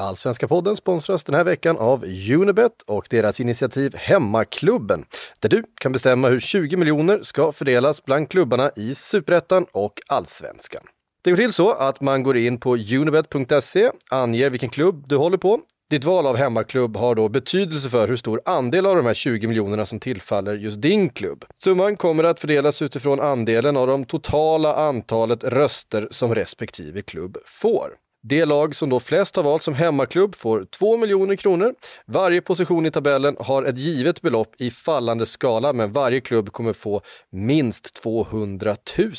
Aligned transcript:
Allsvenska 0.00 0.48
podden 0.48 0.76
sponsras 0.76 1.24
den 1.24 1.34
här 1.34 1.44
veckan 1.44 1.78
av 1.78 2.04
Unibet 2.34 2.82
och 2.86 3.06
deras 3.10 3.40
initiativ 3.40 3.94
Hemmaklubben, 3.96 5.04
där 5.40 5.48
du 5.48 5.64
kan 5.80 5.92
bestämma 5.92 6.28
hur 6.28 6.40
20 6.40 6.76
miljoner 6.76 7.22
ska 7.22 7.52
fördelas 7.52 8.04
bland 8.04 8.28
klubbarna 8.28 8.70
i 8.76 8.94
Superettan 8.94 9.66
och 9.72 10.00
Allsvenskan. 10.08 10.82
Det 11.22 11.30
går 11.30 11.36
till 11.36 11.52
så 11.52 11.72
att 11.72 12.00
man 12.00 12.22
går 12.22 12.36
in 12.36 12.60
på 12.60 12.76
unibet.se, 12.76 13.90
anger 14.10 14.50
vilken 14.50 14.68
klubb 14.68 15.04
du 15.08 15.16
håller 15.16 15.38
på. 15.38 15.60
Ditt 15.90 16.04
val 16.04 16.26
av 16.26 16.36
hemmaklubb 16.36 16.96
har 16.96 17.14
då 17.14 17.28
betydelse 17.28 17.88
för 17.88 18.08
hur 18.08 18.16
stor 18.16 18.40
andel 18.44 18.86
av 18.86 18.96
de 18.96 19.06
här 19.06 19.14
20 19.14 19.46
miljonerna 19.46 19.86
som 19.86 20.00
tillfaller 20.00 20.54
just 20.54 20.82
din 20.82 21.10
klubb. 21.10 21.44
Summan 21.56 21.96
kommer 21.96 22.24
att 22.24 22.40
fördelas 22.40 22.82
utifrån 22.82 23.20
andelen 23.20 23.76
av 23.76 23.86
de 23.86 24.04
totala 24.04 24.74
antalet 24.74 25.44
röster 25.44 26.08
som 26.10 26.34
respektive 26.34 27.02
klubb 27.02 27.38
får. 27.44 27.90
Det 28.22 28.44
lag 28.44 28.74
som 28.74 28.88
då 28.88 29.00
flest 29.00 29.36
har 29.36 29.42
valt 29.42 29.62
som 29.62 29.74
hemmaklubb 29.74 30.34
får 30.34 30.64
2 30.64 30.96
miljoner 30.96 31.36
kronor. 31.36 31.74
Varje 32.06 32.40
position 32.40 32.86
i 32.86 32.90
tabellen 32.90 33.36
har 33.40 33.64
ett 33.64 33.78
givet 33.78 34.22
belopp 34.22 34.54
i 34.58 34.70
fallande 34.70 35.26
skala, 35.26 35.72
men 35.72 35.92
varje 35.92 36.20
klubb 36.20 36.52
kommer 36.52 36.72
få 36.72 37.00
minst 37.32 37.94
200 38.02 38.76
000. 38.98 39.12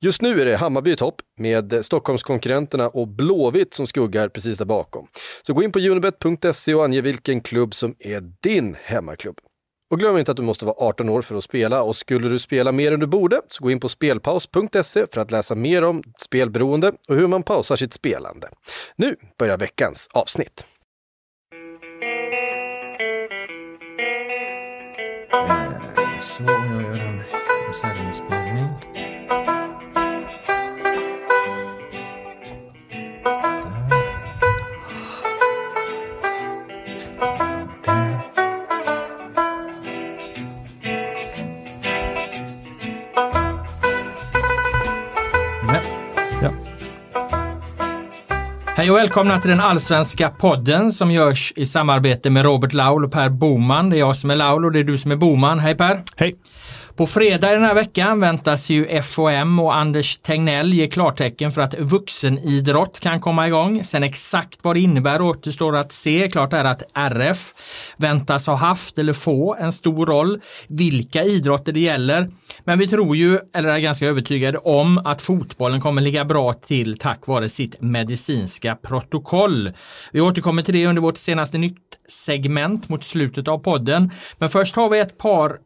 Just 0.00 0.22
nu 0.22 0.40
är 0.40 0.44
det 0.44 0.56
Hammarby 0.56 0.92
i 0.92 0.96
topp 0.96 1.22
med 1.38 1.84
Stockholmskonkurrenterna 1.84 2.88
och 2.88 3.08
Blåvitt 3.08 3.74
som 3.74 3.86
skuggar 3.86 4.28
precis 4.28 4.58
där 4.58 4.64
bakom. 4.64 5.06
Så 5.42 5.54
gå 5.54 5.62
in 5.62 5.72
på 5.72 5.78
unibet.se 5.78 6.74
och 6.74 6.84
ange 6.84 7.00
vilken 7.00 7.40
klubb 7.40 7.74
som 7.74 7.94
är 7.98 8.32
din 8.40 8.76
hemmaklubb. 8.82 9.40
Och 9.90 9.98
glöm 9.98 10.18
inte 10.18 10.30
att 10.30 10.36
du 10.36 10.42
måste 10.42 10.64
vara 10.64 10.76
18 10.78 11.08
år 11.08 11.22
för 11.22 11.34
att 11.34 11.44
spela 11.44 11.82
och 11.82 11.96
skulle 11.96 12.28
du 12.28 12.38
spela 12.38 12.72
mer 12.72 12.92
än 12.92 13.00
du 13.00 13.06
borde 13.06 13.40
så 13.48 13.64
gå 13.64 13.70
in 13.70 13.80
på 13.80 13.88
spelpaus.se 13.88 15.06
för 15.12 15.18
att 15.20 15.30
läsa 15.30 15.54
mer 15.54 15.84
om 15.84 16.02
spelberoende 16.18 16.92
och 17.08 17.16
hur 17.16 17.26
man 17.26 17.42
pausar 17.42 17.76
sitt 17.76 17.92
spelande. 17.92 18.48
Nu 18.96 19.16
börjar 19.38 19.58
veckans 19.58 20.08
avsnitt. 20.12 20.66
Eh, 25.96 26.20
så 26.20 26.42
gör 26.42 26.94
en 26.94 27.22
reservinspelning. 27.68 28.68
Hej 48.86 48.90
och 48.90 48.96
välkomna 48.98 49.40
till 49.40 49.50
den 49.50 49.60
allsvenska 49.60 50.28
podden 50.30 50.92
som 50.92 51.10
görs 51.10 51.52
i 51.56 51.66
samarbete 51.66 52.30
med 52.30 52.44
Robert 52.44 52.72
Laul 52.72 53.04
och 53.04 53.12
Per 53.12 53.28
Boman. 53.28 53.90
Det 53.90 53.96
är 53.96 53.98
jag 53.98 54.16
som 54.16 54.30
är 54.30 54.36
Laul 54.36 54.64
och 54.64 54.72
det 54.72 54.80
är 54.80 54.84
du 54.84 54.98
som 54.98 55.10
är 55.10 55.16
Boman. 55.16 55.58
Hej 55.58 55.76
Per! 55.76 56.02
Hej! 56.16 56.36
På 56.96 57.06
fredag 57.06 57.52
den 57.52 57.62
här 57.62 57.74
veckan 57.74 58.20
väntas 58.20 58.68
ju 58.68 59.02
FOM 59.02 59.58
och 59.58 59.76
Anders 59.76 60.18
Tegnell 60.18 60.74
ge 60.74 60.86
klartecken 60.86 61.52
för 61.52 61.60
att 61.60 61.74
vuxenidrott 61.74 63.00
kan 63.00 63.20
komma 63.20 63.46
igång. 63.46 63.84
Sen 63.84 64.02
exakt 64.02 64.64
vad 64.64 64.76
det 64.76 64.80
innebär 64.80 65.22
återstår 65.22 65.76
att 65.76 65.92
se. 65.92 66.28
Klart 66.32 66.52
är 66.52 66.64
att 66.64 66.82
RF 66.94 67.54
väntas 67.96 68.46
ha 68.46 68.54
haft 68.54 68.98
eller 68.98 69.12
få 69.12 69.56
en 69.60 69.72
stor 69.72 70.06
roll. 70.06 70.40
Vilka 70.68 71.24
idrotter 71.24 71.72
det 71.72 71.80
gäller. 71.80 72.30
Men 72.64 72.78
vi 72.78 72.86
tror 72.86 73.16
ju, 73.16 73.38
eller 73.54 73.68
är 73.68 73.78
ganska 73.78 74.06
övertygade 74.06 74.58
om, 74.58 74.98
att 74.98 75.22
fotbollen 75.22 75.80
kommer 75.80 76.02
ligga 76.02 76.24
bra 76.24 76.52
till 76.52 76.98
tack 76.98 77.26
vare 77.26 77.48
sitt 77.48 77.80
medicinska 77.80 78.76
protokoll. 78.76 79.72
Vi 80.12 80.20
återkommer 80.20 80.62
till 80.62 80.74
det 80.74 80.86
under 80.86 81.02
vårt 81.02 81.16
senaste 81.16 81.58
nytt 81.58 81.76
segment 82.08 82.88
mot 82.88 83.04
slutet 83.04 83.48
av 83.48 83.58
podden. 83.58 84.10
Men 84.38 84.48
först 84.48 84.76
har 84.76 84.88
vi 84.88 84.98
ett 84.98 85.18
par 85.18 85.56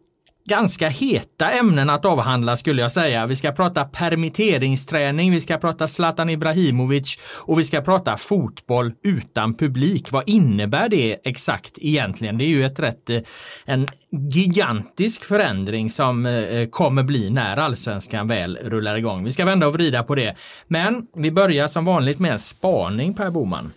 ganska 0.49 0.89
heta 0.89 1.51
ämnen 1.51 1.91
att 1.91 2.05
avhandla 2.05 2.57
skulle 2.57 2.83
jag 2.83 2.93
säga. 2.93 3.27
Vi 3.27 3.37
ska 3.37 3.53
prata 3.53 3.85
permitteringsträning, 3.85 5.31
vi 5.31 5.41
ska 5.41 5.57
prata 5.57 5.89
Zlatan 5.89 6.31
Ibrahimovic 6.31 7.19
och 7.23 7.59
vi 7.59 7.65
ska 7.65 7.81
prata 7.81 8.17
fotboll 8.17 8.93
utan 9.05 9.55
publik. 9.55 10.13
Vad 10.13 10.29
innebär 10.29 10.89
det 10.89 11.17
exakt 11.25 11.79
egentligen? 11.79 12.39
Det 12.39 12.45
är 12.45 12.49
ju 12.49 12.65
ett 12.65 12.79
rätt, 12.79 13.11
eh, 13.11 13.21
en 13.65 13.89
gigantisk 14.33 15.25
förändring 15.25 15.91
som 15.91 16.27
eh, 16.27 16.33
eh, 16.33 16.69
kommer 16.69 17.03
bli 17.03 17.31
när 17.31 17.57
allsvenskan 17.57 18.29
väl 18.29 18.59
rullar 18.63 18.97
igång. 18.97 19.25
Vi 19.25 19.33
ska 19.33 19.45
vända 19.45 19.67
och 19.67 19.73
vrida 19.73 20.03
på 20.03 20.15
det. 20.15 20.37
Men 20.67 21.07
vi 21.17 21.31
börjar 21.31 21.69
som 21.69 21.85
vanligt 21.85 22.19
med 22.19 22.33
en 22.33 22.39
spaning 22.39 23.15
Per 23.15 23.31
Boman. 23.31 23.73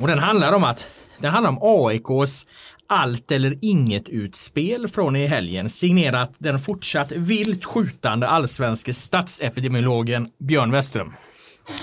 Och 0.00 0.08
den 0.08 0.18
handlar 0.18 0.52
om 0.52 0.64
att 0.64 0.86
den 1.18 1.32
handlar 1.32 1.50
om 1.50 1.58
AIKs 1.62 2.46
allt 2.92 3.32
eller 3.32 3.58
inget 3.60 4.08
utspel 4.08 4.88
från 4.88 5.16
i 5.16 5.26
helgen 5.26 5.68
signerat 5.68 6.34
den 6.38 6.58
fortsatt 6.58 7.12
vilt 7.12 7.64
skjutande 7.64 8.26
allsvenske 8.26 8.94
statsepidemiologen 8.94 10.28
Björn 10.38 10.70
Westström. 10.70 11.12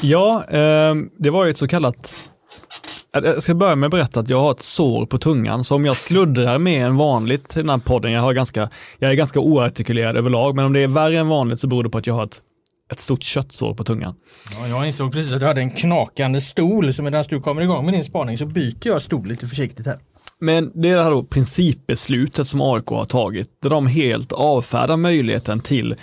Ja, 0.02 0.44
eh, 0.50 0.96
det 1.20 1.30
var 1.30 1.46
ju 1.46 1.52
ett 1.52 1.58
så 1.58 1.68
kallat 1.68 2.14
jag 3.12 3.44
ska 3.44 3.54
börja 3.54 3.76
med 3.76 3.88
att 3.88 3.92
berätta 3.92 4.20
att 4.20 4.30
jag 4.30 4.40
har 4.40 4.52
ett 4.52 4.62
sår 4.62 5.06
på 5.06 5.18
tungan, 5.20 5.64
så 5.64 5.76
om 5.76 5.86
jag 5.86 5.98
sluddrar 5.98 6.60
mer 6.60 6.86
än 6.86 6.98
vanligt 6.98 7.58
i 7.58 7.60
den 7.60 7.70
här 7.70 7.78
podden, 7.78 8.12
jag, 8.12 8.22
har 8.22 8.34
ganska, 8.34 8.70
jag 9.00 9.12
är 9.12 9.16
ganska 9.16 9.40
oartikulerad 9.40 10.18
överlag, 10.18 10.56
men 10.56 10.66
om 10.66 10.74
det 10.74 10.80
är 10.80 10.88
värre 10.88 11.20
än 11.20 11.28
vanligt 11.28 11.60
så 11.60 11.68
beror 11.68 11.84
det 11.84 11.90
på 11.90 11.98
att 11.98 12.08
jag 12.08 12.14
har 12.14 12.24
ett, 12.24 12.42
ett 12.92 13.00
stort 13.00 13.24
köttsår 13.24 13.74
på 13.74 13.84
tungan. 13.84 14.16
Ja, 14.60 14.68
jag 14.68 14.86
insåg 14.86 15.14
precis 15.14 15.34
att 15.34 15.40
du 15.40 15.46
hade 15.46 15.62
en 15.62 15.72
knakande 15.72 16.42
stol, 16.42 16.94
så 16.94 17.04
medan 17.04 17.26
du 17.30 17.42
kommer 17.42 17.62
igång 17.62 17.86
med 17.86 17.94
din 17.94 18.04
spaning 18.04 18.38
så 18.38 18.46
byter 18.46 18.88
jag 18.88 19.02
stol 19.02 19.28
lite 19.28 19.48
försiktigt 19.48 19.86
här. 19.86 19.98
Men 20.42 20.72
det 20.76 20.90
är 20.90 20.96
det 20.96 21.04
här 21.04 21.12
då 21.12 21.24
principbeslutet 21.24 22.48
som 22.48 22.62
AIK 22.62 22.86
har 22.88 23.06
tagit, 23.06 23.50
där 23.62 23.70
de 23.70 23.88
helt 23.88 24.32
avfärdar 24.32 24.98
möjligheten 24.98 25.60
till 25.60 25.96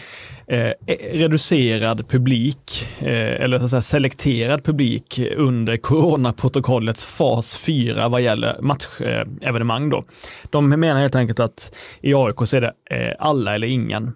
eh, 0.46 0.68
e, 0.68 0.74
reducerad 1.12 2.08
publik, 2.08 2.86
eh, 2.98 3.42
eller 3.42 3.58
så 3.58 3.64
att 3.64 3.70
säga 3.70 3.82
selekterad 3.82 4.64
publik 4.64 5.20
under 5.36 5.76
coronaprotokollets 5.76 7.04
fas 7.04 7.56
4 7.56 8.08
vad 8.08 8.20
gäller 8.20 8.56
matchevenemang. 8.60 9.84
Eh, 9.84 9.90
då. 9.90 10.04
De 10.50 10.68
menar 10.68 11.00
helt 11.00 11.16
enkelt 11.16 11.40
att 11.40 11.74
i 12.00 12.14
AIK 12.14 12.36
så 12.44 12.56
är 12.56 12.60
det 12.60 12.72
eh, 12.90 13.14
alla 13.18 13.54
eller 13.54 13.66
ingen. 13.66 14.12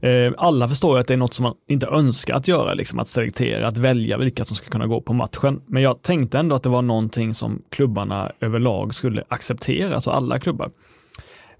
Eh, 0.00 0.32
alla 0.36 0.68
förstår 0.68 0.96
ju 0.96 1.00
att 1.00 1.06
det 1.06 1.14
är 1.14 1.18
något 1.18 1.34
som 1.34 1.42
man 1.42 1.54
inte 1.68 1.86
önskar 1.86 2.34
att 2.34 2.48
göra, 2.48 2.74
liksom 2.74 2.98
att 2.98 3.08
selektera, 3.08 3.66
att 3.66 3.78
välja 3.78 4.18
vilka 4.18 4.44
som 4.44 4.56
ska 4.56 4.70
kunna 4.70 4.86
gå 4.86 5.00
på 5.00 5.12
matchen. 5.12 5.60
Men 5.66 5.82
jag 5.82 6.02
tänkte 6.02 6.38
ändå 6.38 6.56
att 6.56 6.62
det 6.62 6.68
var 6.68 6.82
någonting 6.82 7.34
som 7.34 7.62
klubbarna 7.68 8.32
överlag 8.40 8.94
skulle 8.94 9.24
acceptera, 9.28 9.94
alltså 9.94 10.10
alla 10.10 10.38
klubbar. 10.38 10.70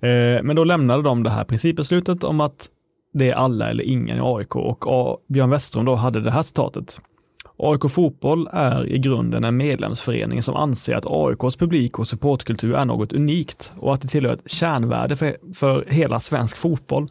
Eh, 0.00 0.43
men 0.43 0.56
då 0.56 0.65
lämnade 0.65 1.03
de 1.03 1.22
det 1.22 1.31
här 1.31 1.44
principbeslutet 1.44 2.25
om 2.25 2.41
att 2.41 2.69
det 3.12 3.31
är 3.31 3.34
alla 3.34 3.71
eller 3.71 3.84
ingen 3.84 4.16
i 4.16 4.21
AIK 4.22 4.56
och 4.56 5.25
Björn 5.28 5.50
Westrom 5.50 5.84
då 5.84 5.94
hade 5.94 6.21
det 6.21 6.31
här 6.31 6.43
citatet. 6.43 7.00
AIK 7.56 7.91
Fotboll 7.91 8.48
är 8.53 8.87
i 8.87 8.98
grunden 8.98 9.44
en 9.44 9.56
medlemsförening 9.56 10.43
som 10.43 10.56
anser 10.56 10.97
att 10.97 11.06
AIKs 11.06 11.56
publik 11.56 11.98
och 11.98 12.09
supportkultur 12.09 12.75
är 12.75 12.84
något 12.84 13.12
unikt 13.12 13.72
och 13.78 13.94
att 13.94 14.03
det 14.03 14.09
tillhör 14.09 14.34
ett 14.34 14.50
kärnvärde 14.50 15.16
för, 15.16 15.37
för 15.54 15.84
hela 15.88 16.21
svensk 16.21 16.56
fotboll. 16.56 17.09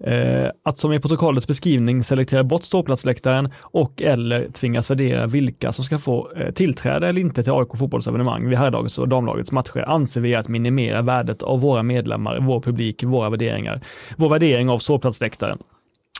Eh, 0.00 0.50
att 0.62 0.78
som 0.78 0.92
i 0.92 1.00
protokollets 1.00 1.46
beskrivning 1.46 2.02
selektera 2.02 2.44
bort 2.44 2.64
ståplatsläktaren 2.64 3.52
och 3.60 4.02
eller 4.02 4.48
tvingas 4.50 4.90
värdera 4.90 5.26
vilka 5.26 5.72
som 5.72 5.84
ska 5.84 5.98
få 5.98 6.32
eh, 6.36 6.50
tillträde 6.50 7.08
eller 7.08 7.20
inte 7.20 7.42
till 7.42 7.52
AIK 7.52 7.68
fotbollsevenemang 7.78 8.48
vid 8.48 8.58
herrlagets 8.58 8.98
och 8.98 9.08
damlagets 9.08 9.52
matcher 9.52 9.84
anser 9.88 10.20
vi 10.20 10.34
att 10.34 10.48
minimera 10.48 11.02
värdet 11.02 11.42
av 11.42 11.60
våra 11.60 11.82
medlemmar, 11.82 12.38
vår 12.40 12.60
publik, 12.60 13.04
våra 13.04 13.30
värderingar, 13.30 13.80
vår 14.16 14.28
värdering 14.28 14.70
av 14.70 14.78
ståplatsläktaren. 14.78 15.58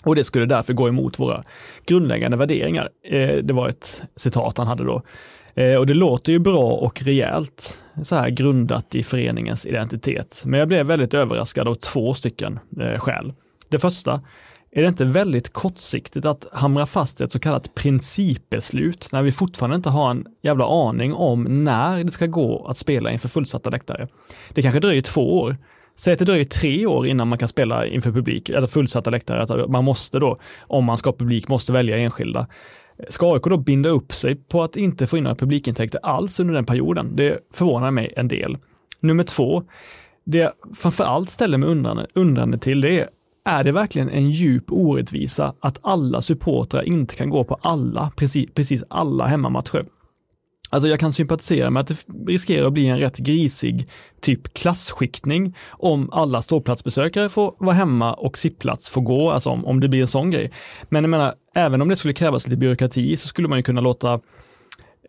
Och 0.02 0.14
det 0.14 0.24
skulle 0.24 0.46
därför 0.46 0.72
gå 0.72 0.88
emot 0.88 1.18
våra 1.18 1.44
grundläggande 1.86 2.36
värderingar. 2.36 2.88
Eh, 3.04 3.36
det 3.36 3.52
var 3.52 3.68
ett 3.68 4.02
citat 4.16 4.58
han 4.58 4.66
hade 4.66 4.84
då. 4.84 5.02
Eh, 5.54 5.74
och 5.74 5.86
det 5.86 5.94
låter 5.94 6.32
ju 6.32 6.38
bra 6.38 6.72
och 6.72 7.02
rejält, 7.02 7.78
så 8.02 8.16
här 8.16 8.30
grundat 8.30 8.94
i 8.94 9.02
föreningens 9.02 9.66
identitet. 9.66 10.42
Men 10.44 10.60
jag 10.60 10.68
blev 10.68 10.86
väldigt 10.86 11.14
överraskad 11.14 11.68
av 11.68 11.74
två 11.74 12.14
stycken 12.14 12.58
eh, 12.80 12.98
skäl. 12.98 13.32
Det 13.68 13.78
första, 13.78 14.22
är 14.70 14.82
det 14.82 14.88
inte 14.88 15.04
väldigt 15.04 15.52
kortsiktigt 15.52 16.26
att 16.26 16.46
hamra 16.52 16.86
fast 16.86 17.20
ett 17.20 17.32
så 17.32 17.38
kallat 17.38 17.74
principbeslut 17.74 19.08
när 19.12 19.22
vi 19.22 19.32
fortfarande 19.32 19.76
inte 19.76 19.90
har 19.90 20.10
en 20.10 20.26
jävla 20.42 20.88
aning 20.88 21.14
om 21.14 21.64
när 21.64 22.04
det 22.04 22.12
ska 22.12 22.26
gå 22.26 22.66
att 22.66 22.78
spela 22.78 23.10
inför 23.10 23.28
fullsatta 23.28 23.70
läktare? 23.70 24.08
Det 24.50 24.62
kanske 24.62 24.80
dröjer 24.80 25.02
två 25.02 25.38
år. 25.38 25.56
Säg 25.96 26.12
att 26.12 26.18
det 26.18 26.24
dröjer 26.24 26.44
tre 26.44 26.86
år 26.86 27.06
innan 27.06 27.28
man 27.28 27.38
kan 27.38 27.48
spela 27.48 27.86
inför 27.86 28.12
publik, 28.12 28.48
eller 28.48 28.66
fullsatta 28.66 29.10
läktare. 29.10 29.42
Att 29.42 29.70
man 29.70 29.84
måste 29.84 30.18
då, 30.18 30.38
om 30.60 30.84
man 30.84 30.96
ska 30.96 31.10
ha 31.10 31.16
publik, 31.16 31.48
måste 31.48 31.72
välja 31.72 31.96
enskilda. 31.96 32.46
Ska 33.08 33.34
AIK 33.34 33.44
då 33.44 33.56
binda 33.56 33.88
upp 33.88 34.12
sig 34.12 34.34
på 34.34 34.62
att 34.62 34.76
inte 34.76 35.06
få 35.06 35.16
in 35.16 35.24
några 35.24 35.36
publikintäkter 35.36 36.00
alls 36.02 36.40
under 36.40 36.54
den 36.54 36.66
perioden? 36.66 37.16
Det 37.16 37.38
förvånar 37.52 37.90
mig 37.90 38.12
en 38.16 38.28
del. 38.28 38.58
Nummer 39.00 39.24
två, 39.24 39.64
det 40.24 40.38
jag 40.38 40.52
framför 40.76 41.04
allt 41.04 41.30
ställer 41.30 41.58
mig 41.58 41.68
undrande, 41.68 42.06
undrande 42.14 42.58
till 42.58 42.80
det 42.80 43.00
är 43.00 43.08
är 43.46 43.64
det 43.64 43.72
verkligen 43.72 44.10
en 44.10 44.30
djup 44.30 44.72
orättvisa 44.72 45.54
att 45.60 45.78
alla 45.82 46.22
supportrar 46.22 46.82
inte 46.82 47.16
kan 47.16 47.30
gå 47.30 47.44
på 47.44 47.58
alla, 47.62 48.10
precis, 48.16 48.50
precis 48.54 48.84
alla 48.88 49.26
hemmamatcher? 49.26 49.86
Alltså 50.70 50.88
jag 50.88 51.00
kan 51.00 51.12
sympatisera 51.12 51.70
med 51.70 51.80
att 51.80 51.88
det 51.88 51.96
riskerar 52.26 52.66
att 52.66 52.72
bli 52.72 52.86
en 52.86 52.98
rätt 52.98 53.16
grisig 53.16 53.88
typ 54.20 54.54
klassskiktning 54.54 55.56
om 55.70 56.10
alla 56.12 56.42
ståplatsbesökare 56.42 57.28
får 57.28 57.54
vara 57.58 57.74
hemma 57.74 58.14
och 58.14 58.38
sittplats 58.38 58.88
får 58.88 59.00
gå, 59.00 59.30
alltså 59.30 59.50
om, 59.50 59.66
om 59.66 59.80
det 59.80 59.88
blir 59.88 60.00
en 60.00 60.06
sån 60.06 60.30
grej. 60.30 60.52
Men 60.88 61.04
jag 61.04 61.10
menar, 61.10 61.34
även 61.54 61.82
om 61.82 61.88
det 61.88 61.96
skulle 61.96 62.14
krävas 62.14 62.46
lite 62.46 62.56
byråkrati 62.56 63.16
så 63.16 63.28
skulle 63.28 63.48
man 63.48 63.58
ju 63.58 63.62
kunna 63.62 63.80
låta 63.80 64.20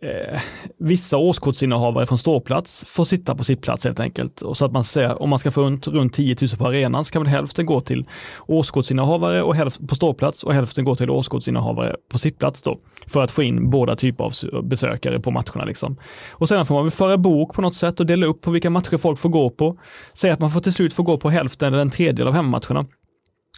eh, 0.01 0.41
vissa 0.77 1.17
årskortsinnehavare 1.17 2.05
från 2.05 2.17
ståplats 2.17 2.85
får 2.87 3.05
sitta 3.05 3.35
på 3.35 3.43
sittplats 3.43 3.83
helt 3.83 3.99
enkelt. 3.99 4.41
Och 4.41 4.57
så 4.57 4.65
att 4.65 4.71
man 4.71 4.83
säger, 4.83 5.21
om 5.21 5.29
man 5.29 5.39
ska 5.39 5.51
få 5.51 5.61
runt, 5.61 5.87
runt 5.87 6.13
10 6.13 6.35
000 6.41 6.49
på 6.57 6.65
arenan 6.65 7.05
så 7.05 7.11
kan 7.11 7.21
väl 7.21 7.31
hälften 7.31 7.65
gå 7.65 7.81
till 7.81 8.05
årskortsinnehavare 8.45 9.43
och 9.43 9.55
hälften 9.55 9.87
på 9.87 9.95
ståplats 9.95 10.43
och 10.43 10.53
hälften 10.53 10.85
gå 10.85 10.95
till 10.95 11.09
årskortsinnehavare 11.09 11.95
på 12.09 12.19
sittplats 12.19 12.61
då. 12.61 12.79
För 13.07 13.23
att 13.23 13.31
få 13.31 13.43
in 13.43 13.69
båda 13.69 13.95
typer 13.95 14.23
av 14.23 14.33
besökare 14.63 15.19
på 15.19 15.31
matcherna 15.31 15.65
liksom. 15.65 15.97
Och 16.31 16.47
sedan 16.47 16.65
får 16.65 16.75
man 16.75 16.83
väl 16.83 16.91
föra 16.91 17.17
bok 17.17 17.53
på 17.53 17.61
något 17.61 17.75
sätt 17.75 17.99
och 17.99 18.05
dela 18.05 18.25
upp 18.25 18.41
på 18.41 18.51
vilka 18.51 18.69
matcher 18.69 18.97
folk 18.97 19.19
får 19.19 19.29
gå 19.29 19.49
på. 19.49 19.79
Säg 20.13 20.31
att 20.31 20.39
man 20.39 20.51
får 20.51 20.61
till 20.61 20.73
slut 20.73 20.93
få 20.93 21.03
gå 21.03 21.17
på 21.17 21.29
hälften 21.29 21.73
eller 21.73 21.81
en 21.81 21.89
tredjedel 21.89 22.27
av 22.27 22.33
hemmamatcherna 22.33 22.85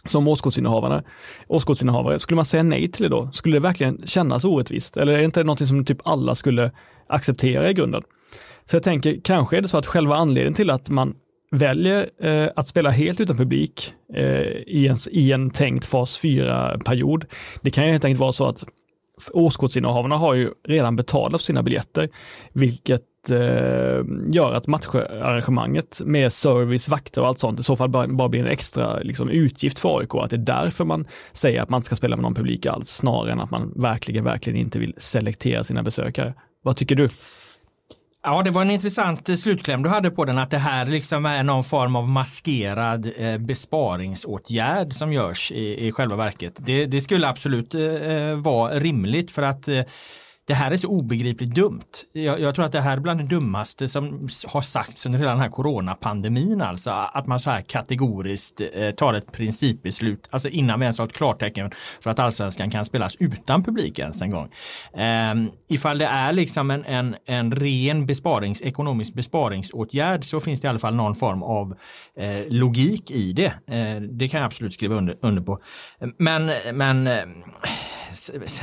som 0.04 0.28
årskortsinnehavare, 0.28 1.02
årskortsinnehavare, 1.48 2.18
skulle 2.18 2.36
man 2.36 2.44
säga 2.44 2.62
nej 2.62 2.90
till 2.90 3.02
det 3.02 3.08
då? 3.08 3.30
Skulle 3.32 3.56
det 3.56 3.60
verkligen 3.60 4.06
kännas 4.06 4.44
orättvist? 4.44 4.96
Eller 4.96 5.12
är 5.12 5.18
det 5.18 5.24
inte 5.24 5.44
någonting 5.44 5.66
som 5.66 5.84
typ 5.84 5.98
alla 6.04 6.34
skulle 6.34 6.70
acceptera 7.06 7.70
i 7.70 7.74
grunden? 7.74 8.02
Så 8.64 8.76
jag 8.76 8.82
tänker, 8.82 9.20
kanske 9.24 9.56
är 9.56 9.62
det 9.62 9.68
så 9.68 9.78
att 9.78 9.86
själva 9.86 10.16
anledningen 10.16 10.54
till 10.54 10.70
att 10.70 10.90
man 10.90 11.14
väljer 11.50 12.10
eh, 12.20 12.48
att 12.56 12.68
spela 12.68 12.90
helt 12.90 13.20
utan 13.20 13.36
publik 13.36 13.92
eh, 14.14 14.24
i, 14.66 14.88
en, 14.88 14.96
i 15.10 15.32
en 15.32 15.50
tänkt 15.50 15.86
fas 15.86 16.20
4-period, 16.20 17.24
det 17.62 17.70
kan 17.70 17.84
ju 17.84 17.92
helt 17.92 18.04
enkelt 18.04 18.20
vara 18.20 18.32
så 18.32 18.46
att 18.46 18.64
årskortsinnehavarna 19.32 20.16
har 20.16 20.34
ju 20.34 20.50
redan 20.68 20.96
betalat 20.96 21.40
för 21.40 21.46
sina 21.46 21.62
biljetter, 21.62 22.08
vilket 22.52 23.02
eh, 23.28 24.04
gör 24.26 24.52
att 24.52 24.66
matcharrangemanget 24.66 26.00
med 26.04 26.32
service, 26.32 26.88
vakter 26.88 27.20
och 27.20 27.26
allt 27.26 27.38
sånt 27.38 27.60
i 27.60 27.62
så 27.62 27.76
fall 27.76 27.88
bara, 27.88 28.06
bara 28.06 28.28
blir 28.28 28.40
en 28.40 28.46
extra 28.46 28.98
liksom, 28.98 29.28
utgift 29.28 29.78
för 29.78 29.98
AIK. 29.98 30.14
Att 30.14 30.30
det 30.30 30.36
är 30.36 30.38
därför 30.38 30.84
man 30.84 31.06
säger 31.32 31.62
att 31.62 31.68
man 31.68 31.78
inte 31.78 31.86
ska 31.86 31.96
spela 31.96 32.16
med 32.16 32.22
någon 32.22 32.34
publik 32.34 32.66
alls, 32.66 32.88
snarare 32.88 33.32
än 33.32 33.40
att 33.40 33.50
man 33.50 33.72
verkligen, 33.76 34.24
verkligen 34.24 34.58
inte 34.58 34.78
vill 34.78 34.94
selektera 34.98 35.64
sina 35.64 35.82
besökare. 35.82 36.34
Vad 36.62 36.76
tycker 36.76 36.96
du? 36.96 37.08
Ja, 38.22 38.42
det 38.42 38.50
var 38.50 38.62
en 38.62 38.70
intressant 38.70 39.28
eh, 39.28 39.36
slutkläm 39.36 39.82
du 39.82 39.88
hade 39.88 40.10
på 40.10 40.24
den, 40.24 40.38
att 40.38 40.50
det 40.50 40.58
här 40.58 40.86
liksom 40.86 41.26
är 41.26 41.42
någon 41.42 41.64
form 41.64 41.96
av 41.96 42.08
maskerad 42.08 43.10
eh, 43.16 43.38
besparingsåtgärd 43.38 44.92
som 44.92 45.12
görs 45.12 45.52
i, 45.52 45.86
i 45.86 45.92
själva 45.92 46.16
verket. 46.16 46.52
Det, 46.56 46.86
det 46.86 47.00
skulle 47.00 47.28
absolut 47.28 47.74
eh, 47.74 47.82
eh 47.82 48.36
vara 48.36 48.74
rimligt 48.74 49.30
för 49.30 49.42
att 49.42 49.68
eh, 49.68 49.80
det 50.46 50.54
här 50.54 50.70
är 50.70 50.76
så 50.76 50.88
obegripligt 50.88 51.54
dumt. 51.54 51.80
Jag, 52.12 52.40
jag, 52.40 52.54
tror 52.54 52.64
att 52.64 52.72
det 52.72 52.80
här 52.80 52.96
är 52.96 53.00
bland 53.00 53.20
det 53.20 53.26
dummaste 53.26 53.88
som 53.88 54.28
har 54.46 54.60
sagts 54.60 55.06
under 55.06 55.18
hela 55.18 55.30
den 55.30 55.40
här 55.40 55.48
coronapandemin 55.48 56.62
alltså. 56.62 56.90
Att 56.90 57.26
man 57.26 57.40
så 57.40 57.50
här 57.50 57.60
kategoriskt 57.60 58.60
eh, 58.74 58.90
tar 58.90 59.14
ett 59.14 59.32
principbeslut, 59.32 60.28
alltså 60.30 60.48
innan 60.48 60.80
vi 60.80 60.84
ens 60.84 60.98
har 60.98 61.06
ett 61.06 61.12
klartecken 61.12 61.70
för 62.00 62.10
att 62.10 62.18
allsvenskan 62.18 62.70
kan 62.70 62.84
spelas 62.84 63.16
utan 63.18 63.62
publik 63.62 63.98
ens 63.98 64.22
en 64.22 64.30
gång. 64.30 64.52
Eh, 64.94 65.34
ifall 65.68 65.98
det 65.98 66.06
är 66.06 66.32
liksom 66.32 66.70
en, 66.70 66.84
en, 66.84 67.16
en 67.26 67.52
ren 67.52 68.06
besparings, 68.06 68.62
ekonomisk 68.62 69.14
besparingsåtgärd 69.14 70.24
så 70.24 70.40
finns 70.40 70.60
det 70.60 70.66
i 70.66 70.68
alla 70.68 70.78
fall 70.78 70.94
någon 70.94 71.14
form 71.14 71.42
av 71.42 71.74
eh, 72.16 72.44
logik 72.48 73.10
i 73.10 73.32
det. 73.32 73.54
Eh, 73.66 74.02
det 74.02 74.28
kan 74.28 74.40
jag 74.40 74.46
absolut 74.46 74.74
skriva 74.74 74.94
under, 74.94 75.16
under 75.22 75.42
på. 75.42 75.58
Men, 76.18 76.50
men 76.72 77.06
eh, 77.06 77.24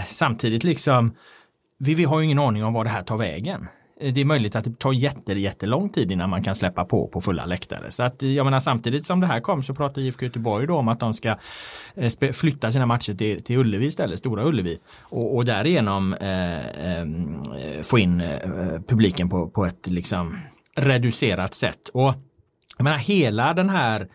samtidigt 0.07 0.63
liksom 0.63 1.15
vi, 1.77 1.93
vi 1.93 2.03
har 2.03 2.19
ju 2.19 2.25
ingen 2.25 2.39
aning 2.39 2.63
om 2.63 2.73
var 2.73 2.83
det 2.83 2.89
här 2.89 3.03
tar 3.03 3.17
vägen. 3.17 3.67
Eh, 3.99 4.13
det 4.13 4.21
är 4.21 4.25
möjligt 4.25 4.55
att 4.55 4.63
det 4.63 4.79
tar 4.79 4.93
jätte, 4.93 5.33
jättelång 5.33 5.89
tid 5.89 6.11
innan 6.11 6.29
man 6.29 6.43
kan 6.43 6.55
släppa 6.55 6.85
på 6.85 7.07
på 7.07 7.21
fulla 7.21 7.45
läktare. 7.45 7.91
Så 7.91 8.03
att 8.03 8.23
eh, 8.23 8.29
jag 8.31 8.43
menar 8.43 8.59
samtidigt 8.59 9.05
som 9.05 9.19
det 9.19 9.27
här 9.27 9.39
kom 9.39 9.63
så 9.63 9.73
pratar 9.73 10.01
IFK 10.01 10.25
Göteborg 10.25 10.67
då 10.67 10.75
om 10.75 10.87
att 10.87 10.99
de 10.99 11.13
ska 11.13 11.35
eh, 11.95 12.31
flytta 12.33 12.71
sina 12.71 12.85
matcher 12.85 13.13
till, 13.13 13.43
till 13.43 13.57
Ullevi 13.57 13.85
istället, 13.85 14.19
Stora 14.19 14.43
Ullevi. 14.43 14.79
Och, 15.09 15.35
och 15.35 15.45
därigenom 15.45 16.13
eh, 16.13 16.67
eh, 16.67 17.05
få 17.83 17.99
in 17.99 18.21
eh, 18.21 18.39
publiken 18.87 19.29
på, 19.29 19.49
på 19.49 19.65
ett 19.65 19.87
liksom 19.87 20.39
reducerat 20.75 21.53
sätt. 21.53 21.89
Och 21.93 22.13
jag 22.77 22.83
menar 22.83 22.97
hela 22.97 23.53
den 23.53 23.69
här 23.69 24.07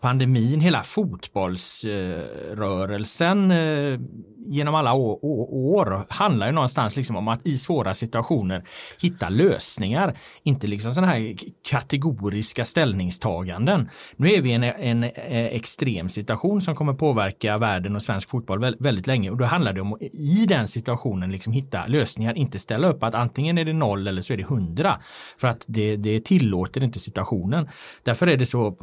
pandemin, 0.00 0.60
hela 0.60 0.82
fotbollsrörelsen 0.82 3.50
eh, 3.50 4.00
genom 4.46 4.74
alla 4.74 4.92
år, 4.92 6.06
handlar 6.08 6.46
ju 6.46 6.52
någonstans 6.52 6.96
liksom 6.96 7.16
om 7.16 7.28
att 7.28 7.46
i 7.46 7.58
svåra 7.58 7.94
situationer 7.94 8.64
hitta 9.02 9.28
lösningar. 9.28 10.18
Inte 10.42 10.66
liksom 10.66 10.94
sådana 10.94 11.12
här 11.12 11.34
kategoriska 11.70 12.64
ställningstaganden. 12.64 13.88
Nu 14.16 14.30
är 14.30 14.40
vi 14.40 14.50
i 14.50 14.52
en, 14.52 14.64
en, 14.64 15.04
en, 15.04 15.10
extrem 15.30 16.08
situation 16.08 16.60
som 16.60 16.74
kommer 16.74 16.92
påverka 16.92 17.58
världen 17.58 17.96
och 17.96 18.02
svensk 18.02 18.30
fotboll 18.30 18.76
väldigt 18.78 19.06
länge 19.06 19.30
och 19.30 19.36
då 19.36 19.44
handlar 19.44 19.72
det 19.72 19.80
om 19.80 19.92
att 19.92 20.02
i 20.02 20.46
den 20.48 20.68
situationen 20.68 21.32
liksom 21.32 21.52
hitta 21.52 21.86
lösningar, 21.86 22.38
inte 22.38 22.58
ställa 22.58 22.88
upp 22.88 23.02
att 23.02 23.14
antingen 23.14 23.58
är 23.58 23.64
det 23.64 23.72
noll 23.72 24.06
eller 24.06 24.22
så 24.22 24.32
är 24.32 24.36
det 24.36 24.44
hundra. 24.44 25.00
För 25.38 25.48
att 25.48 25.64
det, 25.66 25.96
det 25.96 26.24
tillåter 26.24 26.82
inte 26.82 26.98
situationen. 26.98 27.68
Därför 28.02 28.26
är 28.26 28.36
det 28.36 28.46
så 28.46 28.76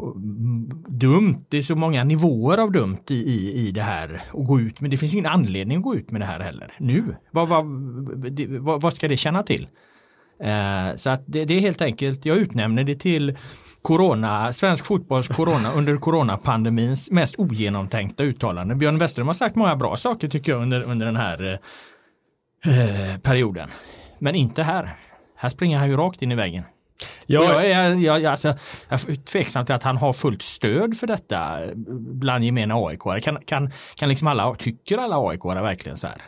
dumt, 1.12 1.38
det 1.50 1.58
är 1.58 1.62
så 1.62 1.76
många 1.76 2.04
nivåer 2.04 2.58
av 2.58 2.72
dumt 2.72 3.04
i, 3.10 3.14
i, 3.14 3.68
i 3.68 3.72
det 3.72 3.82
här 3.82 4.24
att 4.34 4.48
gå 4.48 4.60
ut, 4.60 4.82
men 4.82 4.92
det 4.92 4.98
finns 4.98 5.14
ingen 5.14 5.26
anledning 5.26 5.78
att 5.78 5.84
gå 5.84 5.96
ut 5.96 6.12
med 6.12 6.22
det 6.22 6.26
här 6.26 6.40
heller. 6.40 6.74
Nu, 6.80 7.16
vad, 7.32 7.48
vad, 7.48 7.66
vad, 8.60 8.82
vad 8.82 8.94
ska 8.94 9.08
det 9.08 9.18
känna 9.18 9.44
till? 9.44 9.68
Eh, 10.44 10.96
så 10.96 11.10
att 11.10 11.24
det, 11.26 11.46
det, 11.46 11.54
är 11.54 11.60
helt 11.60 11.82
enkelt, 11.82 12.26
jag 12.26 12.38
utnämner 12.38 12.84
det 12.84 12.96
till 12.96 13.38
corona, 13.82 14.54
svensk 14.54 14.86
fotbolls 14.86 15.28
corona 15.28 15.72
under 15.72 15.98
coronapandemins 15.98 17.12
mest 17.12 17.36
ogenomtänkta 17.38 18.24
uttalande. 18.24 18.76
Björn 18.76 18.98
Westerholm 18.98 19.28
har 19.28 19.34
sagt 19.34 19.56
många 19.56 19.76
bra 19.76 19.98
saker 19.98 20.28
tycker 20.28 20.52
jag 20.52 20.62
under, 20.62 20.84
under 20.84 21.06
den 21.06 21.16
här 21.16 21.60
eh, 22.66 23.12
eh 23.12 23.18
perioden. 23.20 23.70
Men 24.20 24.36
inte 24.36 24.64
här. 24.64 24.98
Här 25.36 25.50
springer 25.50 25.78
han 25.78 25.90
ju 25.90 25.96
rakt 25.96 26.22
in 26.22 26.32
i 26.32 26.36
väggen. 26.36 26.64
Jag, 27.26 27.44
jag, 27.44 27.72
är, 27.72 27.96
jag, 27.96 28.26
alltså, 28.26 28.48
jag 28.90 29.10
är 29.10 29.16
tveksam 29.16 29.66
till 29.66 29.76
att 29.76 29.84
han 29.84 29.98
har 29.98 30.14
fullt 30.14 30.42
stöd 30.42 30.98
för 30.98 31.08
detta 31.08 31.60
bland 32.00 32.44
gemene 32.44 32.74
AIK. 32.76 33.24
Kan, 33.24 33.42
kan, 33.46 33.72
kan 33.96 34.10
liksom 34.10 34.28
alla, 34.28 34.56
tycker 34.56 34.98
alla 34.98 35.30
AIK 35.30 35.46
verkligen 35.46 35.98
så 35.98 36.08
här? 36.08 36.22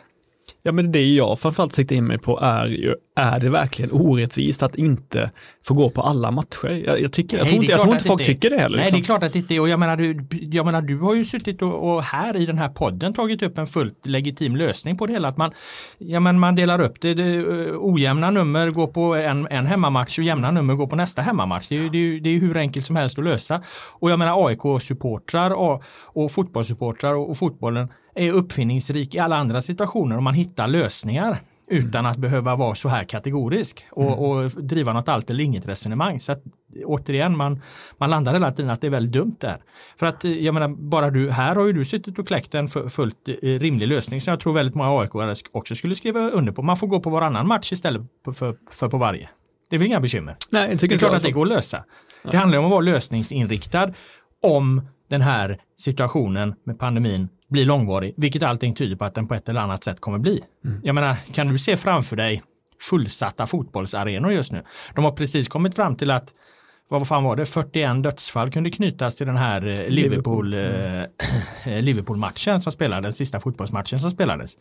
Ja, 0.62 0.72
men 0.72 0.92
det 0.92 1.04
jag 1.04 1.38
framförallt 1.38 1.72
siktar 1.72 1.96
in 1.96 2.06
mig 2.06 2.18
på 2.18 2.40
är 2.40 2.66
ju, 2.66 2.94
är 3.16 3.40
det 3.40 3.50
verkligen 3.50 3.92
orättvist 3.92 4.62
att 4.62 4.74
inte 4.74 5.30
få 5.64 5.74
gå 5.74 5.90
på 5.90 6.02
alla 6.02 6.30
matcher? 6.30 6.68
Jag, 6.68 7.00
jag 7.00 7.12
tycker, 7.12 7.36
Nej, 7.36 7.46
jag 7.46 7.48
tror 7.48 7.62
inte, 7.62 7.72
jag 7.72 7.80
tror 7.80 7.94
inte 7.94 8.04
folk 8.04 8.24
tycker 8.26 8.50
det 8.50 8.58
heller. 8.58 8.76
Nej, 8.76 8.84
liksom. 8.84 9.00
det 9.00 9.02
är 9.02 9.04
klart 9.04 9.22
att 9.22 9.32
det 9.32 9.38
inte 9.38 9.54
är. 9.54 9.60
Och 9.60 9.68
jag 9.68 9.80
menar, 9.80 9.96
du, 9.96 10.26
jag 10.30 10.66
menar, 10.66 10.82
du 10.82 10.98
har 10.98 11.14
ju 11.14 11.24
suttit 11.24 11.62
och, 11.62 11.92
och, 11.92 12.02
här 12.02 12.36
i 12.36 12.46
den 12.46 12.58
här 12.58 12.68
podden 12.68 13.14
tagit 13.14 13.42
upp 13.42 13.58
en 13.58 13.66
fullt 13.66 14.06
legitim 14.06 14.56
lösning 14.56 14.98
på 14.98 15.06
det 15.06 15.12
hela. 15.12 15.28
Att 15.28 15.36
man, 15.36 15.50
ja, 15.98 16.20
men 16.20 16.38
man 16.38 16.54
delar 16.54 16.80
upp 16.80 17.00
det, 17.00 17.14
det 17.14 17.44
ojämna 17.76 18.30
nummer 18.30 18.70
går 18.70 18.86
på 18.86 19.14
en, 19.14 19.48
en 19.50 19.66
hemmamatch 19.66 20.18
och 20.18 20.24
jämna 20.24 20.50
nummer 20.50 20.74
går 20.74 20.86
på 20.86 20.96
nästa 20.96 21.22
hemmamatch. 21.22 21.68
Det 21.68 21.76
är, 21.76 21.90
det, 21.90 22.20
det 22.20 22.30
är 22.30 22.40
hur 22.40 22.56
enkelt 22.56 22.86
som 22.86 22.96
helst 22.96 23.18
att 23.18 23.24
lösa. 23.24 23.62
Och 23.92 24.10
jag 24.10 24.18
menar 24.18 24.48
AIK-supportrar 24.48 25.50
och, 25.50 25.82
och 26.04 26.32
fotbollssupportrar 26.32 27.14
och, 27.14 27.30
och 27.30 27.36
fotbollen 27.36 27.88
är 28.14 28.32
uppfinningsrik 28.32 29.14
i 29.14 29.18
alla 29.18 29.36
andra 29.36 29.60
situationer 29.60 30.16
och 30.16 30.22
man 30.22 30.34
hittar 30.34 30.68
lösningar 30.68 31.40
utan 31.70 32.06
att 32.06 32.16
behöva 32.16 32.56
vara 32.56 32.74
så 32.74 32.88
här 32.88 33.04
kategorisk 33.04 33.86
och, 33.90 34.02
mm. 34.02 34.18
och 34.18 34.50
driva 34.50 34.92
något 34.92 35.08
allt 35.08 35.30
eller 35.30 35.44
inget 35.44 35.68
resonemang. 35.68 36.20
Så 36.20 36.32
att, 36.32 36.42
återigen, 36.84 37.36
man, 37.36 37.62
man 37.98 38.10
landar 38.10 38.32
hela 38.32 38.52
tiden 38.52 38.70
att 38.70 38.80
det 38.80 38.86
är 38.86 38.90
väldigt 38.90 39.12
dumt 39.12 39.36
där. 39.40 39.56
För 39.98 40.06
att 40.06 40.24
jag 40.24 40.54
menar, 40.54 40.68
bara 40.68 41.10
du, 41.10 41.30
här 41.30 41.54
har 41.54 41.66
ju 41.66 41.72
du 41.72 41.84
suttit 41.84 42.18
och 42.18 42.26
kläckt 42.26 42.54
en 42.54 42.68
fullt 42.68 43.28
eh, 43.28 43.58
rimlig 43.58 43.88
lösning 43.88 44.20
som 44.20 44.30
jag 44.30 44.40
tror 44.40 44.52
väldigt 44.52 44.74
många 44.74 45.00
AIK 45.00 45.14
också 45.52 45.74
skulle 45.74 45.94
skriva 45.94 46.20
under 46.20 46.52
på. 46.52 46.62
Man 46.62 46.76
får 46.76 46.86
gå 46.86 47.00
på 47.00 47.10
varannan 47.10 47.48
match 47.48 47.72
istället 47.72 48.02
för, 48.24 48.32
för, 48.32 48.56
för 48.70 48.88
på 48.88 48.98
varje. 48.98 49.28
Det 49.70 49.76
är 49.76 49.78
väl 49.78 49.86
inga 49.86 50.00
bekymmer? 50.00 50.36
Nej, 50.50 50.76
det 50.76 50.92
är 50.92 50.98
klart 50.98 51.14
att 51.14 51.22
det 51.22 51.30
går 51.30 51.42
att 51.42 51.48
lösa. 51.48 51.84
Det 52.30 52.36
handlar 52.36 52.58
om 52.58 52.64
att 52.64 52.70
vara 52.70 52.80
lösningsinriktad 52.80 53.94
om 54.42 54.82
den 55.10 55.20
här 55.20 55.58
situationen 55.76 56.54
med 56.64 56.78
pandemin 56.78 57.28
blir 57.48 57.64
långvarig, 57.64 58.14
vilket 58.16 58.42
allting 58.42 58.74
tyder 58.74 58.96
på 58.96 59.04
att 59.04 59.14
den 59.14 59.28
på 59.28 59.34
ett 59.34 59.48
eller 59.48 59.60
annat 59.60 59.84
sätt 59.84 60.00
kommer 60.00 60.18
bli. 60.18 60.40
Mm. 60.64 60.80
Jag 60.84 60.94
menar, 60.94 61.16
kan 61.32 61.48
du 61.48 61.58
se 61.58 61.76
framför 61.76 62.16
dig 62.16 62.42
fullsatta 62.90 63.46
fotbollsarenor 63.46 64.32
just 64.32 64.52
nu? 64.52 64.64
De 64.94 65.04
har 65.04 65.12
precis 65.12 65.48
kommit 65.48 65.76
fram 65.76 65.96
till 65.96 66.10
att 66.10 66.34
vad 66.90 67.08
fan 67.08 67.24
var 67.24 67.36
det, 67.36 67.46
41 67.46 68.02
dödsfall 68.02 68.50
kunde 68.50 68.70
knytas 68.70 69.16
till 69.16 69.26
den 69.26 69.36
här 69.36 69.66
eh, 69.66 69.88
Liverpool, 69.88 70.54
eh, 70.54 71.80
Liverpool-matchen 71.80 72.60
som 72.60 72.72
spelades, 72.72 73.16
sista 73.16 73.40
fotbollsmatchen 73.40 74.00
som 74.00 74.10
spelades. 74.10 74.56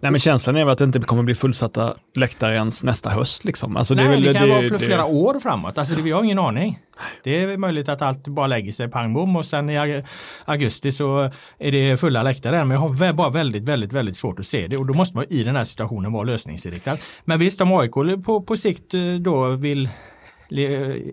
Nej 0.00 0.10
men 0.10 0.20
känslan 0.20 0.56
är 0.56 0.64
väl 0.64 0.72
att 0.72 0.78
det 0.78 0.84
inte 0.84 0.98
kommer 0.98 1.22
bli 1.22 1.34
fullsatta 1.34 1.94
läktare 2.14 2.54
ens 2.54 2.82
nästa 2.84 3.10
höst. 3.10 3.44
Liksom. 3.44 3.76
Alltså, 3.76 3.94
Nej, 3.94 4.04
det, 4.04 4.10
är 4.10 4.12
väl, 4.14 4.22
det 4.22 4.32
kan 4.34 4.42
det, 4.42 4.48
vara 4.48 4.60
för 4.60 4.68
det- 4.68 4.78
flera 4.78 5.04
år 5.04 5.40
framåt. 5.40 5.78
Alltså, 5.78 5.94
det, 5.94 6.02
vi 6.02 6.10
har 6.10 6.24
ingen 6.24 6.38
aning. 6.38 6.78
Det 7.24 7.42
är 7.42 7.56
möjligt 7.56 7.88
att 7.88 8.02
allt 8.02 8.28
bara 8.28 8.46
lägger 8.46 8.72
sig 8.72 8.88
pang 8.88 9.14
bom 9.14 9.36
och 9.36 9.46
sen 9.46 9.70
i 9.70 10.02
augusti 10.44 10.92
så 10.92 11.30
är 11.58 11.72
det 11.72 11.96
fulla 12.00 12.22
läktare. 12.22 12.64
Men 12.64 12.70
jag 12.70 12.80
har 12.88 13.12
bara 13.12 13.30
väldigt, 13.30 13.62
väldigt, 13.62 13.92
väldigt 13.92 14.16
svårt 14.16 14.38
att 14.38 14.46
se 14.46 14.66
det 14.66 14.76
och 14.76 14.86
då 14.86 14.94
måste 14.94 15.16
man 15.16 15.24
i 15.28 15.42
den 15.44 15.56
här 15.56 15.64
situationen 15.64 16.12
vara 16.12 16.24
lösningsinriktad. 16.24 16.96
Men 17.24 17.38
visst, 17.38 17.60
om 17.60 17.72
AIK 17.72 18.24
på, 18.24 18.42
på 18.42 18.56
sikt 18.56 18.94
eh, 18.94 19.00
då 19.20 19.48
vill 19.50 19.88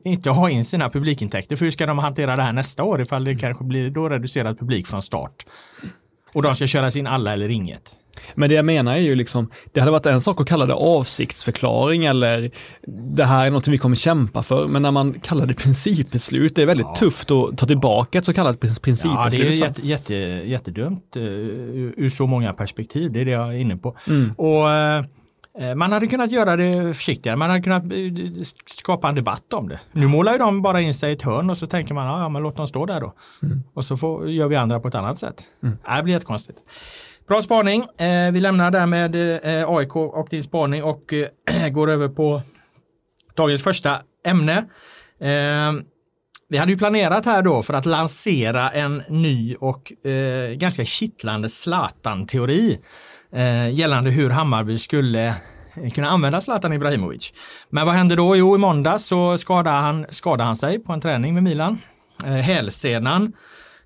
inte 0.04 0.30
ha 0.30 0.50
in 0.50 0.66
sina 0.66 0.90
publikintäkter, 0.90 1.56
för 1.56 1.66
hur 1.66 1.72
ska 1.72 1.86
de 1.86 2.00
hantera 2.00 2.36
det 2.36 2.42
här 2.42 2.54
nästa 2.54 2.84
år 2.84 3.02
ifall 3.02 3.24
det 3.24 3.36
kanske 3.36 3.64
blir 3.64 3.90
då 3.90 4.10
reducerad 4.10 4.60
publik 4.60 4.88
från 4.88 5.02
start? 5.02 5.46
Och 6.34 6.42
de 6.42 6.56
ska 6.56 6.68
köras 6.68 6.96
in 6.96 7.08
alla 7.08 7.34
eller 7.34 7.50
inget. 7.50 7.96
Men 8.36 8.50
det 8.50 8.56
jag 8.56 8.66
menar 8.66 8.94
är 8.94 8.98
ju 9.00 9.16
liksom, 9.16 9.50
det 9.72 9.80
hade 9.80 9.92
varit 9.92 10.06
en 10.06 10.22
sak 10.22 10.42
att 10.42 10.48
kalla 10.48 10.66
det 10.66 10.74
avsiktsförklaring 10.74 12.06
eller 12.06 12.52
det 13.16 13.26
här 13.26 13.46
är 13.46 13.52
något 13.52 13.68
vi 13.68 13.78
kommer 13.78 13.96
kämpa 13.96 14.44
för, 14.44 14.68
men 14.68 14.82
när 14.82 14.92
man 14.92 15.14
kallar 15.20 15.46
det 15.46 15.54
principbeslut, 15.54 16.56
det 16.56 16.62
är 16.62 16.66
väldigt 16.66 16.96
tufft 16.96 17.32
att 17.32 17.58
ta 17.58 17.66
tillbaka 17.66 18.18
ett 18.18 18.26
så 18.26 18.34
kallat 18.34 18.60
prin- 18.60 18.70
Ja, 18.72 18.76
det 18.76 18.82
principbeslut. 18.82 19.52
är 19.52 19.56
jätte, 19.56 19.88
jätte, 19.88 20.14
jättedumt 20.50 21.18
ur, 21.18 21.94
ur 21.98 22.10
så 22.10 22.28
många 22.28 22.54
perspektiv. 22.54 23.12
Det 23.12 23.22
är 23.22 23.26
det 23.26 23.32
jag 23.32 23.48
är 23.56 23.60
inne 23.60 23.78
på. 23.78 23.98
Mm. 24.08 24.34
Och 24.38 24.70
eh, 24.72 25.04
man 25.76 25.92
hade 25.92 26.08
kunnat 26.08 26.32
göra 26.32 26.56
det 26.56 26.94
försiktigare. 26.94 27.38
Man 27.38 27.50
hade 27.50 27.62
kunnat 27.62 27.84
eh, 27.84 28.44
skapa 28.66 29.10
en 29.10 29.16
debatt 29.16 29.54
om 29.54 29.70
det. 29.70 29.80
Nu 29.92 30.08
målar 30.08 30.32
ju 30.32 30.38
de 30.38 30.62
bara 30.62 30.82
in 30.82 30.94
sig 30.94 31.10
i 31.10 31.14
ett 31.14 31.22
hörn 31.22 31.50
och 31.50 31.58
så 31.58 31.68
tänker 31.68 31.94
man, 31.94 32.22
ja, 32.22 32.30
men 32.30 32.44
låt 32.44 32.56
dem 32.58 32.68
stå 32.68 32.86
där 32.86 33.02
då. 33.02 33.14
Mm. 33.44 33.64
Och 33.74 33.86
så 33.86 33.98
får, 33.98 34.30
gör 34.30 34.48
vi 34.48 34.56
andra 34.56 34.80
på 34.80 34.88
ett 34.88 34.96
annat 34.96 35.18
sätt. 35.18 35.44
Ja, 35.60 35.98
Det 35.98 36.04
blir 36.04 36.14
jättekonstigt. 36.14 36.60
Bra 37.28 37.42
spaning. 37.42 37.82
Eh, 37.98 38.32
vi 38.32 38.40
lämnar 38.40 38.72
där 38.72 38.86
med 38.86 39.16
eh, 39.46 39.70
AIK 39.70 39.96
och 39.96 40.28
din 40.30 40.44
spaning 40.44 40.84
och 40.84 41.14
eh, 41.14 41.70
går 41.70 41.90
över 41.90 42.10
på 42.10 42.42
dagens 43.36 43.64
första 43.64 43.98
ämne. 44.26 44.58
Eh, 45.20 45.84
vi 46.50 46.58
hade 46.58 46.72
ju 46.72 46.78
planerat 46.78 47.26
här 47.26 47.42
då 47.42 47.62
för 47.62 47.74
att 47.74 47.86
lansera 47.86 48.70
en 48.70 49.04
ny 49.10 49.56
och 49.56 50.08
eh, 50.08 50.54
ganska 50.54 50.86
kittlande 50.86 51.50
Zlatan-teori 51.50 52.72
eh, 52.72 52.78
Eh, 53.36 53.70
gällande 53.70 54.10
hur 54.10 54.30
Hammarby 54.30 54.78
skulle 54.78 55.28
eh, 55.28 55.92
kunna 55.94 56.10
använda 56.10 56.42
Zlatan 56.42 56.74
Ibrahimovic. 56.74 57.34
Men 57.70 57.86
vad 57.86 57.96
hände 57.96 58.16
då? 58.16 58.36
Jo, 58.36 58.56
i 58.56 58.60
måndag 58.60 59.00
så 59.00 59.38
skadade 59.38 59.78
han, 59.78 60.06
skadade 60.10 60.44
han 60.44 60.56
sig 60.56 60.80
på 60.80 60.94
en 60.94 61.02
träning 61.02 61.34
med 61.34 61.44
Milan. 61.44 61.78
Eh, 62.26 62.32
hälsenan. 62.32 63.34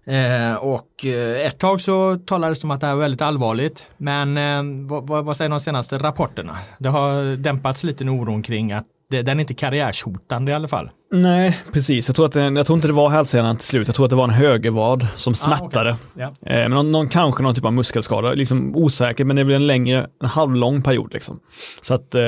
Eh, 0.06 0.56
och 0.56 1.06
eh, 1.06 1.46
ett 1.48 1.60
tag 1.60 1.82
så 1.82 2.16
talades 2.16 2.60
det 2.60 2.66
om 2.66 2.72
att 2.72 2.82
det 2.82 2.88
här 2.88 2.94
var 2.94 3.02
väldigt 3.02 3.22
allvarligt. 3.22 3.86
Men 3.98 4.38
eh, 4.38 4.88
vad, 4.88 5.26
vad, 5.26 5.38
säger 5.38 5.50
de 5.50 5.60
senaste 5.60 5.98
rapporterna? 5.98 6.58
Det 6.80 6.90
har 6.90 7.36
dämpats 7.36 7.84
lite 7.84 8.04
oron 8.04 8.44
kring 8.44 8.72
att 8.72 8.86
det, 9.10 9.22
den 9.22 9.38
är 9.38 9.42
inte 9.42 9.54
karriärshotande 9.54 10.52
i 10.52 10.56
alla 10.56 10.68
fall. 10.68 10.90
Nej, 11.12 11.58
precis. 11.74 12.08
Jag 12.10 12.16
tror, 12.16 12.26
att 12.26 12.36
jag 12.36 12.66
tror 12.66 12.78
inte 12.78 12.88
det 12.88 12.94
var 12.94 13.10
hälsenan 13.10 13.58
till 13.58 13.68
slut. 13.68 13.88
Jag 13.88 13.96
tror 13.96 14.06
att 14.06 14.10
det 14.10 14.16
var 14.16 14.24
en 14.24 14.30
högervad 14.30 15.08
som 15.16 15.36
smärtade. 15.36 15.96
Ja. 16.18 16.24
Eh, 16.26 16.32
Men 16.42 16.72
någon, 16.72 16.92
någon, 16.92 17.10
kanske 17.10 17.44
någon 17.44 17.56
typ 17.56 17.66
av 17.66 17.74
muskelskada, 17.74 18.34
liksom 18.34 18.76
osäker, 18.76 19.24
men 19.26 19.36
det 19.36 19.46
blir 19.46 19.56
en 19.56 19.68
längre, 19.68 20.08
en 20.24 20.30
halvlång 20.30 20.82
period 20.82 21.14
liksom. 21.14 21.40
Så 21.82 21.94
att 21.94 22.16
eh, 22.16 22.22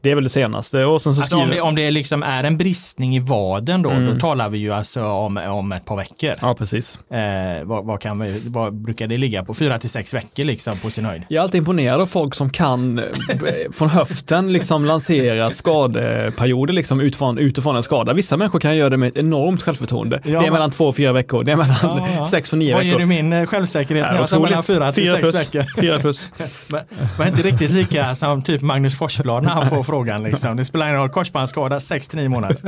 det 0.00 0.10
är 0.10 0.14
väl 0.14 0.24
det 0.24 0.30
senaste. 0.30 0.84
Och 0.84 1.02
sen 1.02 1.14
så 1.14 1.20
Alltså 1.20 1.36
om 1.36 1.40
skriver- 1.42 1.54
det, 1.56 1.60
om 1.60 1.74
det 1.74 1.90
liksom 1.90 2.22
är 2.22 2.44
en 2.44 2.56
bristning 2.56 3.16
i 3.16 3.20
vaden 3.20 3.82
då, 3.82 3.90
Mm. 3.90 4.14
då 4.14 4.20
talar 4.20 4.48
vi 4.48 4.58
ju 4.58 4.72
alltså 4.72 5.04
om, 5.04 5.36
om 5.36 5.72
ett 5.72 5.84
par 5.84 5.96
veckor. 5.96 6.32
Ja, 6.40 6.54
precis. 6.54 6.98
Eh, 7.10 7.64
vad, 7.64 7.84
vad, 7.86 8.00
kan 8.00 8.18
vi, 8.20 8.42
vad 8.46 8.74
brukar 8.74 9.06
det 9.06 9.16
ligga 9.18 9.44
på? 9.44 9.54
Fyra 9.54 9.78
till 9.78 9.90
sex 9.90 10.14
veckor 10.14 10.44
liksom 10.44 10.78
på 10.78 10.90
sin 10.90 11.04
höjd. 11.04 11.22
Jag 11.28 11.38
är 11.38 11.42
alltid 11.42 11.58
imponerad 11.58 12.00
av 12.00 12.06
folk 12.06 12.34
som 12.34 12.50
kan 12.50 12.98
eh, 12.98 13.04
från 13.72 13.88
höften 13.88 14.52
liksom 14.52 14.84
lansera 14.84 15.50
skadeperioder 15.50 16.72
liksom 16.74 17.00
utifrån, 17.00 17.38
utifrån 17.38 17.76
en 17.76 17.82
skada. 17.82 18.15
Vissa 18.16 18.36
människor 18.36 18.60
kan 18.60 18.76
göra 18.76 18.90
det 18.90 18.96
med 18.96 19.08
ett 19.08 19.16
enormt 19.16 19.62
självförtroende. 19.62 20.20
Ja, 20.24 20.40
det 20.40 20.46
är 20.46 20.50
mellan 20.50 20.70
två 20.70 20.86
och 20.88 20.96
fyra 20.96 21.12
veckor. 21.12 21.44
Det 21.44 21.52
är 21.52 21.56
mellan 21.56 21.76
Ja, 21.82 22.26
sex 22.30 22.52
och 22.52 22.58
nio 22.58 22.74
Vad 22.74 22.84
ger 22.84 22.90
veckor. 22.90 23.00
du 23.00 23.06
min 23.06 23.32
eh, 23.32 23.46
självsäkerhet 23.46 24.06
när 24.06 24.12
Ja, 24.14 24.20
jag 24.20 24.28
sa 24.28 24.40
mellan 24.40 24.62
fyra 24.62 24.92
till 24.92 25.04
Fyra 25.04 25.14
sex 25.16 25.30
plus. 25.30 25.34
veckor? 25.34 25.80
Fyra 25.80 25.98
plus. 25.98 26.30
men, 26.68 26.80
men 27.18 27.28
inte 27.28 27.42
riktigt 27.42 27.70
lika 27.70 28.14
som 28.14 28.42
typ 28.42 28.62
Magnus 28.62 28.98
Forsblad 28.98 29.42
när 29.42 29.50
han 29.50 29.66
får 29.66 29.82
frågan. 29.92 30.22
Liksom. 30.22 30.56
Det 30.56 30.64
spelar 30.64 30.86
ingen 30.88 31.00
roll, 31.00 31.08
korsbandsskada 31.08 31.80
6 31.80 32.08
till 32.08 32.18
9 32.18 32.28
månader. 32.28 32.56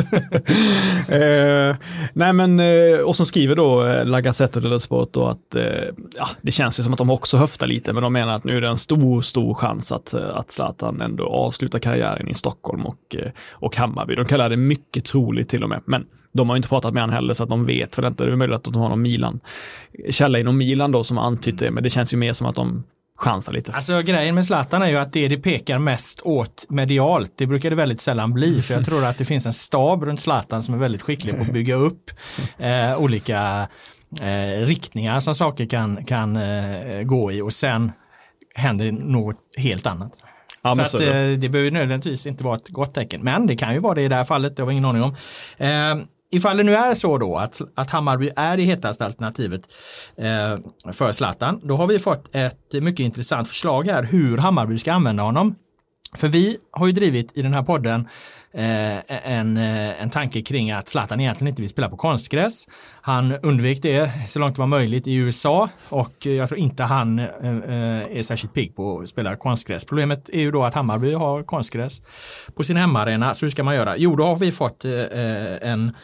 Eh, 1.09 1.77
nej 2.13 2.33
men, 2.33 2.61
eh, 2.61 2.99
och 2.99 3.17
som 3.17 3.27
skriver 3.27 3.57
då 3.57 3.87
eh, 3.87 4.05
La 4.07 4.21
Gazzetta 4.21 4.61
dello 4.61 4.81
Sport 4.81 5.09
då 5.13 5.27
att 5.27 5.55
eh, 5.55 5.63
ja, 6.17 6.29
det 6.43 6.53
känns 6.53 6.79
ju 6.79 6.83
som 6.83 6.93
att 6.93 6.99
de 6.99 7.11
också 7.11 7.37
höftar 7.37 7.67
lite, 7.67 7.93
men 7.93 8.03
de 8.03 8.13
menar 8.13 8.37
att 8.37 8.45
nu 8.45 8.57
är 8.57 8.61
det 8.61 8.69
en 8.69 8.77
stor, 8.77 9.23
stor 9.23 9.55
chans 9.55 9.93
att, 9.93 10.15
att 10.15 10.51
Zlatan 10.53 11.01
ändå 11.01 11.27
avslutar 11.29 11.79
karriären 11.79 12.29
i 12.29 12.35
Stockholm 12.35 12.87
och, 12.87 13.17
och 13.51 13.77
Hammarby. 13.77 14.15
De 14.15 14.25
kallar 14.25 14.51
det 14.51 14.57
mycket 14.57 15.05
troligt 15.05 15.38
till 15.45 15.63
och 15.63 15.69
med, 15.69 15.81
men 15.85 16.07
de 16.33 16.49
har 16.49 16.57
ju 16.57 16.59
inte 16.59 16.69
pratat 16.69 16.95
med 16.95 17.03
han 17.03 17.11
heller 17.11 17.35
så 17.35 17.43
att 17.43 17.49
de 17.49 17.67
vet 17.67 17.99
väl 17.99 18.05
inte. 18.05 18.25
Det 18.25 18.33
är 18.33 18.37
möjligt 18.37 18.57
att 18.57 18.65
de 18.65 18.75
har 18.75 18.89
någon 18.89 19.03
Milan, 19.03 19.41
källa 20.11 20.39
inom 20.39 20.59
Milan 20.59 20.93
då 20.93 21.05
som 21.05 21.17
har 21.17 21.25
antytt 21.25 21.59
det, 21.59 21.71
men 21.71 21.83
det 21.83 21.91
känns 21.91 22.13
ju 22.13 22.17
mer 22.17 22.33
som 22.33 22.47
att 22.47 22.57
de 22.57 22.85
chansar 23.19 23.53
lite. 23.53 23.73
Alltså 23.73 24.03
grejen 24.03 24.35
med 24.35 24.47
Zlatan 24.47 24.83
är 24.83 24.89
ju 24.89 24.97
att 24.97 25.13
det 25.13 25.29
det 25.29 25.37
pekar 25.37 25.79
mest 25.79 26.21
åt 26.21 26.67
medialt, 26.69 27.33
det 27.37 27.47
brukar 27.47 27.71
det 27.71 27.77
väldigt 27.77 28.01
sällan 28.01 28.33
bli. 28.33 28.63
För 28.63 28.75
jag 28.75 28.85
tror 28.85 29.05
att 29.05 29.19
det 29.19 29.25
finns 29.25 29.47
en 29.47 29.53
stab 29.53 30.03
runt 30.03 30.21
Zlatan 30.21 30.63
som 30.63 30.75
är 30.75 30.79
väldigt 30.79 31.03
skicklig 31.03 31.37
på 31.37 31.43
att 31.43 31.53
bygga 31.53 31.75
upp 31.75 32.11
eh, 32.59 32.99
olika 32.99 33.69
eh, 34.21 34.67
riktningar 34.67 35.21
som 35.21 35.35
saker 35.35 35.67
kan, 35.67 36.05
kan 36.05 36.37
eh, 36.37 37.03
gå 37.03 37.33
i 37.33 37.43
och 37.43 37.53
sen 37.53 37.93
händer 38.55 38.93
något 38.93 39.37
helt 39.57 39.87
annat. 39.87 40.13
Ja, 40.63 40.75
så 40.77 40.83
att, 40.83 40.91
så 40.91 40.99
är 40.99 41.01
det. 41.01 41.33
eh, 41.33 41.39
det 41.39 41.49
behöver 41.49 41.71
nödvändigtvis 41.71 42.27
inte 42.27 42.45
vara 42.45 42.57
ett 42.57 42.69
gott 42.69 42.95
tecken. 42.95 43.21
Men 43.25 43.47
det 43.47 43.57
kan 43.57 43.75
ju 43.75 43.81
vara 43.81 43.95
det 43.95 44.03
i 44.03 44.09
det 44.09 44.15
här 44.15 44.25
fallet, 44.25 44.57
det 44.57 44.63
har 44.63 44.67
vi 44.67 44.73
ingen 44.73 44.85
aning 44.85 45.03
om. 45.03 45.15
Eh, 45.57 46.05
ifall 46.31 46.57
det 46.57 46.63
nu 46.63 46.75
är 46.77 46.95
så 46.95 47.19
då 47.19 47.37
att, 47.37 47.61
att 47.75 47.91
Hammarby 47.91 48.31
är 48.37 48.57
det 48.57 48.63
hetaste 48.63 49.05
alternativet 49.05 49.63
eh, 50.17 50.93
för 50.93 51.13
Zlatan, 51.13 51.61
då 51.65 51.77
har 51.77 51.87
vi 51.87 51.99
fått 51.99 52.35
ett 52.37 52.73
mycket 52.83 53.05
intressant 53.05 53.49
förslag 53.49 53.87
här 53.87 54.03
hur 54.03 54.39
Hammarby 54.39 54.79
ska 54.79 54.93
använda 54.93 55.23
honom. 55.23 55.55
För 56.17 56.29
vi 56.29 56.57
har 56.71 56.87
ju 56.87 56.93
drivit 56.93 57.33
i 57.35 57.43
den 57.43 57.55
här 57.55 57.63
podden 57.63 58.09
eh, 58.53 58.97
e- 58.97 59.03
en, 59.09 59.57
eh, 59.57 60.03
en 60.03 60.11
tanke 60.11 60.43
kring 60.43 60.71
att 60.71 60.89
Zlatan 60.89 61.21
egentligen 61.21 61.49
inte 61.49 61.63
vill 61.63 61.71
spela 61.71 61.89
på 61.89 61.97
konstgräs. 61.97 62.69
Han 63.01 63.33
undvek 63.33 63.83
det 63.83 64.11
så 64.29 64.39
långt 64.39 64.57
det 64.57 64.61
var 64.61 64.67
möjligt 64.67 65.07
i 65.07 65.15
USA 65.15 65.69
och 65.89 66.27
jag 66.27 66.49
tror 66.49 66.61
inte 66.61 66.83
han 66.83 67.19
eh, 67.19 67.27
eh, 67.43 68.19
är 68.19 68.23
särskilt 68.23 68.55
pigg 68.55 68.77
på 68.77 69.01
att 69.01 69.09
spela 69.09 69.37
konstgräs. 69.37 69.85
Problemet 69.85 70.29
är 70.29 70.41
ju 70.41 70.51
då 70.51 70.65
att 70.65 70.75
Hammarby 70.75 71.13
har 71.13 71.43
konstgräs 71.43 72.03
på 72.55 72.63
sin 72.63 72.77
hemmaarena. 72.77 73.35
Så 73.35 73.47
hur 73.47 73.51
ska 73.51 73.63
man 73.63 73.75
göra? 73.75 73.97
Jo, 73.97 74.17
då 74.17 74.25
har 74.25 74.37
vi 74.37 74.53
fått 74.53 74.85
eh, 74.85 74.93
eh, 74.93 75.71
en, 75.71 75.97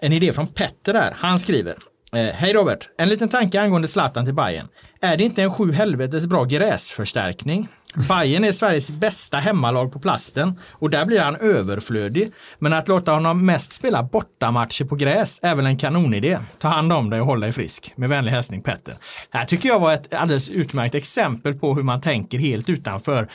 en 0.00 0.12
idé 0.12 0.32
från 0.32 0.46
Petter 0.46 0.92
där. 0.92 1.12
Han 1.16 1.38
skriver 1.38 1.74
Eh, 2.12 2.34
Hej 2.34 2.52
Robert, 2.52 2.88
en 2.98 3.08
liten 3.08 3.28
tanke 3.28 3.60
angående 3.60 3.88
Zlatan 3.88 4.24
till 4.24 4.34
Bayern. 4.34 4.68
Är 5.00 5.16
det 5.16 5.24
inte 5.24 5.42
en 5.42 5.54
sju 5.54 5.72
helvetes 5.72 6.26
bra 6.26 6.44
gräsförstärkning? 6.44 7.68
Bayern 8.08 8.44
är 8.44 8.52
Sveriges 8.52 8.90
bästa 8.90 9.36
hemmalag 9.36 9.92
på 9.92 9.98
plasten 9.98 10.60
och 10.72 10.90
där 10.90 11.06
blir 11.06 11.20
han 11.20 11.36
överflödig. 11.36 12.32
Men 12.58 12.72
att 12.72 12.88
låta 12.88 13.12
honom 13.12 13.46
mest 13.46 13.72
spela 13.72 14.02
bortamatcher 14.02 14.84
på 14.84 14.96
gräs 14.96 15.40
är 15.42 15.54
väl 15.54 15.66
en 15.66 15.78
kanonidé. 15.78 16.38
Ta 16.58 16.68
hand 16.68 16.92
om 16.92 17.10
dig 17.10 17.20
och 17.20 17.26
håll 17.26 17.40
dig 17.40 17.52
frisk. 17.52 17.92
Med 17.96 18.08
vänlig 18.08 18.32
hälsning 18.32 18.62
Petter. 18.62 18.94
Det 19.32 19.38
här 19.38 19.44
tycker 19.44 19.68
jag 19.68 19.80
var 19.80 19.92
ett 19.92 20.14
alldeles 20.14 20.48
utmärkt 20.50 20.94
exempel 20.94 21.54
på 21.54 21.74
hur 21.74 21.82
man 21.82 22.00
tänker 22.00 22.38
helt 22.38 22.68
utanför 22.68 23.28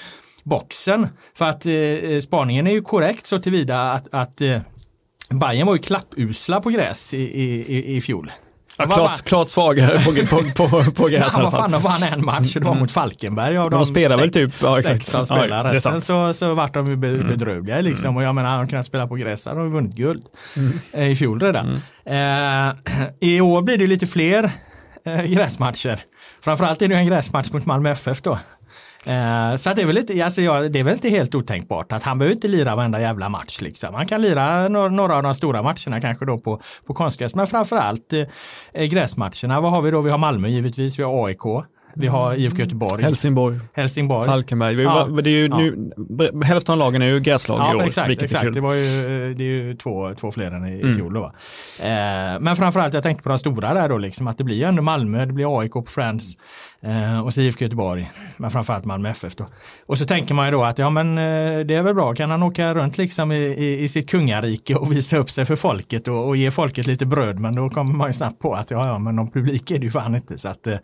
boxen. 0.43 1.07
För 1.37 1.45
att 1.45 1.65
eh, 1.65 2.19
spaningen 2.21 2.67
är 2.67 2.71
ju 2.71 2.81
korrekt 2.81 3.27
så 3.27 3.39
tillvida 3.39 3.91
att, 3.91 4.13
att 4.13 4.41
eh, 4.41 4.59
Bayern 5.29 5.67
var 5.67 5.73
ju 5.73 5.81
klappusla 5.81 6.61
på 6.61 6.69
gräs 6.69 7.13
i, 7.13 7.17
i, 7.17 7.75
i, 7.77 7.95
i 7.95 8.01
fjol. 8.01 8.31
Ja, 8.77 8.85
De 8.85 8.93
klart, 8.93 9.21
klart 9.21 9.49
svagare 9.49 9.99
på, 9.99 10.11
på, 10.27 10.67
på, 10.67 10.91
på 10.91 11.07
gräs 11.07 11.33
Ja, 11.37 11.41
vad 11.43 11.51
fan, 11.53 11.71
de 11.71 11.81
vann 11.81 12.03
en 12.03 12.25
match 12.25 12.53
det 12.53 12.59
var 12.65 12.75
mot 12.75 12.91
Falkenberg. 12.91 13.59
Och 13.59 13.69
De 13.69 13.85
spelar 13.85 14.17
väl 14.17 14.31
typ- 14.31 14.53
ja, 14.61 14.79
exakt. 14.79 15.03
16 15.03 15.19
Ja, 15.19 15.25
spelare. 15.25 15.63
det 15.63 15.69
är 15.69 15.73
Resten 15.73 16.01
så, 16.01 16.33
så 16.33 16.53
vart 16.53 16.73
de 16.73 16.85
be- 16.99 17.17
bedrövliga 17.23 17.81
liksom. 17.81 18.17
Och 18.17 18.23
jag 18.23 18.35
menar, 18.35 18.49
hade 18.49 18.63
de 18.63 18.69
kunnat 18.69 18.85
spela 18.85 19.07
på 19.07 19.15
gräs 19.15 19.45
hade 19.45 19.59
de 19.59 19.71
vunnit 19.71 19.95
guld. 19.95 20.23
Eh, 20.93 21.11
I 21.11 21.15
fjol 21.15 21.39
redan. 21.39 21.73
Eh, 22.05 22.73
I 23.19 23.41
år 23.41 23.61
blir 23.61 23.77
det 23.77 23.87
lite 23.87 24.07
fler 24.07 24.51
eh, 25.05 25.21
gräsmatcher. 25.23 25.99
Framförallt 26.43 26.81
är 26.81 26.87
det 26.87 26.95
en 26.95 27.05
gräsmatch 27.07 27.51
mot 27.51 27.65
Malmö 27.65 27.89
FF 27.91 28.21
då. 28.21 28.39
Eh, 29.05 29.55
så 29.55 29.69
att 29.69 29.75
det, 29.75 29.81
är 29.81 29.85
väl 29.85 29.97
inte, 29.97 30.25
alltså 30.25 30.41
ja, 30.41 30.61
det 30.61 30.79
är 30.79 30.83
väl 30.83 30.93
inte 30.93 31.09
helt 31.09 31.35
otänkbart 31.35 31.91
att 31.91 32.03
han 32.03 32.17
behöver 32.17 32.35
inte 32.35 32.47
lira 32.47 32.75
varenda 32.75 33.01
jävla 33.01 33.29
match. 33.29 33.61
Liksom. 33.61 33.93
Han 33.93 34.07
kan 34.07 34.21
lira 34.21 34.67
några, 34.67 34.89
några 34.89 35.15
av 35.15 35.23
de 35.23 35.33
stora 35.33 35.61
matcherna 35.63 36.01
kanske 36.01 36.25
då 36.25 36.37
på, 36.37 36.61
på 36.87 36.93
konstgräs. 36.93 37.35
Men 37.35 37.47
framförallt 37.47 38.13
eh, 38.13 38.19
eh, 38.73 38.85
gräsmatcherna. 38.85 39.61
Vad 39.61 39.71
har 39.71 39.81
vi 39.81 39.91
då? 39.91 40.01
Vi 40.01 40.09
har 40.09 40.17
Malmö 40.17 40.47
givetvis, 40.47 40.99
vi 40.99 41.03
har 41.03 41.25
AIK. 41.27 41.65
Vi 41.95 42.07
har 42.07 42.35
IFK 42.35 42.57
Göteborg, 42.57 43.03
Helsingborg, 43.03 43.59
Helsingborg. 43.73 44.27
Falkenberg. 44.27 44.75
Vi, 44.75 44.83
Ja. 44.83 45.05
det 45.23 45.29
är 45.29 45.33
ju 45.33 45.47
nu, 45.49 45.91
Hälften 46.43 46.73
av 46.73 46.79
lagen 46.79 47.01
är 47.01 47.05
ju 47.05 47.19
gräslag 47.19 47.57
i 47.57 47.61
Ja, 47.61 47.75
år, 47.75 47.83
exakt. 47.83 48.21
exakt. 48.21 48.53
Det, 48.53 48.61
var 48.61 48.73
ju, 48.73 49.33
det 49.33 49.43
är 49.43 49.47
ju 49.47 49.75
två, 49.75 50.13
två 50.13 50.31
fler 50.31 50.51
än 50.51 50.65
i, 50.65 50.71
i 50.71 50.81
Mm. 50.81 50.95
fjol. 50.95 51.13
Då, 51.13 51.19
va? 51.21 51.33
Eh, 51.83 52.39
men 52.39 52.55
framförallt, 52.55 52.93
jag 52.93 53.03
tänkte 53.03 53.23
på 53.23 53.29
de 53.29 53.37
stora 53.37 53.73
där 53.73 53.89
då, 53.89 53.97
liksom, 53.97 54.27
att 54.27 54.37
det 54.37 54.43
blir 54.43 54.55
ju 54.55 54.63
ändå 54.63 54.81
Malmö, 54.81 55.25
det 55.25 55.33
blir 55.33 55.59
AIK 55.59 55.71
på 55.73 55.83
Friends 55.87 56.33
eh, 56.83 57.19
och 57.19 57.33
så 57.33 57.41
IFK 57.41 57.63
Göteborg, 57.63 58.11
men 58.37 58.51
framförallt 58.51 58.85
Malmö 58.85 59.09
FF 59.09 59.35
då. 59.35 59.45
Och 59.85 59.97
så 59.97 60.05
tänker 60.05 60.33
man 60.33 60.45
ju 60.45 60.51
då 60.51 60.63
att 60.63 60.77
ja 60.77 60.89
men 60.89 61.17
eh, 61.17 61.59
det 61.59 61.75
är 61.75 61.81
väl 61.81 61.95
bra, 61.95 62.15
kan 62.15 62.29
han 62.29 62.43
åka 62.43 62.73
runt 62.73 62.97
liksom 62.97 63.31
i, 63.31 63.35
i, 63.35 63.83
i 63.83 63.89
sitt 63.89 64.09
kungarike 64.09 64.75
och 64.75 64.91
visa 64.91 65.17
upp 65.17 65.29
sig 65.29 65.45
för 65.45 65.55
folket 65.55 66.07
och, 66.07 66.27
och 66.27 66.35
ge 66.35 66.51
folket 66.51 66.87
lite 66.87 67.05
bröd, 67.05 67.39
men 67.39 67.55
då 67.55 67.69
kommer 67.69 67.93
man 67.93 68.09
ju 68.09 68.13
snabbt 68.13 68.39
på 68.39 68.53
att 68.53 68.71
ja, 68.71 68.87
ja 68.87 68.99
men 68.99 69.15
någon 69.15 69.31
publik 69.31 69.71
är 69.71 69.79
det 69.79 69.85
ju 69.85 69.91
fan 69.91 70.15
inte. 70.15 70.37
Så 70.37 70.49
att 70.49 70.67
eh, 70.67 70.77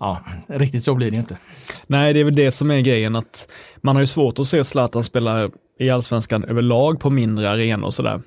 ja, 0.00 0.20
riktigt 0.46 0.84
så 0.84 0.94
blir 0.94 1.10
det 1.10 1.16
inte. 1.16 1.38
Nej, 1.86 2.12
det 2.12 2.20
är 2.20 2.24
väl 2.24 2.34
det 2.34 2.50
som 2.50 2.70
är 2.70 2.80
grejen 2.80 3.16
att 3.16 3.48
man 3.76 3.96
har 3.96 4.00
ju 4.00 4.06
svårt 4.06 4.38
att 4.38 4.46
se 4.46 4.64
Zlatan 4.64 5.04
spela 5.04 5.50
i 5.78 5.90
allsvenskan 5.90 6.44
överlag 6.44 7.00
på 7.00 7.10
mindre 7.10 7.50
arenor 7.50 7.86
och 7.86 7.94
sådär. 7.94 8.20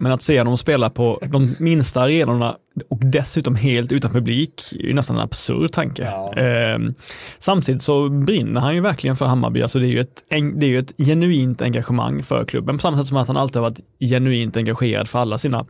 Men 0.00 0.12
att 0.12 0.22
se 0.22 0.38
honom 0.38 0.58
spela 0.58 0.90
på 0.90 1.18
de 1.22 1.56
minsta 1.64 2.02
arenorna 2.02 2.56
och 2.88 2.98
dessutom 3.06 3.54
helt 3.56 3.92
utan 3.92 4.10
publik 4.10 4.72
är 4.72 4.86
ju 4.86 4.94
nästan 4.94 5.16
en 5.16 5.22
absurd 5.22 5.72
tanke. 5.72 6.02
Ja. 6.02 6.32
Ehm, 6.34 6.94
samtidigt 7.38 7.82
så 7.82 8.08
brinner 8.08 8.60
han 8.60 8.74
ju 8.74 8.80
verkligen 8.80 9.16
för 9.16 9.26
Hammarby. 9.26 9.62
Alltså 9.62 9.78
det, 9.78 9.86
är 9.86 9.90
ju 9.90 10.00
ett, 10.00 10.22
det 10.28 10.66
är 10.66 10.70
ju 10.70 10.78
ett 10.78 10.92
genuint 10.98 11.62
engagemang 11.62 12.22
för 12.22 12.44
klubben, 12.44 12.76
på 12.76 12.82
samma 12.82 12.96
sätt 12.96 13.06
som 13.06 13.16
att 13.16 13.28
han 13.28 13.36
alltid 13.36 13.56
har 13.56 13.70
varit 13.70 13.80
genuint 14.00 14.56
engagerad 14.56 15.08
för 15.08 15.18
alla 15.18 15.38
sina 15.38 15.66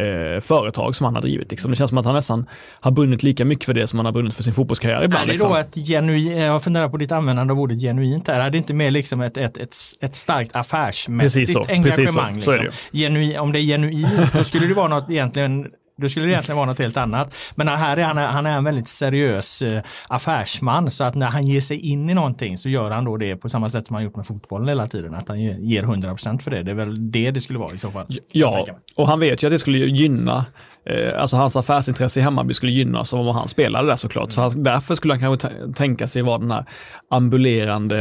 eh, 0.00 0.40
företag 0.40 0.96
som 0.96 1.04
han 1.04 1.14
har 1.14 1.22
drivit. 1.22 1.50
Liksom. 1.50 1.70
Det 1.70 1.76
känns 1.76 1.88
som 1.88 1.98
att 1.98 2.04
han 2.04 2.14
nästan 2.14 2.46
har 2.80 2.90
brunnit 2.90 3.22
lika 3.22 3.44
mycket 3.44 3.64
för 3.64 3.74
det 3.74 3.86
som 3.86 3.98
han 3.98 4.06
har 4.06 4.12
brunnit 4.12 4.34
för 4.34 4.42
sin 4.42 4.52
fotbollskarriär 4.52 5.04
ibland. 5.04 5.22
Är 5.22 5.26
det 5.26 5.32
liksom. 5.32 5.50
då 5.50 5.56
ett 5.56 5.74
genuint, 5.74 6.38
jag 6.38 6.62
funderar 6.62 6.88
på 6.88 6.96
ditt 6.96 7.12
användande 7.12 7.52
av 7.52 7.60
ordet 7.60 7.80
genuint 7.80 8.28
här, 8.28 8.40
är 8.40 8.50
det 8.50 8.58
inte 8.58 8.74
mer 8.74 8.90
liksom 8.90 9.20
ett, 9.20 9.36
ett, 9.36 9.56
ett, 9.56 9.76
ett 10.00 10.16
starkt 10.16 10.56
affärsmässigt 10.56 11.34
Precis 11.34 11.54
så, 11.54 11.64
engagemang? 11.68 12.34
precis 12.34 12.44
så. 12.44 12.50
Så 12.50 12.50
är 12.50 12.58
det 12.58 12.64
liksom? 12.64 12.98
Genui, 12.98 13.38
om 13.38 13.52
det 13.52 13.58
är 13.58 13.62
genuint, 13.62 14.32
då 14.32 14.44
skulle 14.44 14.66
det 14.66 14.74
vara 14.74 14.88
något 14.88 15.10
egentligen 15.10 15.66
då 16.00 16.08
skulle 16.08 16.28
egentligen 16.28 16.56
vara 16.56 16.66
något 16.66 16.78
helt 16.78 16.96
annat. 16.96 17.34
Men 17.54 17.68
här 17.68 17.96
är 17.96 18.02
han, 18.04 18.16
han 18.16 18.46
är 18.46 18.56
en 18.56 18.64
väldigt 18.64 18.88
seriös 18.88 19.62
eh, 19.62 19.80
affärsman 20.08 20.90
så 20.90 21.04
att 21.04 21.14
när 21.14 21.26
han 21.26 21.46
ger 21.46 21.60
sig 21.60 21.78
in 21.78 22.10
i 22.10 22.14
någonting 22.14 22.58
så 22.58 22.68
gör 22.68 22.90
han 22.90 23.04
då 23.04 23.16
det 23.16 23.36
på 23.36 23.48
samma 23.48 23.68
sätt 23.68 23.86
som 23.86 23.94
han 23.94 24.04
gjort 24.04 24.16
med 24.16 24.26
fotbollen 24.26 24.68
hela 24.68 24.88
tiden. 24.88 25.14
Att 25.14 25.28
han 25.28 25.40
ger- 25.40 25.58
ger 25.58 25.82
100% 25.82 26.38
för 26.38 26.50
det. 26.50 26.62
Det 26.62 26.70
är 26.70 26.74
väl 26.74 27.10
det 27.12 27.30
det 27.30 27.40
skulle 27.40 27.58
vara 27.58 27.74
i 27.74 27.78
så 27.78 27.90
fall. 27.90 28.06
Ja, 28.32 28.66
och 28.96 29.08
han 29.08 29.20
vet 29.20 29.42
ju 29.42 29.46
att 29.46 29.52
det 29.52 29.58
skulle 29.58 29.78
gynna, 29.78 30.44
eh, 30.86 31.20
alltså 31.20 31.36
hans 31.36 31.56
affärsintresse 31.56 32.20
i 32.20 32.22
Hammarby 32.22 32.54
skulle 32.54 32.72
gynnas 32.72 33.12
om 33.12 33.26
han 33.26 33.48
spelade 33.48 33.88
där 33.88 33.96
såklart. 33.96 34.32
Så 34.32 34.40
han, 34.40 34.62
därför 34.62 34.94
skulle 34.94 35.14
han 35.14 35.20
kanske 35.20 35.48
tänka 35.76 36.08
sig 36.08 36.22
vara 36.22 36.38
den 36.38 36.50
här 36.50 36.64
ambulerande 37.10 37.98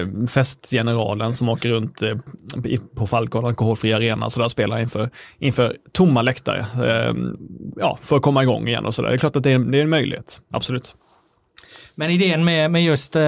eh, 0.00 0.26
festgeneralen 0.26 1.32
som 1.32 1.48
åker 1.48 1.68
runt 1.70 2.00
på 2.96 3.06
Falcon 3.06 3.44
alkoholfri 3.44 3.92
arena 3.92 4.30
så 4.30 4.40
där 4.40 4.48
spelar 4.48 4.78
inför, 4.80 5.10
inför 5.38 5.76
tomma 5.92 6.22
läktare. 6.22 6.66
Ehm, 6.92 7.36
ja, 7.76 7.98
för 8.02 8.16
att 8.16 8.22
komma 8.22 8.42
igång 8.42 8.68
igen 8.68 8.86
och 8.86 8.94
sådär. 8.94 9.08
Det 9.08 9.14
är 9.14 9.18
klart 9.18 9.36
att 9.36 9.42
det 9.42 9.52
är, 9.52 9.58
det 9.58 9.78
är 9.78 9.82
en 9.82 9.90
möjlighet, 9.90 10.40
absolut. 10.50 10.94
Men 11.94 12.10
idén 12.10 12.44
med, 12.44 12.70
med 12.70 12.82
just 12.82 13.16
eh, 13.16 13.22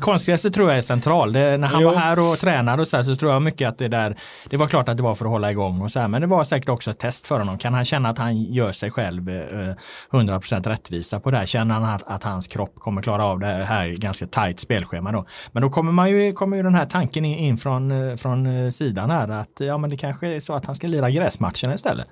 konstgräset 0.00 0.54
tror 0.54 0.68
jag 0.68 0.78
är 0.78 0.82
central. 0.82 1.32
Det, 1.32 1.56
när 1.56 1.68
han 1.68 1.82
Jo. 1.82 1.88
var 1.88 1.96
här 1.96 2.30
och 2.30 2.38
tränade 2.38 2.82
och 2.82 2.88
så, 2.88 2.96
här, 2.96 3.04
så 3.04 3.16
tror 3.16 3.32
jag 3.32 3.42
mycket 3.42 3.68
att 3.68 3.78
det 3.78 3.88
där, 3.88 4.16
det 4.50 4.56
var 4.56 4.66
klart 4.66 4.88
att 4.88 4.96
det 4.96 5.02
var 5.02 5.14
för 5.14 5.24
att 5.24 5.30
hålla 5.30 5.50
igång 5.50 5.80
och 5.80 5.90
så 5.90 6.00
här, 6.00 6.08
men 6.08 6.20
det 6.20 6.26
var 6.26 6.44
säkert 6.44 6.68
också 6.68 6.90
ett 6.90 6.98
test 6.98 7.26
för 7.26 7.38
honom. 7.38 7.58
Kan 7.58 7.74
han 7.74 7.84
känna 7.84 8.08
att 8.08 8.18
han 8.18 8.42
gör 8.42 8.72
sig 8.72 8.90
själv 8.90 9.28
eh, 9.28 9.74
100% 10.10 10.68
rättvisa 10.68 11.20
på 11.20 11.30
det 11.30 11.36
här? 11.36 11.46
Känner 11.46 11.74
han 11.74 11.84
att, 11.84 12.02
att 12.06 12.24
hans 12.24 12.46
kropp 12.48 12.74
kommer 12.74 13.02
klara 13.02 13.24
av 13.24 13.38
det 13.40 13.46
här 13.46 13.88
ganska 13.88 14.26
tajt 14.26 14.60
spelschema 14.60 15.12
då? 15.12 15.26
Men 15.52 15.62
då 15.62 15.70
kommer 15.70 15.92
man 15.92 16.10
ju, 16.10 16.32
kommer 16.32 16.56
ju 16.56 16.62
den 16.62 16.74
här 16.74 16.86
tanken 16.86 17.24
in, 17.24 17.38
in 17.38 17.56
från, 17.56 18.10
eh, 18.10 18.16
från 18.16 18.46
eh, 18.46 18.70
sidan 18.70 19.10
här 19.10 19.28
att 19.28 19.60
ja, 19.60 19.78
men 19.78 19.90
det 19.90 19.96
kanske 19.96 20.28
är 20.28 20.40
så 20.40 20.54
att 20.54 20.66
han 20.66 20.74
ska 20.74 20.86
lira 20.86 21.10
gräsmatcherna 21.10 21.74
istället. 21.74 22.08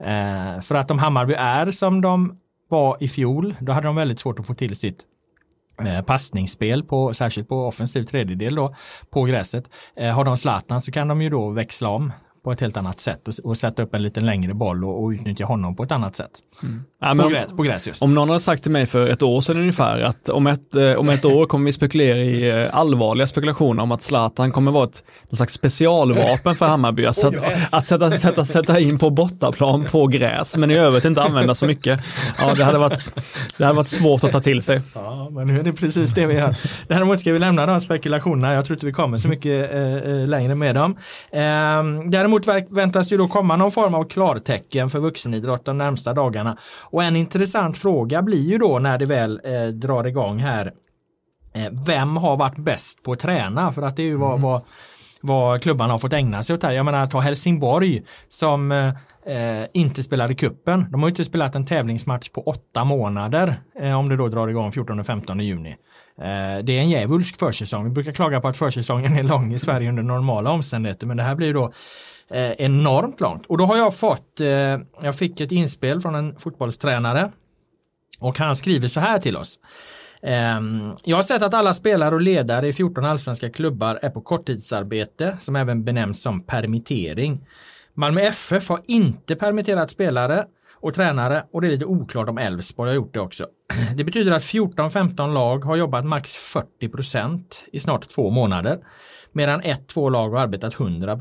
Eh, 0.00 0.60
för 0.62 0.74
att 0.74 0.90
om 0.90 0.98
Hammarby 0.98 1.34
är 1.34 1.70
som 1.70 2.00
de 2.00 2.38
var 2.68 2.96
i 3.00 3.08
fjol, 3.08 3.56
då 3.60 3.72
hade 3.72 3.86
de 3.86 3.96
väldigt 3.96 4.20
svårt 4.20 4.38
att 4.38 4.46
få 4.46 4.54
till 4.54 4.76
sitt 4.76 5.04
Eh, 5.86 6.02
passningsspel, 6.02 6.84
på, 6.84 7.14
särskilt 7.14 7.48
på 7.48 7.66
offensiv 7.66 8.02
tredjedel 8.02 8.54
då, 8.54 8.74
på 9.10 9.22
gräset. 9.22 9.70
Eh, 9.96 10.14
har 10.14 10.24
de 10.24 10.36
Zlatan 10.36 10.80
så 10.80 10.92
kan 10.92 11.08
de 11.08 11.22
ju 11.22 11.30
då 11.30 11.50
växla 11.50 11.88
om 11.88 12.12
på 12.44 12.52
ett 12.52 12.60
helt 12.60 12.76
annat 12.76 13.00
sätt 13.00 13.28
och, 13.28 13.34
och 13.44 13.58
sätta 13.58 13.82
upp 13.82 13.94
en 13.94 14.02
lite 14.02 14.20
längre 14.20 14.54
boll 14.54 14.84
och, 14.84 15.04
och 15.04 15.08
utnyttja 15.08 15.44
honom 15.44 15.76
på 15.76 15.82
ett 15.82 15.92
annat 15.92 16.16
sätt. 16.16 16.30
Mm. 16.62 16.84
Ja, 17.02 17.14
På, 17.22 17.28
gräs, 17.28 17.50
på 17.56 17.62
gräs 17.62 17.86
just. 17.86 18.02
om 18.02 18.14
någon 18.14 18.28
hade 18.28 18.40
sagt 18.40 18.62
till 18.62 18.72
mig 18.72 18.86
för 18.86 19.06
ett 19.06 19.22
år 19.22 19.40
sedan 19.40 19.56
ungefär 19.56 20.00
att 20.00 20.28
om 20.28 20.46
ett, 20.46 20.74
eh, 20.74 20.92
om 20.92 21.08
ett 21.08 21.24
år 21.24 21.46
kommer 21.46 21.66
vi 21.66 21.72
spekulera 21.72 22.16
i 22.16 22.50
eh, 22.50 22.78
allvarliga 22.78 23.26
spekulationer 23.26 23.82
om 23.82 23.92
att 23.92 24.02
Zlatan 24.02 24.52
kommer 24.52 24.72
vara 24.72 24.84
ett 24.84 25.02
någon 25.30 25.36
slags 25.36 25.54
specialvapen 25.54 26.54
för 26.56 26.66
Hammarby. 26.66 27.06
Att, 27.06 27.16
sätta, 27.16 27.38
att 27.70 27.86
sätta, 27.86 28.10
sätta, 28.10 28.44
sätta 28.44 28.80
in 28.80 28.98
på 28.98 29.10
bortaplan 29.10 29.84
på 29.84 30.06
gräs, 30.06 30.56
men 30.56 30.70
i 30.70 30.74
övrigt 30.74 31.04
inte 31.04 31.22
använda 31.22 31.54
så 31.54 31.66
mycket. 31.66 32.00
Ja, 32.38 32.54
det 32.54 32.64
hade 32.64 32.78
varit, 32.78 33.12
det 33.58 33.64
hade 33.64 33.76
varit 33.76 33.88
svårt 33.88 34.24
att 34.24 34.32
ta 34.32 34.40
till 34.40 34.62
sig. 34.62 34.80
Ja, 34.94 35.30
men 35.30 35.46
nu 35.46 35.60
är 35.60 35.62
det 35.62 35.72
precis 35.72 36.10
det 36.14 36.26
vi 36.26 36.34
gör. 36.34 36.56
Däremot 36.88 37.20
ska 37.20 37.32
vi 37.32 37.38
lämna 37.38 37.66
de 37.66 37.80
spekulationerna. 37.80 38.54
Jag 38.54 38.66
tror 38.66 38.76
inte 38.76 38.86
vi 38.86 38.92
kommer 38.92 39.18
så 39.18 39.28
mycket 39.28 39.72
eh, 39.74 39.96
eh, 39.96 40.28
längre 40.28 40.54
med 40.54 40.74
dem. 40.74 40.96
Eh, 41.32 41.40
däremot 42.10 42.46
väntas 42.70 43.12
ju 43.12 43.16
då 43.16 43.28
komma 43.28 43.56
någon 43.56 43.70
form 43.72 43.94
av 43.94 44.04
klartecken 44.04 44.90
för 44.90 44.98
vuxenidrott 44.98 45.64
de 45.64 45.78
närmsta 45.78 46.12
dagarna. 46.12 46.56
Och 46.92 47.04
en 47.04 47.16
intressant 47.16 47.78
fråga 47.78 48.22
blir 48.22 48.50
ju 48.50 48.58
då 48.58 48.78
när 48.78 48.98
det 48.98 49.06
väl 49.06 49.40
eh, 49.44 49.66
drar 49.66 50.06
igång 50.06 50.38
här. 50.38 50.72
Eh, 51.54 51.72
vem 51.86 52.16
har 52.16 52.36
varit 52.36 52.58
bäst 52.58 53.02
på 53.02 53.12
att 53.12 53.18
träna? 53.18 53.72
För 53.72 53.82
att 53.82 53.96
det 53.96 54.02
är 54.02 54.06
ju 54.06 54.16
vad, 54.16 54.40
vad 54.40 54.62
vad 55.22 55.62
klubbarna 55.62 55.92
har 55.92 55.98
fått 55.98 56.12
ägna 56.12 56.42
sig 56.42 56.54
åt 56.54 56.62
här. 56.62 56.72
Jag 56.72 56.84
menar 56.84 57.06
ta 57.06 57.20
Helsingborg 57.20 58.02
som 58.28 58.72
eh, 58.72 59.64
inte 59.72 60.02
spelade 60.02 60.34
kuppen. 60.34 60.86
De 60.90 61.02
har 61.02 61.08
ju 61.08 61.10
inte 61.10 61.24
spelat 61.24 61.54
en 61.54 61.66
tävlingsmatch 61.66 62.28
på 62.28 62.42
åtta 62.42 62.84
månader 62.84 63.54
eh, 63.80 63.98
om 63.98 64.08
det 64.08 64.16
då 64.16 64.28
drar 64.28 64.48
igång 64.48 64.72
14 64.72 65.00
och 65.00 65.06
15 65.06 65.40
juni. 65.40 65.70
Eh, 66.18 66.64
det 66.64 66.72
är 66.72 66.80
en 66.80 66.90
djävulsk 66.90 67.38
försäsong. 67.38 67.84
Vi 67.84 67.90
brukar 67.90 68.12
klaga 68.12 68.40
på 68.40 68.48
att 68.48 68.56
försäsongen 68.56 69.16
är 69.16 69.22
lång 69.22 69.52
i 69.52 69.58
Sverige 69.58 69.88
under 69.88 70.02
normala 70.02 70.50
omständigheter 70.50 71.06
men 71.06 71.16
det 71.16 71.22
här 71.22 71.34
blir 71.34 71.54
då 71.54 71.72
eh, 72.32 72.52
enormt 72.52 73.20
långt. 73.20 73.46
Och 73.46 73.58
då 73.58 73.64
har 73.64 73.76
jag 73.76 73.96
fått, 73.96 74.40
eh, 74.40 74.46
jag 75.00 75.14
fick 75.18 75.40
ett 75.40 75.52
inspel 75.52 76.00
från 76.00 76.14
en 76.14 76.38
fotbollstränare 76.38 77.30
och 78.18 78.38
han 78.38 78.56
skriver 78.56 78.88
så 78.88 79.00
här 79.00 79.18
till 79.18 79.36
oss. 79.36 79.58
Ehm, 80.22 80.92
Jag 81.04 81.16
har 81.16 81.22
sett 81.22 81.42
att 81.42 81.54
alla 81.54 81.74
spelare 81.74 82.14
och 82.14 82.20
ledare 82.20 82.66
i 82.68 82.72
14 82.72 83.04
allsvenska 83.04 83.50
klubbar 83.50 83.98
är 84.02 84.10
på 84.10 84.20
korttidsarbete 84.20 85.36
som 85.38 85.56
även 85.56 85.84
benämns 85.84 86.22
som 86.22 86.42
permittering. 86.42 87.46
Malmö 87.94 88.20
FF 88.20 88.68
har 88.68 88.80
inte 88.86 89.36
permitterat 89.36 89.90
spelare 89.90 90.44
och 90.74 90.94
tränare 90.94 91.44
och 91.52 91.60
det 91.60 91.66
är 91.66 91.70
lite 91.70 91.84
oklart 91.84 92.28
om 92.28 92.38
Elfsborg 92.38 92.90
har 92.90 92.96
gjort 92.96 93.14
det 93.14 93.20
också. 93.20 93.46
Det 93.96 94.04
betyder 94.04 94.32
att 94.32 94.42
14-15 94.42 95.32
lag 95.32 95.64
har 95.64 95.76
jobbat 95.76 96.04
max 96.04 96.54
40% 96.80 97.44
i 97.72 97.80
snart 97.80 98.08
två 98.08 98.30
månader 98.30 98.78
medan 99.32 99.60
ett, 99.60 99.88
två 99.88 100.08
lag 100.08 100.30
har 100.30 100.38
arbetat 100.38 100.80
100 100.80 101.18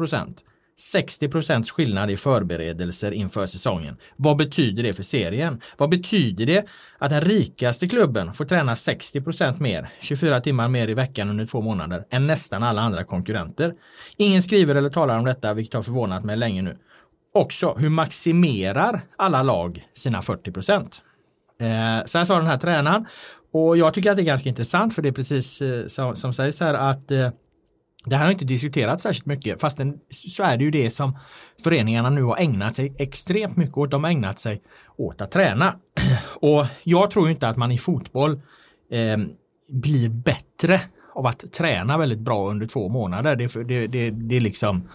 60 0.81 1.29
procents 1.29 1.71
skillnad 1.71 2.11
i 2.11 2.17
förberedelser 2.17 3.11
inför 3.11 3.45
säsongen. 3.45 3.97
Vad 4.15 4.37
betyder 4.37 4.83
det 4.83 4.93
för 4.93 5.03
serien? 5.03 5.61
Vad 5.77 5.89
betyder 5.89 6.45
det 6.45 6.65
att 6.97 7.09
den 7.09 7.21
rikaste 7.21 7.87
klubben 7.87 8.33
får 8.33 8.45
träna 8.45 8.75
60 8.75 9.21
procent 9.21 9.59
mer, 9.59 9.89
24 10.01 10.39
timmar 10.41 10.67
mer 10.67 10.87
i 10.87 10.93
veckan 10.93 11.29
under 11.29 11.45
två 11.45 11.61
månader 11.61 12.05
än 12.09 12.27
nästan 12.27 12.63
alla 12.63 12.81
andra 12.81 13.03
konkurrenter? 13.03 13.73
Ingen 14.17 14.43
skriver 14.43 14.75
eller 14.75 14.89
talar 14.89 15.17
om 15.17 15.25
detta, 15.25 15.53
vilket 15.53 15.73
har 15.73 15.81
förvånat 15.81 16.23
mig 16.23 16.37
länge 16.37 16.61
nu. 16.61 16.77
Också, 17.33 17.75
hur 17.79 17.89
maximerar 17.89 19.01
alla 19.17 19.43
lag 19.43 19.87
sina 19.93 20.21
40 20.21 20.51
procent? 20.51 21.01
Eh, 21.59 22.05
så 22.05 22.17
här 22.17 22.25
sa 22.25 22.37
den 22.37 22.47
här 22.47 22.57
tränaren 22.57 23.05
och 23.53 23.77
jag 23.77 23.93
tycker 23.93 24.11
att 24.11 24.17
det 24.17 24.23
är 24.23 24.25
ganska 24.25 24.49
intressant 24.49 24.95
för 24.95 25.01
det 25.01 25.09
är 25.09 25.13
precis 25.13 25.61
eh, 25.61 25.85
som, 25.87 26.15
som 26.15 26.33
sägs 26.33 26.59
här 26.59 26.73
att 26.73 27.11
eh, 27.11 27.29
det 28.05 28.15
här 28.15 28.25
har 28.25 28.31
inte 28.31 28.45
diskuterats 28.45 29.03
särskilt 29.03 29.25
mycket 29.25 29.61
fastän 29.61 29.99
så 30.09 30.43
är 30.43 30.57
det 30.57 30.63
ju 30.63 30.71
det 30.71 30.91
som 30.91 31.17
föreningarna 31.63 32.09
nu 32.09 32.23
har 32.23 32.37
ägnat 32.37 32.75
sig 32.75 32.95
extremt 32.97 33.57
mycket 33.57 33.77
åt. 33.77 33.91
De 33.91 34.03
har 34.03 34.11
ägnat 34.11 34.39
sig 34.39 34.61
åt 34.97 35.21
att 35.21 35.31
träna. 35.31 35.73
Och 36.41 36.65
jag 36.83 37.11
tror 37.11 37.29
inte 37.29 37.47
att 37.47 37.57
man 37.57 37.71
i 37.71 37.77
fotboll 37.77 38.41
eh, 38.91 39.17
blir 39.69 40.09
bättre 40.09 40.81
av 41.13 41.27
att 41.27 41.51
träna 41.51 41.97
väldigt 41.97 42.19
bra 42.19 42.49
under 42.49 42.67
två 42.67 42.89
månader. 42.89 43.35
Det, 43.35 43.67
det, 43.67 43.87
det, 43.87 44.09
det 44.09 44.35
är 44.35 44.39
liksom 44.39 44.89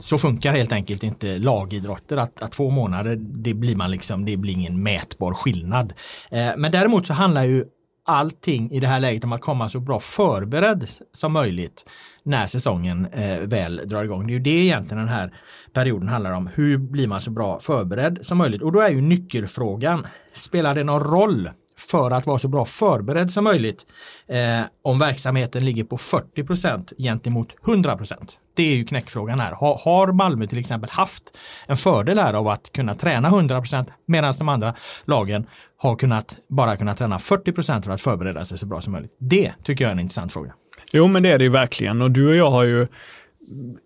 så 0.00 0.18
funkar 0.18 0.52
helt 0.52 0.72
enkelt 0.72 1.02
inte 1.02 1.38
lagidrotter. 1.38 2.16
Att, 2.16 2.42
att 2.42 2.52
två 2.52 2.70
månader, 2.70 3.16
det 3.16 3.54
blir 3.54 3.76
man 3.76 3.90
liksom, 3.90 4.24
det 4.24 4.36
blir 4.36 4.52
ingen 4.52 4.82
mätbar 4.82 5.34
skillnad. 5.34 5.92
Eh, 6.30 6.50
men 6.56 6.72
däremot 6.72 7.06
så 7.06 7.12
handlar 7.12 7.44
ju 7.44 7.64
allting 8.04 8.70
i 8.70 8.80
det 8.80 8.86
här 8.86 9.00
läget 9.00 9.24
om 9.24 9.32
att 9.32 9.40
komma 9.40 9.68
så 9.68 9.80
bra 9.80 10.00
förberedd 10.00 10.88
som 11.12 11.32
möjligt 11.32 11.84
när 12.22 12.46
säsongen 12.46 13.06
eh, 13.06 13.40
väl 13.40 13.80
drar 13.84 14.04
igång. 14.04 14.26
Det 14.26 14.32
är 14.32 14.34
ju 14.34 14.40
det 14.40 14.50
egentligen 14.50 14.98
den 14.98 15.14
här 15.14 15.34
perioden 15.72 16.08
handlar 16.08 16.32
om. 16.32 16.50
Hur 16.54 16.78
blir 16.78 17.08
man 17.08 17.20
så 17.20 17.30
bra 17.30 17.60
förberedd 17.60 18.18
som 18.22 18.38
möjligt? 18.38 18.62
Och 18.62 18.72
då 18.72 18.80
är 18.80 18.90
ju 18.90 19.00
nyckelfrågan, 19.00 20.06
spelar 20.32 20.74
det 20.74 20.84
någon 20.84 21.00
roll 21.00 21.50
för 21.90 22.10
att 22.10 22.26
vara 22.26 22.38
så 22.38 22.48
bra 22.48 22.64
förberedd 22.64 23.30
som 23.30 23.44
möjligt 23.44 23.86
eh, 24.28 24.66
om 24.82 24.98
verksamheten 24.98 25.64
ligger 25.64 25.84
på 25.84 25.96
40 25.96 26.44
procent 26.44 26.92
gentemot 26.98 27.48
100 27.66 27.96
procent. 27.96 28.38
Det 28.54 28.62
är 28.62 28.76
ju 28.76 28.84
knäckfrågan 28.84 29.40
här. 29.40 29.52
Har, 29.52 29.80
har 29.84 30.12
Malmö 30.12 30.46
till 30.46 30.58
exempel 30.58 30.90
haft 30.90 31.38
en 31.66 31.76
fördel 31.76 32.18
här 32.18 32.34
av 32.34 32.48
att 32.48 32.72
kunna 32.72 32.94
träna 32.94 33.28
100 33.28 33.60
procent 33.60 33.92
medan 34.06 34.34
de 34.38 34.48
andra 34.48 34.74
lagen 35.04 35.46
har 35.76 35.96
kunnat 35.96 36.34
bara 36.48 36.76
kunnat 36.76 36.98
träna 36.98 37.18
40 37.18 37.52
procent 37.52 37.84
för 37.84 37.92
att 37.92 38.00
förbereda 38.00 38.44
sig 38.44 38.58
så 38.58 38.66
bra 38.66 38.80
som 38.80 38.92
möjligt? 38.92 39.16
Det 39.18 39.52
tycker 39.64 39.84
jag 39.84 39.88
är 39.88 39.92
en 39.92 40.00
intressant 40.00 40.32
fråga. 40.32 40.54
Jo, 40.92 41.08
men 41.08 41.22
det 41.22 41.30
är 41.30 41.38
det 41.38 41.44
ju 41.44 41.50
verkligen 41.50 42.02
och 42.02 42.10
du 42.10 42.28
och 42.28 42.36
jag 42.36 42.50
har 42.50 42.62
ju 42.62 42.86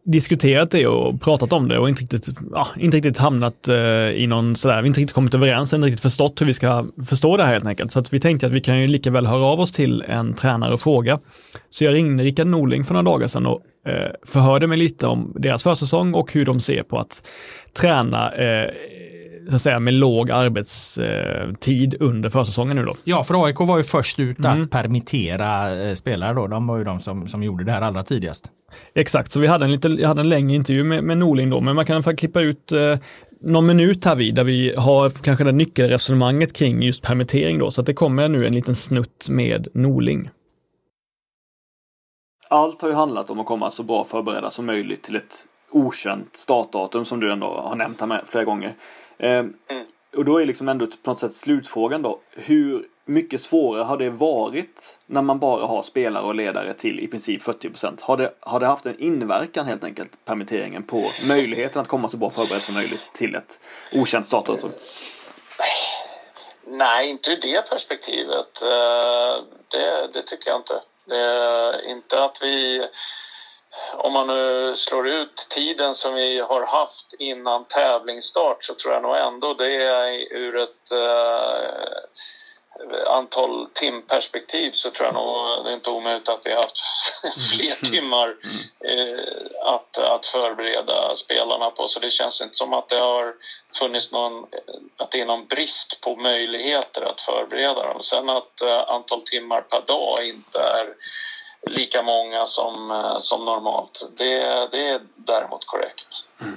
diskuterat 0.04 0.70
det 0.70 0.86
och 0.86 1.20
pratat 1.20 1.52
om 1.52 1.68
det 1.68 1.78
och 1.78 1.88
inte 1.88 2.02
riktigt, 2.02 2.28
ja, 2.52 2.66
inte 2.76 2.96
riktigt 2.96 3.18
hamnat 3.18 3.68
eh, 3.68 3.76
i 4.10 4.26
någon 4.26 4.56
sådär, 4.56 4.82
vi 4.82 4.88
inte 4.88 5.00
riktigt 5.00 5.14
kommit 5.14 5.34
överens, 5.34 5.72
inte 5.72 5.86
riktigt 5.86 6.02
förstått 6.02 6.40
hur 6.40 6.46
vi 6.46 6.54
ska 6.54 6.86
förstå 7.08 7.36
det 7.36 7.42
här 7.42 7.52
helt 7.52 7.66
enkelt. 7.66 7.92
Så 7.92 8.00
att 8.00 8.12
vi 8.12 8.20
tänkte 8.20 8.46
att 8.46 8.52
vi 8.52 8.60
kan 8.60 8.80
ju 8.80 8.86
lika 8.86 9.10
väl 9.10 9.26
höra 9.26 9.44
av 9.44 9.60
oss 9.60 9.72
till 9.72 10.02
en 10.08 10.34
tränare 10.34 10.72
och 10.72 10.80
fråga. 10.80 11.18
Så 11.70 11.84
jag 11.84 11.94
ringde 11.94 12.24
Rickard 12.24 12.46
Norling 12.46 12.84
för 12.84 12.94
några 12.94 13.10
dagar 13.10 13.26
sedan 13.26 13.46
och 13.46 13.62
eh, 13.86 14.12
förhörde 14.26 14.66
mig 14.66 14.78
lite 14.78 15.06
om 15.06 15.32
deras 15.36 15.62
försäsong 15.62 16.14
och 16.14 16.32
hur 16.32 16.44
de 16.44 16.60
ser 16.60 16.82
på 16.82 16.98
att 16.98 17.22
träna 17.80 18.32
eh, 18.34 18.70
så 19.48 19.56
att 19.56 19.62
säga 19.62 19.78
med 19.78 19.94
låg 19.94 20.30
arbetstid 20.30 21.94
under 22.00 22.28
försäsongen 22.28 22.76
nu 22.76 22.84
då. 22.84 22.94
Ja, 23.04 23.24
för 23.24 23.44
AIK 23.44 23.60
var 23.60 23.76
ju 23.76 23.82
först 23.82 24.18
ut 24.18 24.38
att 24.38 24.56
mm. 24.56 24.68
permittera 24.68 25.76
eh, 25.82 25.94
spelare 25.94 26.34
då. 26.34 26.46
De 26.46 26.66
var 26.66 26.78
ju 26.78 26.84
de 26.84 27.00
som, 27.00 27.28
som 27.28 27.42
gjorde 27.42 27.64
det 27.64 27.72
här 27.72 27.82
allra 27.82 28.02
tidigast. 28.02 28.52
Exakt, 28.94 29.32
så 29.32 29.40
vi 29.40 29.46
hade 29.46 29.64
en, 29.64 29.72
lite, 29.72 29.88
jag 29.88 30.08
hade 30.08 30.20
en 30.20 30.28
längre 30.28 30.54
intervju 30.56 30.84
med, 30.84 31.04
med 31.04 31.18
Norling 31.18 31.50
då, 31.50 31.60
men 31.60 31.76
man 31.76 31.86
kan 31.86 32.02
klippa 32.02 32.40
ut 32.40 32.72
eh, 32.72 32.98
någon 33.40 33.66
minut 33.66 34.04
här 34.04 34.14
vid 34.14 34.34
där 34.34 34.44
vi 34.44 34.74
har 34.76 35.10
kanske 35.10 35.44
det 35.44 35.52
nyckelresonemanget 35.52 36.52
kring 36.52 36.82
just 36.82 37.02
permittering 37.02 37.58
då, 37.58 37.70
så 37.70 37.80
att 37.80 37.86
det 37.86 37.94
kommer 37.94 38.28
nu 38.28 38.46
en 38.46 38.54
liten 38.54 38.74
snutt 38.74 39.28
med 39.28 39.68
Norling. 39.74 40.30
Allt 42.48 42.82
har 42.82 42.88
ju 42.88 42.94
handlat 42.94 43.30
om 43.30 43.40
att 43.40 43.46
komma 43.46 43.70
så 43.70 43.82
bra 43.82 44.04
förberedda 44.04 44.50
som 44.50 44.66
möjligt 44.66 45.02
till 45.02 45.16
ett 45.16 45.46
okänt 45.70 46.36
startdatum 46.36 47.04
som 47.04 47.20
du 47.20 47.32
ändå 47.32 47.46
har 47.46 47.76
nämnt 47.76 48.00
här 48.00 48.06
med 48.06 48.24
flera 48.26 48.44
gånger. 48.44 48.74
Eh, 49.18 49.38
mm. 49.38 49.54
Och 50.16 50.24
då 50.24 50.38
är 50.38 50.46
liksom 50.46 50.68
ändå 50.68 50.86
på 50.86 51.10
något 51.10 51.18
sätt 51.18 51.34
slutfrågan 51.34 52.02
då. 52.02 52.20
Hur 52.30 52.86
mycket 53.04 53.40
svårare 53.40 53.84
har 53.84 53.96
det 53.96 54.10
varit 54.10 54.98
när 55.06 55.22
man 55.22 55.38
bara 55.38 55.66
har 55.66 55.82
spelare 55.82 56.24
och 56.24 56.34
ledare 56.34 56.74
till 56.74 57.00
i 57.00 57.06
princip 57.06 57.42
40 57.42 57.70
procent? 57.70 58.00
Har 58.00 58.16
det, 58.16 58.34
har 58.40 58.60
det 58.60 58.66
haft 58.66 58.86
en 58.86 58.98
inverkan 58.98 59.66
helt 59.66 59.84
enkelt, 59.84 60.24
permitteringen, 60.24 60.82
på 60.82 61.02
möjligheten 61.28 61.82
att 61.82 61.88
komma 61.88 62.08
så 62.08 62.16
bra 62.16 62.30
förberedd 62.30 62.62
som 62.62 62.74
möjligt 62.74 63.12
till 63.12 63.34
ett 63.34 63.60
okänt 63.92 64.26
startdatum? 64.26 64.70
Nej, 66.66 67.10
inte 67.10 67.30
ur 67.30 67.40
det 67.40 67.68
perspektivet. 67.70 68.62
Eh, 68.62 69.44
det, 69.68 70.12
det 70.12 70.22
tycker 70.22 70.50
jag 70.50 70.58
inte. 70.58 70.80
Det 71.04 71.90
inte 71.90 72.24
att 72.24 72.38
vi 72.42 72.86
om 73.94 74.12
man 74.12 74.26
nu 74.26 74.76
slår 74.76 75.08
ut 75.08 75.46
tiden 75.50 75.94
som 75.94 76.14
vi 76.14 76.40
har 76.40 76.66
haft 76.66 77.14
innan 77.18 77.64
tävlingsstart 77.64 78.64
så 78.64 78.74
tror 78.74 78.94
jag 78.94 79.02
nog 79.02 79.16
ändå 79.16 79.54
det 79.54 79.74
är 79.74 80.32
ur 80.32 80.56
ett 80.56 80.92
eh, 80.92 81.96
antal 83.06 83.66
timperspektiv 83.72 84.70
så 84.70 84.90
tror 84.90 85.06
jag 85.06 85.14
nog 85.14 85.64
det 85.64 85.70
är 85.70 85.74
inte 85.74 85.90
omöjligt 85.90 86.28
att 86.28 86.46
vi 86.46 86.50
har 86.50 86.62
haft 86.62 86.78
fler 87.56 87.76
mm. 87.82 87.92
timmar 87.92 88.36
eh, 88.84 89.24
att, 89.62 89.98
att 89.98 90.26
förbereda 90.26 91.16
spelarna 91.16 91.70
på. 91.70 91.88
Så 91.88 92.00
det 92.00 92.10
känns 92.10 92.40
inte 92.40 92.56
som 92.56 92.72
att 92.72 92.88
det 92.88 92.98
har 92.98 93.34
funnits 93.78 94.12
någon, 94.12 94.46
att 94.96 95.10
det 95.10 95.20
är 95.20 95.26
någon 95.26 95.46
brist 95.46 96.00
på 96.00 96.16
möjligheter 96.16 97.02
att 97.02 97.20
förbereda 97.20 97.82
dem. 97.82 98.02
Sen 98.02 98.30
att 98.30 98.60
eh, 98.60 98.88
antal 98.88 99.22
timmar 99.22 99.60
per 99.60 99.80
dag 99.80 100.28
inte 100.28 100.58
är 100.60 100.94
lika 101.66 102.02
många 102.02 102.46
som, 102.46 102.90
eh, 102.90 103.18
som 103.18 103.44
normalt. 103.44 104.10
Det, 104.16 104.68
det 104.70 104.88
är 104.88 105.00
däremot 105.14 105.66
korrekt. 105.66 106.06
Mm. 106.40 106.56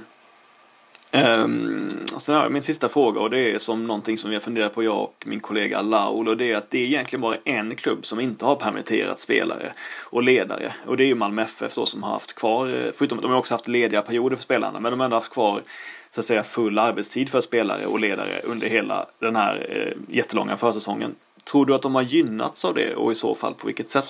Um, 1.11 2.05
sen 2.17 2.35
har 2.35 2.43
jag 2.43 2.51
min 2.51 2.61
sista 2.61 2.89
fråga 2.89 3.21
och 3.21 3.29
det 3.29 3.51
är 3.51 3.57
som 3.57 3.87
någonting 3.87 4.17
som 4.17 4.33
jag 4.33 4.43
funderar 4.43 4.69
på 4.69 4.83
jag 4.83 5.01
och 5.01 5.23
min 5.25 5.39
kollega 5.39 5.81
Laul 5.81 6.27
och 6.27 6.37
det 6.37 6.51
är 6.51 6.55
att 6.55 6.71
det 6.71 6.77
är 6.77 6.85
egentligen 6.85 7.21
bara 7.21 7.37
en 7.45 7.75
klubb 7.75 8.05
som 8.05 8.19
inte 8.19 8.45
har 8.45 8.55
permitterat 8.55 9.19
spelare 9.19 9.73
och 10.03 10.23
ledare 10.23 10.73
och 10.87 10.97
det 10.97 11.03
är 11.03 11.07
ju 11.07 11.15
Malmö 11.15 11.41
FF 11.41 11.75
då 11.75 11.85
som 11.85 12.03
har 12.03 12.11
haft 12.11 12.33
kvar, 12.33 12.67
eh, 12.67 12.91
förutom 12.95 13.17
att 13.17 13.21
de 13.21 13.31
har 13.31 13.37
också 13.37 13.53
haft 13.53 13.67
lediga 13.67 14.01
perioder 14.01 14.35
för 14.35 14.43
spelarna, 14.43 14.79
men 14.79 14.91
de 14.91 14.99
har 14.99 15.05
ändå 15.05 15.17
haft 15.17 15.33
kvar 15.33 15.63
så 16.09 16.19
att 16.19 16.25
säga 16.25 16.43
full 16.43 16.79
arbetstid 16.79 17.29
för 17.29 17.41
spelare 17.41 17.85
och 17.85 17.99
ledare 17.99 18.41
under 18.43 18.67
hela 18.67 19.05
den 19.19 19.35
här 19.35 19.67
eh, 19.69 20.15
jättelånga 20.15 20.57
försäsongen. 20.57 21.15
Tror 21.43 21.65
du 21.65 21.75
att 21.75 21.81
de 21.81 21.95
har 21.95 22.01
gynnats 22.01 22.65
av 22.65 22.73
det 22.73 22.95
och 22.95 23.11
i 23.11 23.15
så 23.15 23.35
fall 23.35 23.53
på 23.53 23.67
vilket 23.67 23.89
sätt? 23.89 24.09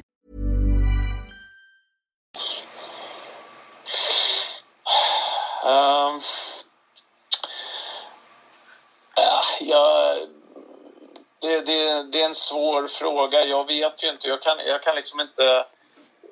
Um, 5.63 6.21
ja, 9.59 10.15
det, 11.39 11.61
det, 11.61 12.03
det, 12.03 12.21
är 12.21 12.25
en 12.25 12.35
svår 12.35 12.87
fråga. 12.87 13.45
Jag 13.45 13.67
vet 13.67 14.03
ju 14.03 14.09
inte. 14.09 14.27
Jag 14.27 14.41
kan, 14.41 14.57
jag 14.67 14.83
kan 14.83 14.95
liksom 14.95 15.19
inte 15.19 15.65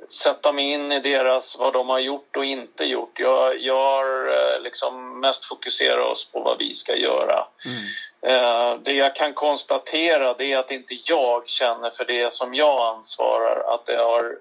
sätta 0.09 0.51
mig 0.51 0.71
in 0.71 0.91
i 0.91 0.99
deras, 0.99 1.55
vad 1.59 1.73
de 1.73 1.89
har 1.89 1.99
gjort 1.99 2.37
och 2.37 2.45
inte 2.45 2.83
gjort. 2.83 3.19
Jag, 3.19 3.61
jag 3.61 3.75
har 3.75 4.27
eh, 4.27 4.61
liksom 4.61 5.19
mest 5.19 5.45
fokuserat 5.45 6.11
oss 6.11 6.25
på 6.31 6.39
vad 6.39 6.59
vi 6.59 6.73
ska 6.73 6.95
göra. 6.95 7.47
Mm. 7.65 7.83
Eh, 8.21 8.79
det 8.83 8.93
jag 8.93 9.15
kan 9.15 9.33
konstatera 9.33 10.33
det 10.33 10.53
är 10.53 10.57
att 10.57 10.71
inte 10.71 10.97
jag 11.03 11.47
känner 11.47 11.89
för 11.89 12.05
det 12.05 12.33
som 12.33 12.53
jag 12.53 12.95
ansvarar 12.95 13.73
att, 13.73 13.85
det 13.85 13.97
har, 13.97 14.37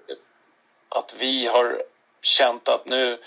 att 0.89 1.13
vi 1.17 1.45
har 1.45 1.83
känt 2.21 2.67
att 2.67 2.85
nu 2.85 3.19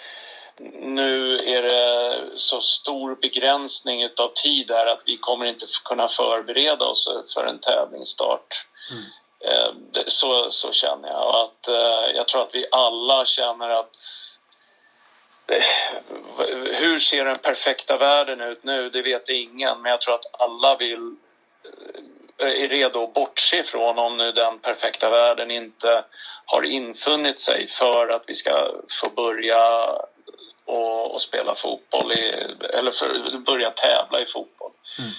nu 0.81 1.37
är 1.37 1.62
det 1.62 2.38
så 2.38 2.61
stor 2.61 3.14
begränsning 3.14 4.05
av 4.05 4.33
tid 4.35 4.70
här 4.70 4.87
att 4.87 5.03
vi 5.07 5.16
kommer 5.16 5.46
inte 5.46 5.66
kunna 5.85 6.09
förbereda 6.09 6.85
oss 6.85 7.09
för 7.35 7.44
en 7.44 7.59
tävlingsstart. 7.59 8.66
Mm. 8.90 9.03
Eh, 9.44 10.03
så, 10.07 10.51
så 10.51 10.72
känner 10.72 11.09
jag. 11.09 11.29
Och 11.29 11.42
att, 11.42 11.68
eh, 11.68 12.16
jag 12.16 12.29
tror 12.29 12.42
att 12.42 12.55
vi 12.55 12.66
alla 12.72 13.25
känner 13.25 13.70
att 13.70 13.96
eh, 15.46 15.62
hur 16.75 16.98
ser 16.98 17.25
den 17.25 17.38
perfekta 17.38 17.96
världen 17.96 18.40
ut 18.40 18.64
nu? 18.64 18.90
Det 18.90 19.03
vet 19.03 19.29
ingen, 19.29 19.83
men 19.83 19.90
jag 19.90 20.01
tror 20.01 20.14
att 20.14 20.40
alla 20.40 20.77
vill 20.77 21.16
är 22.38 22.68
redo 22.68 23.04
att 23.04 23.14
bortse 23.14 23.62
från 23.62 23.98
om 23.98 24.16
nu 24.16 24.32
den 24.32 24.58
perfekta 24.58 25.10
världen 25.10 25.50
inte 25.50 26.04
har 26.46 26.62
infunnit 26.62 27.40
sig 27.40 27.66
för 27.66 28.08
att 28.08 28.22
vi 28.26 28.34
ska 28.34 28.70
få 29.00 29.10
börja 29.16 29.58
och, 30.64 31.14
och 31.14 31.20
spela 31.20 31.54
fotboll, 31.54 32.12
i, 32.12 32.46
eller 32.78 32.90
för, 32.90 33.38
börja 33.46 33.70
tävla 33.70 34.20
i 34.20 34.26
fotboll. 34.32 34.70
Mm. 34.98 35.10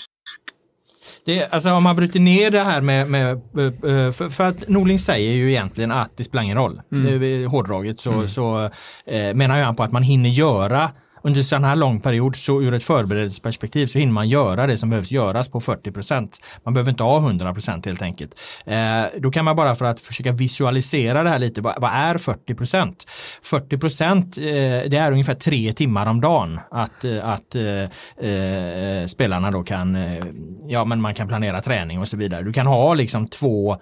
Det, 1.25 1.53
alltså 1.53 1.69
om 1.69 1.83
man 1.83 1.95
bryter 1.95 2.19
ner 2.19 2.51
det 2.51 2.59
här 2.59 2.81
med, 2.81 3.07
med 3.07 3.31
eh, 3.31 4.11
för, 4.11 4.29
för, 4.29 4.43
att 4.43 4.67
Norling 4.67 4.99
säger 4.99 5.31
ju 5.31 5.49
egentligen 5.49 5.91
att 5.91 6.17
det 6.17 6.23
spelar 6.23 6.43
ingen 6.43 6.57
roll. 6.57 6.81
Mm. 6.91 7.47
Hårdraget 7.47 7.99
så, 7.99 8.11
mm. 8.11 8.27
så 8.27 8.69
eh, 9.05 9.33
menar 9.33 9.61
han 9.61 9.75
på 9.75 9.83
att 9.83 9.91
man 9.91 10.03
hinner 10.03 10.29
göra 10.29 10.91
under 11.23 11.39
en 11.39 11.43
sån 11.43 11.63
här 11.63 11.75
lång 11.75 11.99
period 11.99 12.35
så 12.35 12.61
ur 12.61 12.73
ett 12.73 12.83
förberedelseperspektiv 12.83 13.87
så 13.87 13.99
hinner 13.99 14.13
man 14.13 14.29
göra 14.29 14.67
det 14.67 14.77
som 14.77 14.89
behövs 14.89 15.11
göras 15.11 15.49
på 15.49 15.59
40 15.59 15.91
procent. 15.91 16.39
Man 16.63 16.73
behöver 16.73 16.91
inte 16.91 17.03
ha 17.03 17.17
100 17.17 17.53
procent 17.53 17.85
helt 17.85 18.01
enkelt. 18.01 18.39
Eh, 18.65 19.03
då 19.17 19.31
kan 19.31 19.45
man 19.45 19.55
bara 19.55 19.75
för 19.75 19.85
att 19.85 19.99
försöka 19.99 20.31
visualisera 20.31 21.23
det 21.23 21.29
här 21.29 21.39
lite, 21.39 21.61
vad, 21.61 21.81
vad 21.81 21.91
är 21.93 22.17
40 22.17 22.55
procent? 22.55 23.05
40 23.43 23.77
procent 23.77 24.37
eh, 24.37 24.43
det 24.89 24.97
är 24.97 25.11
ungefär 25.11 25.35
tre 25.35 25.73
timmar 25.73 26.07
om 26.07 26.21
dagen 26.21 26.59
att, 26.71 27.05
att 27.21 27.55
eh, 27.55 28.29
eh, 28.29 29.07
spelarna 29.07 29.51
då 29.51 29.63
kan, 29.63 29.95
eh, 29.95 30.25
ja 30.67 30.85
men 30.85 31.01
man 31.01 31.13
kan 31.13 31.27
planera 31.27 31.61
träning 31.61 31.99
och 31.99 32.07
så 32.07 32.17
vidare. 32.17 32.43
Du 32.43 32.53
kan 32.53 32.67
ha 32.67 32.93
liksom 32.93 33.27
två 33.27 33.77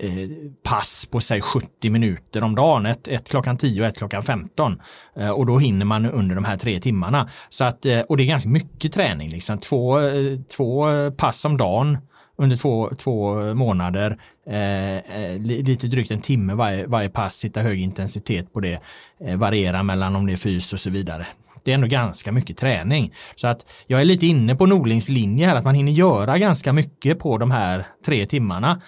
Eh, 0.00 0.28
pass 0.62 1.06
på 1.10 1.20
sig 1.20 1.40
70 1.40 1.90
minuter 1.90 2.44
om 2.44 2.54
dagen, 2.54 2.86
ett, 2.86 3.08
ett 3.08 3.28
klockan 3.28 3.56
10 3.56 3.80
och 3.80 3.86
ett 3.86 3.98
klockan 3.98 4.22
15. 4.22 4.80
Eh, 5.16 5.30
och 5.30 5.46
då 5.46 5.58
hinner 5.58 5.84
man 5.84 6.06
under 6.06 6.34
de 6.34 6.44
här 6.44 6.56
tre 6.56 6.80
timmarna. 6.80 7.30
Så 7.48 7.64
att, 7.64 7.86
eh, 7.86 8.00
och 8.00 8.16
det 8.16 8.22
är 8.22 8.26
ganska 8.26 8.48
mycket 8.48 8.92
träning, 8.92 9.30
liksom. 9.30 9.58
två, 9.58 9.98
två 10.56 10.86
pass 11.10 11.44
om 11.44 11.56
dagen 11.56 11.98
under 12.38 12.56
två, 12.56 12.90
två 12.98 13.54
månader, 13.54 14.18
eh 14.46 15.38
lite 15.38 15.86
drygt 15.86 16.10
en 16.10 16.20
timme 16.20 16.54
varje, 16.54 16.86
varje 16.86 17.08
pass, 17.08 17.34
sitta 17.34 17.60
hög 17.60 17.80
intensitet 17.80 18.52
på 18.52 18.60
det, 18.60 18.80
eh, 19.24 19.36
variera 19.36 19.82
mellan 19.82 20.16
om 20.16 20.26
det 20.26 20.32
är 20.32 20.36
fys 20.36 20.72
och 20.72 20.80
så 20.80 20.90
vidare. 20.90 21.26
Det 21.64 21.70
är 21.70 21.74
ändå 21.74 21.86
ganska 21.86 22.32
mycket 22.32 22.58
träning. 22.58 23.14
Så 23.34 23.46
att 23.46 23.70
jag 23.86 24.00
är 24.00 24.04
lite 24.04 24.26
inne 24.26 24.56
på 24.56 24.66
Norlings 24.66 25.08
linje 25.08 25.46
här, 25.46 25.56
att 25.56 25.64
man 25.64 25.74
hinner 25.74 25.92
göra 25.92 26.38
ganska 26.38 26.72
mycket 26.72 27.18
på 27.18 27.38
de 27.38 27.50
här 27.50 27.86
tre 28.06 28.26
timmarna. 28.26 28.80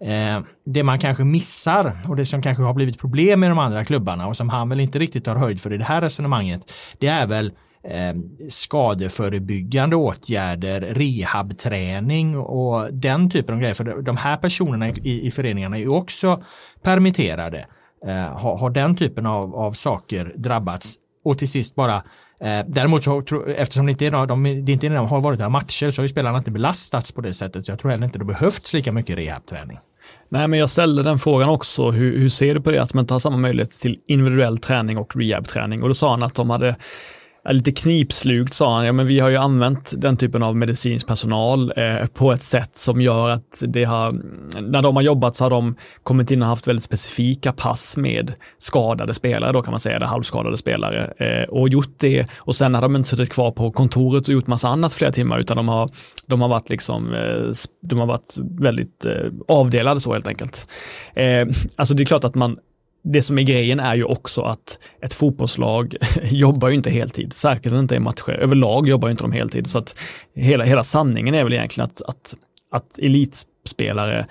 Eh, 0.00 0.40
det 0.64 0.82
man 0.82 0.98
kanske 0.98 1.24
missar 1.24 1.98
och 2.08 2.16
det 2.16 2.26
som 2.26 2.42
kanske 2.42 2.62
har 2.62 2.74
blivit 2.74 2.98
problem 2.98 3.40
med 3.40 3.50
de 3.50 3.58
andra 3.58 3.84
klubbarna 3.84 4.26
och 4.26 4.36
som 4.36 4.48
han 4.48 4.68
väl 4.68 4.80
inte 4.80 4.98
riktigt 4.98 5.26
har 5.26 5.36
höjd 5.36 5.60
för 5.60 5.72
i 5.72 5.76
det 5.76 5.84
här 5.84 6.00
resonemanget, 6.00 6.72
det 6.98 7.06
är 7.06 7.26
väl 7.26 7.52
eh, 7.84 8.14
skadeförebyggande 8.50 9.96
åtgärder, 9.96 10.80
rehabträning 10.80 12.38
och 12.38 12.94
den 12.94 13.30
typen 13.30 13.54
av 13.54 13.60
grejer. 13.60 13.74
För 13.74 14.02
de 14.02 14.16
här 14.16 14.36
personerna 14.36 14.88
i, 14.88 15.26
i 15.26 15.30
föreningarna 15.30 15.78
är 15.78 15.92
också 15.92 16.42
permitterade. 16.82 17.66
Eh, 18.06 18.38
har, 18.38 18.58
har, 18.58 18.70
den 18.70 18.96
typen 18.96 19.26
av, 19.26 19.54
av 19.54 19.72
saker 19.72 20.32
drabbats? 20.36 20.96
Och 21.24 21.38
till 21.38 21.50
sist 21.50 21.74
bara 21.74 22.02
Eh, 22.40 22.64
däremot 22.66 23.04
så, 23.04 23.22
eftersom 23.56 23.86
det 23.86 23.92
inte, 23.92 24.06
är, 24.06 24.26
de, 24.26 24.42
det 24.64 24.72
inte 24.72 24.86
är, 24.86 24.90
har 24.90 25.20
varit 25.20 25.38
några 25.38 25.48
matcher 25.48 25.90
så 25.90 26.00
har 26.00 26.04
ju 26.04 26.08
spelarna 26.08 26.38
inte 26.38 26.50
belastats 26.50 27.12
på 27.12 27.20
det 27.20 27.34
sättet. 27.34 27.66
Så 27.66 27.72
jag 27.72 27.78
tror 27.78 27.90
heller 27.90 28.04
inte 28.04 28.18
det 28.18 28.24
behövts 28.24 28.74
lika 28.74 28.92
mycket 28.92 29.16
rehabträning. 29.16 29.78
Nej, 30.28 30.48
men 30.48 30.58
jag 30.58 30.70
ställde 30.70 31.02
den 31.02 31.18
frågan 31.18 31.48
också. 31.48 31.90
Hur, 31.90 32.18
hur 32.18 32.28
ser 32.28 32.54
du 32.54 32.60
på 32.60 32.70
det 32.70 32.82
att 32.82 32.94
man 32.94 33.02
inte 33.02 33.14
har 33.14 33.18
samma 33.18 33.36
möjlighet 33.36 33.70
till 33.70 33.98
individuell 34.06 34.58
träning 34.58 34.98
och 34.98 35.16
rehabträning? 35.16 35.82
Och 35.82 35.88
då 35.88 35.94
sa 35.94 36.10
han 36.10 36.22
att 36.22 36.34
de 36.34 36.50
hade 36.50 36.76
lite 37.52 37.72
knipslugt 37.72 38.54
sa 38.54 38.74
han, 38.76 38.86
ja 38.86 38.92
men 38.92 39.06
vi 39.06 39.20
har 39.20 39.28
ju 39.28 39.36
använt 39.36 39.92
den 39.96 40.16
typen 40.16 40.42
av 40.42 40.56
medicinsk 40.56 41.06
personal 41.06 41.72
eh, 41.76 42.06
på 42.06 42.32
ett 42.32 42.42
sätt 42.42 42.76
som 42.76 43.00
gör 43.00 43.28
att 43.28 43.62
det 43.66 43.84
har, 43.84 44.12
när 44.60 44.82
de 44.82 44.96
har 44.96 45.02
jobbat 45.02 45.36
så 45.36 45.44
har 45.44 45.50
de 45.50 45.76
kommit 46.02 46.30
in 46.30 46.42
och 46.42 46.48
haft 46.48 46.66
väldigt 46.66 46.84
specifika 46.84 47.52
pass 47.52 47.96
med 47.96 48.32
skadade 48.58 49.14
spelare 49.14 49.52
då 49.52 49.62
kan 49.62 49.70
man 49.70 49.80
säga, 49.80 49.96
eller 49.96 50.06
halvskadade 50.06 50.58
spelare 50.58 51.12
eh, 51.18 51.48
och 51.48 51.68
gjort 51.68 51.94
det 51.96 52.26
och 52.36 52.56
sen 52.56 52.74
har 52.74 52.82
de 52.82 52.96
inte 52.96 53.08
suttit 53.08 53.30
kvar 53.30 53.50
på 53.50 53.72
kontoret 53.72 54.28
och 54.28 54.34
gjort 54.34 54.46
massa 54.46 54.68
annat 54.68 54.94
flera 54.94 55.12
timmar 55.12 55.38
utan 55.38 55.56
de 55.56 55.68
har, 55.68 55.90
de 56.26 56.40
har 56.40 56.48
varit 56.48 56.70
liksom, 56.70 57.14
eh, 57.14 57.52
de 57.82 57.98
har 57.98 58.06
varit 58.06 58.36
väldigt 58.60 59.04
eh, 59.04 59.12
avdelade 59.48 60.00
så 60.00 60.12
helt 60.12 60.26
enkelt. 60.26 60.70
Eh, 61.14 61.46
alltså 61.76 61.94
det 61.94 62.02
är 62.02 62.04
klart 62.04 62.24
att 62.24 62.34
man 62.34 62.58
det 63.12 63.22
som 63.22 63.38
är 63.38 63.42
grejen 63.42 63.80
är 63.80 63.94
ju 63.94 64.04
också 64.04 64.42
att 64.42 64.78
ett 65.02 65.12
fotbollslag 65.12 65.94
jobbar 66.22 66.68
ju 66.68 66.74
inte 66.74 66.90
heltid, 66.90 67.32
särskilt 67.32 67.74
inte 67.74 67.94
i 67.94 68.00
matcher. 68.00 68.30
Överlag 68.30 68.88
jobbar 68.88 69.08
ju 69.08 69.10
inte 69.10 69.24
de 69.24 69.32
heltid, 69.32 69.66
så 69.66 69.78
att 69.78 69.98
hela, 70.34 70.64
hela 70.64 70.84
sanningen 70.84 71.34
är 71.34 71.44
väl 71.44 71.52
egentligen 71.52 71.90
att, 71.90 72.02
att, 72.02 72.34
att 72.70 72.98
elitspelare 72.98 74.26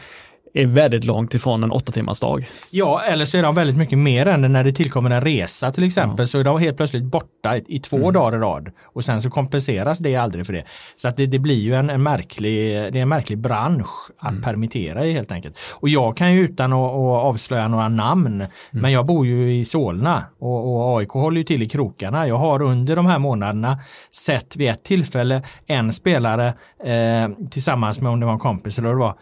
är 0.62 0.67
väldigt 0.67 1.04
långt 1.04 1.34
ifrån 1.34 1.63
en 1.63 1.72
åtta 1.72 1.91
timmars 1.91 2.20
dag. 2.20 2.50
Ja, 2.72 3.02
eller 3.02 3.26
så 3.26 3.38
är 3.38 3.43
de 3.43 3.56
väldigt 3.56 3.78
mycket 3.78 3.98
mer 3.98 4.28
än 4.28 4.41
när 4.54 4.63
det 4.63 4.72
tillkommer 4.72 5.10
en 5.10 5.22
resa 5.22 5.72
till 5.72 5.84
exempel, 5.84 6.24
ja. 6.24 6.28
så 6.28 6.39
är 6.39 6.43
de 6.43 6.60
helt 6.60 6.78
plötsligt 6.78 7.04
borta 7.04 7.58
i, 7.58 7.63
i 7.67 7.80
två 7.80 7.98
mm. 7.98 8.13
dagar 8.13 8.38
i 8.38 8.39
rad 8.39 8.72
och 8.84 9.06
sen 9.06 9.22
så 9.22 9.30
kompenseras 9.30 10.00
det 10.00 10.15
aldrig 10.15 10.46
för 10.46 10.54
det. 10.54 10.63
Så 10.96 11.08
att 11.08 11.17
det, 11.17 11.26
det 11.26 11.39
blir 11.39 11.60
ju 11.60 11.74
en, 11.74 11.89
en, 11.89 12.04
märklig, 12.04 12.54
det 12.93 13.00
är 13.00 13.02
en 13.02 13.10
märklig 13.10 13.38
bransch 13.38 14.10
att 14.20 14.32
mm. 14.32 14.43
permittera 14.43 15.06
i 15.06 15.13
helt 15.13 15.32
enkelt. 15.32 15.58
Och 15.74 15.89
jag 15.89 16.17
kan 16.17 16.34
ju 16.34 16.41
utan 16.41 16.74
att, 16.74 16.80
att 16.80 17.24
avslöja 17.24 17.67
några 17.67 17.89
namn, 17.89 18.41
mm. 18.41 18.52
men 18.72 18.91
jag 18.91 19.06
bor 19.06 19.26
ju 19.26 19.54
i 19.54 19.65
Solna 19.65 20.24
och, 20.39 20.76
och 20.76 21.00
AIK 21.00 21.10
håller 21.10 21.38
ju 21.38 21.43
till 21.43 21.63
i 21.63 21.70
krokarna. 21.70 22.28
Jag 22.28 22.38
har 22.38 22.62
under 22.62 22.96
de 22.96 23.06
här 23.06 23.20
månaderna 23.20 23.78
sett 24.12 24.56
vid 24.56 24.70
ett 24.70 24.84
tillfälle 24.84 25.41
en 25.65 25.93
spelare 25.93 26.48
eh, 26.84 27.30
tillsammans 27.50 28.02
med 28.02 28.12
om 28.12 28.20
det 28.20 28.26
var 28.26 28.34
en 28.34 28.39
kompis 28.39 28.80
eller 28.80 28.88
vad 28.88 28.98
det 28.98 29.00
var, 29.00 29.15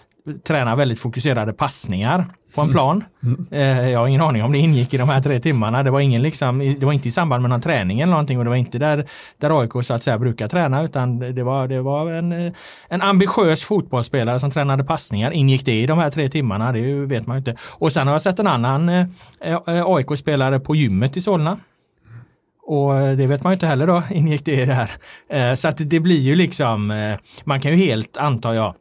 träna 0.44 0.76
väldigt 0.76 1.00
fokuserade 1.00 1.54
passningar 1.54 2.26
på 2.56 2.62
en 2.62 2.72
plan. 2.72 3.04
Mm. 3.24 3.46
Eh, 3.52 3.90
jag 3.90 4.00
har 4.00 4.08
ingen 4.08 4.22
aning 4.22 4.44
om 4.44 4.52
det 4.52 4.58
ingick 4.58 4.94
i 4.94 4.98
de 4.98 5.10
här 5.10 5.22
tre 5.22 5.40
timmarna. 5.40 5.84
Det 5.84 5.92
var, 5.92 6.00
ingen 6.00 6.22
liksom, 6.22 6.60
det 6.60 6.86
var 6.86 6.94
inte 6.94 7.08
i 7.08 7.12
samband 7.12 7.42
med 7.42 7.50
någon 7.50 7.62
träning 7.62 8.00
eller 8.00 8.12
någonting 8.12 8.38
och 8.38 8.44
det 8.44 8.50
var 8.50 8.58
inte 8.58 8.78
där, 8.78 9.08
där 9.38 9.62
AIK 9.62 9.72
så 9.86 9.94
att 9.94 10.04
säga 10.04 10.18
brukar 10.18 10.48
träna 10.48 10.84
utan 10.84 11.20
det 11.20 11.44
var, 11.44 11.68
det 11.68 11.82
var 11.82 12.12
en, 12.12 12.54
en 12.90 13.02
ambitiös 13.02 13.64
fotbollsspelare 13.64 14.40
som 14.40 14.52
tränade 14.52 14.84
passningar. 14.84 15.32
Ingick 15.32 15.66
det 15.66 15.80
i 15.80 15.86
de 15.86 15.98
här 15.98 16.12
tre 16.12 16.30
timmarna? 16.30 16.72
Det 16.72 16.94
vet 16.94 17.28
man 17.28 17.38
inte. 17.38 17.56
Och 17.62 17.92
sen 17.92 18.08
har 18.08 18.14
jag 18.14 18.22
sett 18.22 18.40
en 18.40 18.48
annan 18.48 18.90
eh, 18.90 19.06
eh 19.42 19.86
AIK-spelare 19.86 20.60
på 20.60 20.76
gymmet 20.76 21.18
i 21.18 21.22
Solna. 21.22 21.58
Och 22.68 22.94
det 22.94 23.28
vet 23.28 23.44
man 23.44 23.54
inte 23.54 23.68
heller 23.68 23.88
då, 23.88 24.04
ingick 24.10 24.46
det 24.46 24.62
i 24.62 24.66
det 24.66 24.74
här. 24.74 24.92
Eh, 25.30 25.56
så 25.56 25.68
att 25.68 25.78
det 25.78 26.00
blir 26.00 26.20
ju 26.20 26.36
liksom, 26.36 26.92
eh, 26.92 27.18
man 27.44 27.62
kan 27.62 27.72
ju 27.72 27.78
helt, 27.78 28.18
antar 28.18 28.54
jag, 28.54 28.76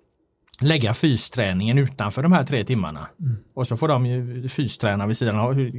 lägga 0.61 0.95
fysträningen 0.95 1.79
utanför 1.79 2.23
de 2.23 2.33
här 2.33 2.45
tre 2.45 2.65
timmarna. 2.65 3.09
Mm. 3.21 3.37
Och 3.55 3.67
så 3.67 3.77
får 3.77 3.89
de 3.89 4.07
ju 4.07 4.49
fysträna 4.49 5.07
vid 5.07 5.17
sidan 5.17 5.39
av. 5.39 5.71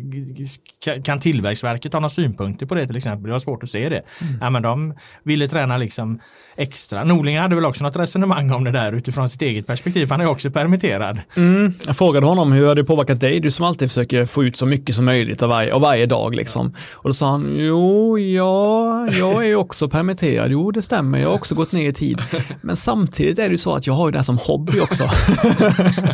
Kan 1.03 1.19
Tillväxtverket 1.19 1.93
ha 1.93 1.99
några 1.99 2.09
synpunkter 2.09 2.65
på 2.65 2.75
det 2.75 2.87
till 2.87 2.97
exempel? 2.97 3.29
Jag 3.29 3.33
har 3.33 3.39
svårt 3.39 3.63
att 3.63 3.69
se 3.69 3.89
det. 3.89 4.01
Mm. 4.21 4.37
Ja, 4.41 4.49
men 4.49 4.61
de 4.61 4.93
ville 5.23 5.47
träna 5.47 5.77
liksom 5.77 6.19
extra. 6.55 7.03
Norling 7.03 7.37
hade 7.37 7.55
väl 7.55 7.65
också 7.65 7.83
något 7.83 7.95
resonemang 7.95 8.51
om 8.51 8.63
det 8.63 8.71
där 8.71 8.93
utifrån 8.93 9.29
sitt 9.29 9.41
eget 9.41 9.67
perspektiv. 9.67 10.11
Han 10.11 10.21
är 10.21 10.25
också 10.25 10.51
permitterad. 10.51 11.19
Mm. 11.35 11.73
Jag 11.85 11.97
frågade 11.97 12.25
honom 12.25 12.51
hur 12.51 12.67
har 12.67 12.75
det 12.75 12.83
påverkat 12.83 13.19
dig? 13.19 13.39
Du 13.39 13.51
som 13.51 13.65
alltid 13.65 13.89
försöker 13.89 14.25
få 14.25 14.43
ut 14.43 14.57
så 14.57 14.65
mycket 14.65 14.95
som 14.95 15.05
möjligt 15.05 15.43
av 15.43 15.49
varje, 15.49 15.73
av 15.73 15.81
varje 15.81 16.05
dag. 16.05 16.35
Liksom. 16.35 16.73
Och 16.93 17.09
då 17.09 17.13
sa 17.13 17.31
han, 17.31 17.53
jo, 17.55 18.19
ja, 18.19 19.07
jag 19.19 19.47
är 19.47 19.55
också 19.55 19.89
permitterad. 19.89 20.51
Jo, 20.51 20.71
det 20.71 20.81
stämmer. 20.81 21.19
Jag 21.19 21.27
har 21.27 21.35
också 21.35 21.55
gått 21.55 21.71
ner 21.71 21.89
i 21.89 21.93
tid. 21.93 22.21
Men 22.61 22.77
samtidigt 22.77 23.39
är 23.39 23.43
det 23.43 23.51
ju 23.51 23.57
så 23.57 23.75
att 23.75 23.87
jag 23.87 23.93
har 23.93 24.07
ju 24.07 24.11
det 24.11 24.17
här 24.17 24.23
som 24.23 24.37
hobby 24.37 24.74
också. 24.81 25.03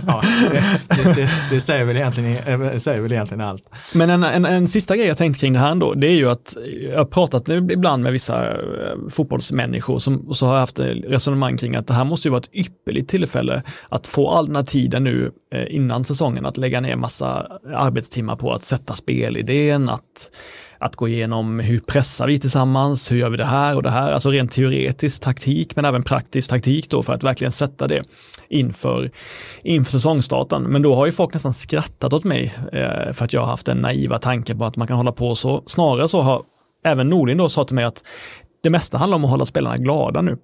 ja, 0.08 0.22
det, 0.90 1.14
det, 1.16 1.30
det, 1.50 1.60
säger, 1.60 1.86
väl 1.86 1.98
egentligen, 1.98 2.62
eh, 2.64 2.78
säger 2.78 3.02
väl 3.02 3.12
egentligen 3.12 3.42
allt. 3.42 3.70
Men 3.94 4.10
en, 4.10 4.24
en, 4.24 4.46
en 4.46 4.68
sista 4.68 4.96
grej 4.96 5.08
jag 5.08 5.18
tänkte 5.18 5.40
kring 5.40 5.54
det 5.54 5.60
här 5.60 5.72
ändå, 5.72 5.94
det 5.94 6.08
är 6.08 6.16
ju 6.16 6.30
att 6.30 6.58
jag 6.90 6.98
har 6.98 7.06
pratat 7.06 7.50
ibland 7.50 8.04
med 8.04 8.12
vissa 8.12 8.50
eh, 8.50 8.58
fotbollsmänniskor 9.10 10.00
som 10.00 10.30
och 10.30 10.38
så 10.38 10.46
har 10.46 10.54
jag 10.54 10.60
haft 10.60 10.80
resonemang 10.80 11.58
kring 11.58 11.76
att 11.76 11.88
det 11.88 11.94
här 11.94 12.06
måste 12.06 12.28
ju 12.28 12.32
vara 12.32 12.42
ett 12.42 12.56
ypperligt 12.56 13.10
tillfälle 13.10 13.64
att 13.90 14.08
få 14.08 14.30
all 14.30 14.48
den 14.48 14.56
här 14.56 14.64
tiden 14.64 15.04
nu 15.04 15.32
eh, 15.56 15.76
innan 15.76 16.04
säsongen 16.04 16.46
att 16.46 16.58
lägga 16.58 16.82
ner 16.82 16.96
massa 16.96 17.48
arbetstimmar 17.76 18.36
på 18.36 18.54
att 18.54 18.64
sätta 18.64 18.94
spelidén, 18.96 19.90
att, 19.90 20.30
att 20.82 20.96
gå 20.96 21.08
igenom 21.08 21.60
hur 21.60 21.80
pressar 21.80 22.28
vi 22.28 22.40
tillsammans, 22.40 23.12
hur 23.12 23.18
gör 23.18 23.30
vi 23.30 23.38
det 23.38 23.46
här 23.46 23.76
och 23.76 23.84
det 23.84 23.90
här, 23.90 24.12
alltså 24.12 24.30
rent 24.30 24.52
teoretisk 24.52 25.24
taktik 25.24 25.76
men 25.76 25.86
även 25.86 26.04
praktisk 26.04 26.50
taktik 26.50 26.90
då 26.90 27.04
för 27.04 27.14
att 27.14 27.24
verkligen 27.24 27.52
sätta 27.52 27.88
det 27.88 28.04
inför, 28.50 29.12
inför 29.64 29.92
säsongstarten. 29.92 30.64
Men 30.64 30.82
då 30.82 30.96
har 30.96 31.06
ju 31.06 31.12
folk 31.12 31.34
nästan 31.34 31.54
skrattat 31.54 32.14
åt 32.14 32.24
mig 32.24 32.54
eh, 32.74 33.14
för 33.14 33.26
att 33.26 33.34
jag 33.34 33.42
har 33.42 33.48
haft 33.48 33.66
den 33.66 33.78
naiva 33.78 34.20
tanken 34.20 34.58
på 34.58 34.66
att 34.66 34.76
man 34.76 34.88
kan 34.88 34.98
hålla 34.98 35.12
på 35.12 35.36
så. 35.36 35.64
Snarare 35.66 36.08
så 36.08 36.22
har 36.22 36.44
även 36.86 37.10
Norlin 37.10 37.38
då 37.38 37.50
sa 37.50 37.66
till 37.66 37.76
mig 37.76 37.84
att 37.84 38.04
det 38.64 38.70
mesta 38.70 38.98
handlar 38.98 39.16
om 39.16 39.26
att 39.26 39.32
hålla 39.32 39.46
spelarna 39.46 39.78
glada 39.78 40.22
nu. 40.22 40.38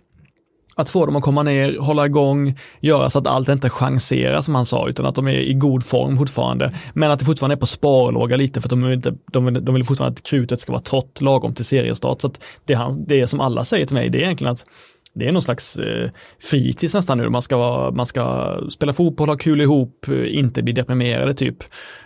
Att 0.78 0.90
få 0.90 1.06
dem 1.06 1.16
att 1.16 1.24
komma 1.24 1.44
ner, 1.44 1.78
hålla 1.78 2.06
igång, 2.06 2.60
göra 2.80 3.10
så 3.10 3.20
att 3.20 3.28
allt 3.28 3.50
inte 3.50 3.70
chanserar 3.70 4.42
som 4.42 4.56
han 4.56 4.66
sa, 4.66 4.90
utan 4.90 5.06
att 5.06 5.16
de 5.16 5.28
är 5.28 5.40
i 5.40 5.54
god 5.54 5.86
form 5.86 6.18
fortfarande. 6.18 6.76
Men 6.94 7.12
att 7.12 7.20
det 7.20 7.26
fortfarande 7.26 7.56
är 7.56 7.60
på 7.60 7.66
sparlåga 7.66 8.38
lite 8.38 8.62
för 8.62 8.68
att 8.68 8.70
de 8.70 8.84
vill, 8.84 8.94
inte, 8.94 9.14
de 9.32 9.46
vill, 9.46 9.66
de 9.66 9.76
vill 9.76 9.86
fortfarande 9.86 10.18
att 10.18 10.24
krutet 10.24 10.60
ska 10.60 10.72
vara 10.72 10.82
torrt 10.82 11.22
lagom 11.22 11.54
till 11.54 11.66
seriestart. 11.66 12.22
Så 12.22 12.28
att 12.28 12.44
det, 12.66 12.74
han, 12.74 13.06
det 13.08 13.28
som 13.28 13.40
alla 13.40 13.66
säger 13.66 13.86
till 13.86 13.96
mig, 13.96 14.10
det 14.10 14.18
är 14.18 14.22
egentligen 14.22 14.52
att 14.52 14.66
det 15.14 15.28
är 15.28 15.32
någon 15.32 15.42
slags 15.42 15.78
eh, 15.78 16.10
fritids 16.40 16.94
nästan 16.94 17.18
nu. 17.18 17.30
Man 17.30 17.42
ska, 17.42 17.92
man 17.96 18.06
ska 18.06 18.56
spela 18.72 18.94
fotboll, 18.94 19.30
ha 19.30 19.38
kul 19.38 19.62
ihop, 19.62 20.08
eh, 20.08 20.38
inte 20.38 20.64
bli 20.64 20.74
deprimerade 20.74 21.34
typ. 21.34 21.58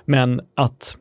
Men 0.06 0.42
att 0.56 0.98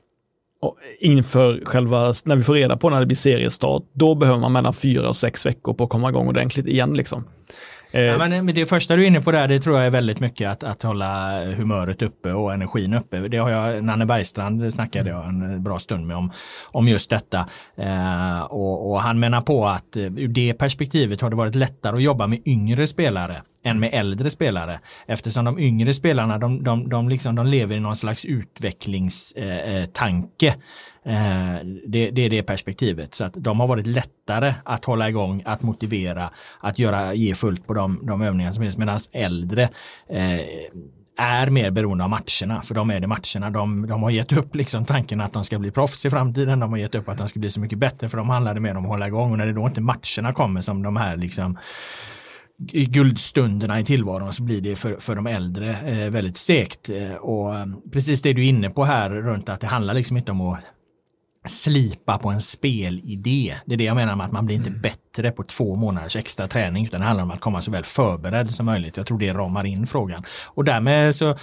inför 1.01 1.65
själva, 1.65 2.15
när 2.25 2.37
vi 2.37 2.43
får 2.43 2.55
reda 2.55 2.77
på 2.77 2.91
när 2.91 3.01
det 3.01 3.07
blir 3.07 3.17
seriestart, 3.17 3.83
då 3.93 4.15
behöver 4.15 4.41
man 4.41 4.53
mellan 4.53 4.75
fyra 4.75 5.09
och 5.09 5.17
sex 5.17 5.47
veckor 5.47 5.75
på 5.75 5.85
att 5.85 5.91
komma 5.91 6.09
igång 6.09 6.29
ordentligt 6.29 6.67
igen. 6.67 6.95
Liksom. 6.95 7.25
Eh, 7.93 8.03
ja, 8.03 8.27
eh, 8.27 8.43
men 8.43 8.55
det 8.55 8.67
första 8.67 8.97
du 8.97 9.03
är 9.03 9.07
inne 9.07 9.21
på 9.21 9.31
där, 9.31 9.49
det 9.49 9.61
tror 9.61 9.77
jag 9.77 9.87
är 9.87 9.91
väldigt 9.91 10.21
mycket 10.21 10.51
att, 10.51 10.65
att 10.65 10.83
hålla 10.83 11.45
humöret 11.45 12.03
uppe 12.03 12.33
och 12.33 12.55
energin 12.55 12.95
uppe. 12.95 13.29
Det 13.29 13.37
har 13.37 13.51
jag, 13.51 13.85
Nanne 13.85 14.07
Bergstrand 14.07 14.73
snackade 14.73 15.11
jag 15.11 15.29
en 15.29 15.63
bra 15.63 15.79
stund 15.79 16.07
med 16.07 16.17
om, 16.17 16.33
om 16.65 16.89
just 16.89 17.11
detta. 17.11 17.47
Eh, 17.77 18.41
och, 18.41 18.91
och, 18.91 19.03
han 19.03 19.21
menar 19.21 19.41
på 19.41 19.67
att 19.67 19.97
eh, 19.97 20.03
ur 20.03 20.29
det 20.29 20.55
perspektivet 20.55 21.21
har 21.21 21.31
det 21.31 21.37
varit 21.37 21.55
lättare 21.55 21.97
att 21.97 22.03
jobba 22.03 22.27
med 22.27 22.39
yngre 22.47 22.87
spelare 22.87 23.43
än 23.63 23.81
med 23.81 23.91
äldre 23.93 24.31
spelare. 24.31 24.81
Eftersom 25.07 25.45
de 25.45 25.59
yngre 25.59 25.95
spelarna 25.95 26.39
de, 26.39 26.65
de, 26.65 26.89
de, 26.89 27.09
liksom, 27.09 27.35
de 27.35 27.47
lever 27.47 27.77
i 27.77 27.81
någon 27.81 27.97
slags 27.97 28.25
utvecklingstanke. 28.25 30.49
Eh, 30.49 30.55
Eh, 31.05 31.67
det, 31.87 32.11
det, 32.11 32.23
är 32.23 32.31
det 32.31 32.43
perspektivet. 32.43 33.15
Så 33.15 33.25
att 33.25 33.35
de 33.35 33.61
har 33.61 33.67
varit 33.67 33.87
lättare 33.87 34.55
att 34.65 34.85
hålla 34.85 35.09
igång, 35.09 35.43
att 35.47 35.63
motivera, 35.63 36.31
att 36.61 36.79
göra, 36.79 37.15
ge 37.15 37.35
fullt 37.35 37.67
på 37.67 37.75
de, 37.75 38.07
de 38.07 38.23
övningar 38.23 38.53
som 38.53 38.63
finns. 38.63 38.77
Medan 38.77 38.99
äldre, 39.13 39.63
eh, 40.09 40.41
är 41.21 41.51
mer 41.51 41.71
beroende 41.71 42.05
av 42.05 42.11
matcherna, 42.11 42.63
för 42.63 42.75
de 42.75 42.91
är 42.91 43.01
det 43.01 43.07
matcherna. 43.07 43.51
De, 43.51 43.87
de 43.87 44.03
har 44.03 44.11
gett 44.11 44.33
upp 44.33 44.55
liksom 44.55 44.85
tanken 44.85 45.21
att 45.21 45.33
de 45.33 45.45
ska 45.45 45.59
bli 45.59 45.71
proffs 45.71 46.07
i 46.07 46.11
framtiden. 46.11 46.61
De 46.61 46.71
har 46.71 46.79
gett 46.79 46.95
upp 46.95 47.09
att 47.09 47.19
de 47.19 47.29
ska 47.29 47.41
bli 47.41 47.51
så 47.51 47.61
mycket 47.61 47.79
bättre, 47.79 48.09
för 48.09 48.19
de 48.19 48.29
handlade 48.29 48.61
mer 48.61 48.77
om 48.77 48.85
att 48.85 48.91
hålla 48.91 49.07
igång. 49.07 49.33
Och 49.33 49.39
när 49.39 49.47
det 49.47 49.53
då 49.53 49.67
inte 49.67 49.81
matcherna 49.81 50.33
kommer 50.35 50.61
som 50.61 50.83
de 50.83 50.97
här 50.97 51.17
liksom 51.17 51.59
guldstunderna 52.73 53.81
i 53.81 53.85
tillvaron 53.85 54.33
så 54.33 54.43
blir 54.43 54.61
det 54.61 54.77
för, 54.77 54.97
för 54.97 55.15
de 55.15 55.27
äldre 55.27 55.71
eh, 55.71 56.11
väldigt 56.11 56.37
segt. 56.37 56.89
Eh, 56.89 57.15
och 57.15 57.59
eh, 57.59 57.67
precis 57.93 58.23
det 58.23 58.33
du 58.33 58.45
är 58.45 58.49
inne 58.49 58.71
på 58.71 58.85
här 58.85 59.11
runt 59.11 59.49
att 59.49 59.61
det 59.61 59.67
handlar 59.67 59.95
liksom 59.95 60.17
inte 60.17 60.33
om 60.33 60.41
att 60.41 60.61
slipa 61.47 62.19
på 62.19 62.29
en 62.29 62.41
spelidé. 62.41 63.55
Det 63.67 63.75
är 63.75 63.79
det 63.79 63.85
jag 63.85 63.97
menar 63.97 64.17
med 64.17 64.27
att 64.27 64.33
man 64.33 64.47
blir 64.47 64.57
inte 64.57 64.69
mm. 64.69 64.81
bättre 64.81 65.31
på 65.31 65.43
två 65.43 65.77
månaders 65.77 66.17
extra 66.17 66.47
träning 66.47 66.85
utan 66.85 67.01
det 67.01 67.07
handlar 67.07 67.25
om 67.25 67.31
att 67.31 67.41
komma 67.41 67.61
så 67.61 67.71
väl 67.71 67.85
förberedd 67.85 68.51
som 68.51 68.67
möjligt. 68.67 68.97
Jag 68.97 69.07
tror 69.07 69.19
det 69.19 69.33
ramar 69.33 69.67
in 69.67 69.87
frågan. 69.87 70.25
Och 70.47 70.65
därmed 70.65 71.17
så 71.17 71.37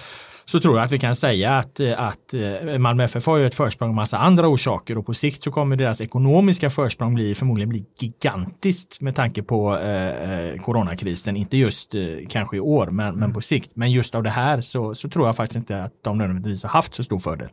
så 0.50 0.60
tror 0.60 0.78
jag 0.78 0.86
att 0.86 0.92
vi 0.92 1.00
kan 1.00 1.16
säga 1.16 1.58
att, 1.58 1.80
att 1.80 2.34
eh, 2.34 2.78
Malmö 2.78 3.04
FF 3.04 3.26
har 3.26 3.38
ju 3.38 3.48
ett 3.48 3.56
försprång 3.56 3.90
av 3.90 3.96
massa 3.96 4.18
andra 4.18 4.48
orsaker 4.48 4.98
och 4.98 5.06
på 5.06 5.14
sikt 5.14 5.44
så 5.44 5.52
kommer 5.52 5.76
deras 5.76 6.02
ekonomiska 6.02 6.70
försprång 6.70 7.16
bli, 7.16 7.36
förmodligen 7.36 7.70
bli 7.70 7.86
gigantiskt 8.02 9.02
med 9.02 9.16
tanke 9.16 9.44
på 9.44 9.78
eh, 9.78 10.32
eh, 10.32 10.62
coronakrisen. 10.62 11.38
Inte 11.38 11.58
just 11.58 11.96
eh, 11.96 12.02
kanske 12.30 12.58
i 12.58 12.60
år, 12.60 12.88
men, 12.88 13.16
men 13.16 13.34
på 13.34 13.42
sikt. 13.42 13.72
Men 13.74 13.92
just 13.92 14.16
av 14.16 14.24
det 14.24 14.30
här 14.30 14.62
så, 14.62 14.96
så 14.96 15.10
tror 15.10 15.26
jag 15.26 15.36
faktiskt 15.36 15.58
inte 15.58 15.84
att 15.84 15.94
de 16.04 16.18
nödvändigtvis 16.18 16.64
har 16.64 16.70
haft 16.70 16.96
så 16.96 17.04
stor 17.04 17.20
fördel. 17.20 17.50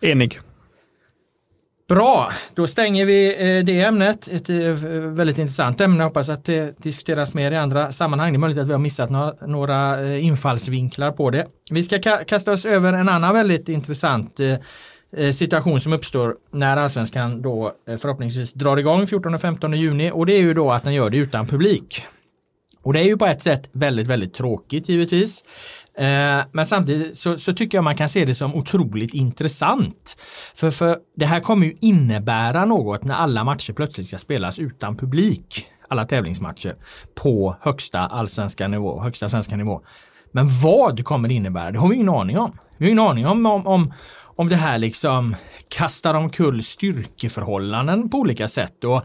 Enig. 0.00 0.38
Bra, 1.88 2.32
då 2.54 2.66
stänger 2.66 3.06
vi 3.06 3.26
eh, 3.28 3.64
det 3.64 3.80
ämnet. 3.80 4.28
Ett 4.28 4.50
eh, 4.50 4.56
väldigt 4.56 5.38
intressant 5.38 5.80
ämne. 5.80 6.04
Hoppas 6.04 6.28
att 6.28 6.44
det 6.44 6.78
diskuteras 6.82 7.34
mer 7.34 7.52
i 7.52 7.56
andra 7.56 7.92
sammanhang. 7.92 8.32
Det 8.32 8.36
är 8.36 8.38
möjligt 8.38 8.58
att 8.58 8.68
vi 8.68 8.72
har 8.72 8.78
missat 8.78 9.10
några, 9.46 10.00
eh, 10.00 10.24
infallsvinklar 10.24 11.12
på 11.12 11.30
det. 11.30 11.46
Vi 11.70 11.82
ska 11.82 11.98
kasta 12.24 12.52
oss 12.52 12.64
över 12.64 12.92
en 12.92 13.08
annan 13.08 13.34
väldigt 13.34 13.68
intressant 13.68 14.40
situation 15.32 15.80
som 15.80 15.92
uppstår 15.92 16.36
när 16.52 16.76
allsvenskan 16.76 17.42
då 17.42 17.72
förhoppningsvis 17.86 18.52
drar 18.52 18.76
igång 18.76 19.06
14 19.06 19.34
och 19.34 19.40
15 19.40 19.72
juni 19.72 20.10
och 20.14 20.26
det 20.26 20.32
är 20.32 20.40
ju 20.40 20.54
då 20.54 20.70
att 20.70 20.84
den 20.84 20.94
gör 20.94 21.10
det 21.10 21.16
utan 21.16 21.46
publik. 21.46 22.02
Och 22.82 22.92
det 22.92 23.00
är 23.00 23.04
ju 23.04 23.16
på 23.16 23.26
ett 23.26 23.42
sätt 23.42 23.70
väldigt, 23.72 24.06
väldigt 24.06 24.34
tråkigt 24.34 24.88
givetvis. 24.88 25.44
Eh, 25.98 26.44
men 26.52 26.66
samtidigt 26.66 27.18
så, 27.18 27.38
så, 27.38 27.52
tycker 27.52 27.78
jag 27.78 27.84
man 27.84 27.96
kan 27.96 28.08
se 28.08 28.24
det 28.24 28.34
som 28.34 28.54
otroligt 28.54 29.14
intressant. 29.14 30.16
För, 30.54 30.70
för 30.70 30.98
det 31.16 31.26
här 31.26 31.40
kommer 31.40 31.66
ju 31.66 31.76
innebära 31.80 32.64
något 32.64 33.04
när 33.04 33.14
alla 33.14 33.44
matcher 33.44 33.72
plötsligt 33.72 34.06
ska 34.06 34.18
spelas 34.18 34.58
utan 34.58 34.96
publik. 34.96 35.66
Alla 35.88 36.04
tävlingsmatcher 36.04 36.76
på 37.14 37.56
högsta 37.60 38.00
allsvenska 38.00 38.68
nivå, 38.68 39.00
högsta 39.00 39.28
svenska 39.28 39.56
nivå. 39.56 39.80
Men 40.32 40.46
vad 40.62 41.04
kommer 41.04 41.28
det 41.28 41.34
innebära? 41.34 41.70
Det 41.70 41.78
har 41.78 41.88
vi 41.88 41.94
ingen 41.94 42.08
aning 42.08 42.38
om. 42.38 42.58
Vi 42.76 42.86
har 42.86 42.90
ingen 42.90 43.04
aning 43.06 43.26
om, 43.26 43.46
om, 43.46 43.66
om 43.66 43.92
om 44.38 44.48
det 44.48 44.56
här 44.56 44.78
liksom 44.78 45.36
kastar 45.68 46.14
omkull 46.14 46.62
styrkeförhållanden 46.62 48.10
på 48.10 48.18
olika 48.18 48.48
sätt. 48.48 48.84
Och 48.84 49.02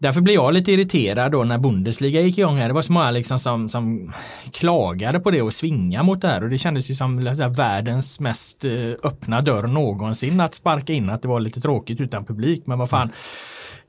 Därför 0.00 0.20
blir 0.20 0.34
jag 0.34 0.54
lite 0.54 0.72
irriterad 0.72 1.32
då 1.32 1.44
när 1.44 1.58
Bundesliga 1.58 2.20
gick 2.20 2.38
igång 2.38 2.56
här. 2.56 2.68
Det 2.68 2.74
var 2.74 2.82
så 2.82 2.92
många 2.92 3.10
liksom 3.10 3.38
som, 3.38 3.68
som 3.68 4.12
klagade 4.52 5.20
på 5.20 5.30
det 5.30 5.42
och 5.42 5.54
svinga 5.54 6.02
mot 6.02 6.20
det 6.20 6.28
här 6.28 6.42
och 6.42 6.50
det 6.50 6.58
kändes 6.58 6.90
ju 6.90 6.94
som 6.94 7.34
säga, 7.36 7.48
världens 7.48 8.20
mest 8.20 8.64
eh, 8.64 8.72
öppna 9.04 9.40
dörr 9.40 9.66
någonsin 9.66 10.40
att 10.40 10.54
sparka 10.54 10.92
in 10.92 11.10
att 11.10 11.22
det 11.22 11.28
var 11.28 11.40
lite 11.40 11.60
tråkigt 11.60 12.00
utan 12.00 12.24
publik. 12.24 12.62
Men 12.66 12.78
vad 12.78 12.90
fan. 12.90 13.10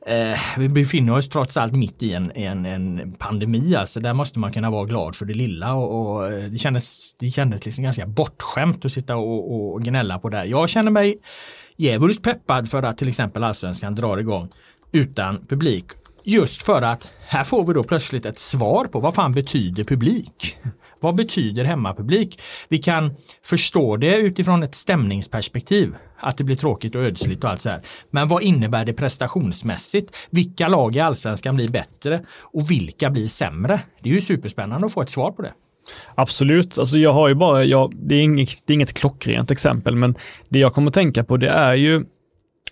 Eh, 0.08 0.40
vi 0.58 0.70
befinner 0.70 1.18
oss 1.18 1.30
trots 1.30 1.58
allt 1.58 1.74
mitt 1.74 2.04
i 2.04 2.14
en, 2.14 2.32
en, 2.36 2.66
en 2.66 3.14
pandemi, 3.14 3.76
alltså 3.76 4.00
där 4.00 4.14
måste 4.14 4.40
man 4.40 4.54
kunna 4.54 4.70
vara 4.70 4.86
glad 4.86 5.16
för 5.16 5.26
det 5.26 5.34
lilla 5.34 5.74
och, 5.74 6.16
och 6.16 6.32
eh, 6.32 6.44
det 6.44 6.58
kändes, 6.58 7.16
det 7.20 7.30
kändes 7.30 7.66
liksom 7.66 7.84
ganska 7.84 8.06
bortskämt 8.06 8.86
att 8.86 8.92
sitta 8.92 9.16
och, 9.16 9.74
och 9.74 9.84
gnälla 9.84 10.20
på 10.20 10.30
det. 10.30 10.46
Jag 10.46 10.70
känner 10.70 10.92
mig 10.92 11.18
djävulskt 11.78 12.24
peppad 12.24 12.70
för 12.70 12.84
att 12.84 12.98
till 12.98 13.10
exempel 13.10 13.44
allsvenskan 13.44 13.96
drar 13.96 14.18
igång 14.18 14.50
utan 14.92 15.46
publik. 15.48 15.86
Just 16.24 16.64
för 16.64 16.82
att 16.82 17.12
här 17.28 17.44
får 17.44 17.66
vi 17.66 17.74
då 17.74 17.84
plötsligt 17.84 18.26
ett 18.26 18.40
svar 18.40 18.86
på 18.86 19.00
vad 19.00 19.16
fan 19.16 19.32
betyder 19.32 19.84
publik? 19.84 20.58
Vad 21.00 21.16
betyder 21.16 21.64
hemmapublik? 21.64 22.42
Vi 22.70 22.78
kan 22.78 23.14
förstå 23.44 23.98
det 23.98 24.18
utifrån 24.18 24.64
ett 24.64 24.76
stämningsperspektiv, 24.76 25.96
att 26.20 26.38
det 26.38 26.44
blir 26.44 26.56
tråkigt 26.56 26.96
och 26.96 27.02
ödsligt 27.02 27.44
och 27.44 27.50
allt 27.50 27.62
så 27.62 27.70
här. 27.70 27.82
Men 28.10 28.28
vad 28.28 28.44
innebär 28.44 28.86
det 28.86 28.94
prestationsmässigt? 28.94 30.16
Vilka 30.30 30.68
lag 30.68 30.96
i 30.96 31.00
allsvenskan 31.00 31.56
blir 31.56 31.70
bättre 31.70 32.26
och 32.40 32.72
vilka 32.72 33.10
blir 33.10 33.28
sämre? 33.28 33.80
Det 34.00 34.10
är 34.10 34.14
ju 34.14 34.22
superspännande 34.22 34.86
att 34.86 34.94
få 34.94 35.02
ett 35.02 35.10
svar 35.10 35.32
på 35.32 35.42
det. 35.42 35.54
Absolut, 36.16 36.78
alltså 36.78 36.98
jag 36.98 37.14
har 37.14 37.28
ju 37.28 37.36
bara, 37.36 37.64
jag, 37.64 37.94
det, 37.96 38.16
är 38.16 38.22
inget, 38.22 38.50
det 38.66 38.74
är 38.74 38.76
inget 38.76 38.94
klockrent 38.94 39.52
exempel, 39.52 39.96
men 39.96 40.16
det 40.50 40.60
jag 40.60 40.74
kommer 40.74 40.88
att 40.88 40.94
tänka 40.94 41.24
på 41.24 41.38
det 41.38 41.50
är 41.50 41.74
ju 41.74 42.06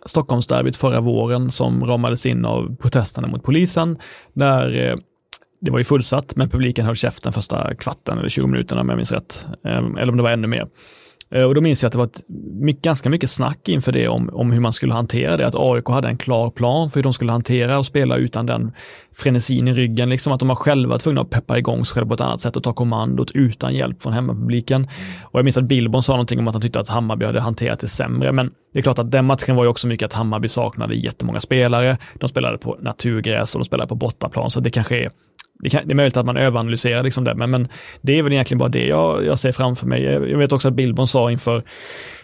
Stockholmsderbyt 0.06 0.76
förra 0.76 1.02
våren 1.02 1.52
som 1.52 1.86
ramades 1.86 2.26
in 2.26 2.46
av 2.46 2.76
protesterna 2.76 3.28
mot 3.28 3.44
polisen, 3.44 3.98
där 4.34 4.90
eh, 4.90 4.96
det 5.62 5.72
var 5.72 5.78
ju 5.78 5.84
fullsatt, 5.84 6.36
men 6.36 6.50
publiken 6.50 6.86
höll 6.86 6.96
käften 6.96 7.34
första 7.34 7.76
kvarten 7.76 8.18
eller 8.18 8.30
20 8.30 8.48
minuterna 8.48 8.82
om 8.82 8.90
jag 8.90 8.96
minns 8.96 9.12
rätt. 9.12 9.46
Eh, 9.66 9.78
eller 9.78 10.10
om 10.10 10.18
det 10.18 10.24
var 10.24 10.32
ännu 10.32 10.48
mer. 10.48 10.68
Eh, 11.32 11.44
och 11.44 11.56
då 11.56 11.62
minns 11.62 11.84
jag 11.84 11.88
att 11.88 11.92
det 11.92 11.98
var 11.98 12.06
ett, 12.06 12.82
ganska 12.82 13.10
mycket 13.10 13.30
snack 13.30 13.70
inför 13.70 13.92
det 13.92 14.08
om, 14.08 14.30
om 14.34 14.52
hur 14.52 14.60
man 14.60 14.74
skulle 14.74 14.94
hantera 14.94 15.38
det, 15.38 15.48
att 15.48 15.56
AIK 15.56 15.88
hade 15.88 16.08
en 16.08 16.18
klar 16.18 16.50
plan 16.50 16.90
för 16.90 16.96
hur 16.96 17.04
de 17.04 17.14
skulle 17.14 17.32
hantera 17.32 17.78
och 17.78 17.86
spela 17.86 18.16
utan 18.16 18.46
den 18.46 18.72
frenesin 19.16 19.68
i 19.68 19.74
ryggen, 19.74 20.10
liksom 20.10 20.34
att 20.34 20.40
de 20.40 20.48
var 20.48 20.56
själva 20.56 20.98
tvungna 20.98 21.22
att 21.22 21.30
peppa 21.30 21.58
igång 21.58 21.86
sig 21.86 21.94
själva 21.94 22.08
på 22.08 22.14
ett 22.14 22.22
annat 22.22 22.42
sätt 22.42 22.56
och 22.56 22.64
ta 22.64 22.74
kommandot 22.74 23.32
utan 23.32 23.76
hjälp 23.76 24.02
från 24.02 24.14
hemmapubliken. 24.14 24.82
Mm. 24.82 24.90
Och 25.24 25.40
jag 25.40 25.44
minns 25.44 25.58
att 25.58 25.64
Billborn 25.64 26.04
sa 26.04 26.14
någonting 26.14 26.40
om 26.40 26.48
att 26.48 26.54
han 26.54 26.62
tyckte 26.62 26.80
att 26.80 26.90
Hammarby 26.90 27.26
hade 27.26 27.42
hanterat 27.42 27.80
det 27.80 27.88
sämre, 27.88 28.32
men 28.32 28.52
det 28.74 28.80
är 28.80 28.84
klart 28.84 29.00
att 29.00 29.12
den 29.12 29.26
matchen 29.26 29.56
var 29.56 29.64
ju 29.64 29.70
också 29.70 29.88
mycket 29.88 30.06
att 30.06 30.14
Hammarby 30.14 30.48
saknade 30.48 30.96
jättemånga 30.96 31.40
spelare. 31.40 31.98
De 32.14 32.30
spelade 32.30 32.58
på 32.58 32.78
naturgräs 32.82 33.56
och 33.56 33.60
de 33.60 33.66
spelade 33.66 33.88
på 33.88 33.96
bortaplan, 33.96 34.52
så 34.52 34.60
det 34.60 34.70
kanske 34.70 34.98
är 34.98 35.12
det, 35.64 35.70
kan, 35.70 35.88
det, 35.88 35.94
är 35.94 35.96
möjligt 35.96 36.18
att 36.18 36.26
man 36.26 36.38
överanalyserar 36.38 37.04
liksom 37.04 37.24
det, 37.24 37.36
men, 37.36 37.52
men 37.52 37.68
det 38.02 38.20
är 38.20 38.24
väl 38.24 38.34
egentligen 38.34 38.60
bara 38.60 38.70
det 38.70 38.88
jag, 38.88 39.26
jag 39.26 39.40
ser 39.40 39.52
framför 39.52 39.88
mig. 39.88 40.04
Jag, 40.04 40.38
vet 40.38 40.52
också 40.52 40.68
att 40.68 40.74
Billborn 40.74 41.08
sa 41.08 41.32
inför, 41.32 41.64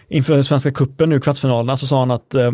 inför 0.08 0.42
Svenska 0.42 0.70
kuppen 0.70 1.08
nu, 1.08 1.20
kvartsfinalerna, 1.20 1.76
så 1.76 1.86
sa 1.86 1.98
han 1.98 2.10
att 2.10 2.34
eh, 2.34 2.52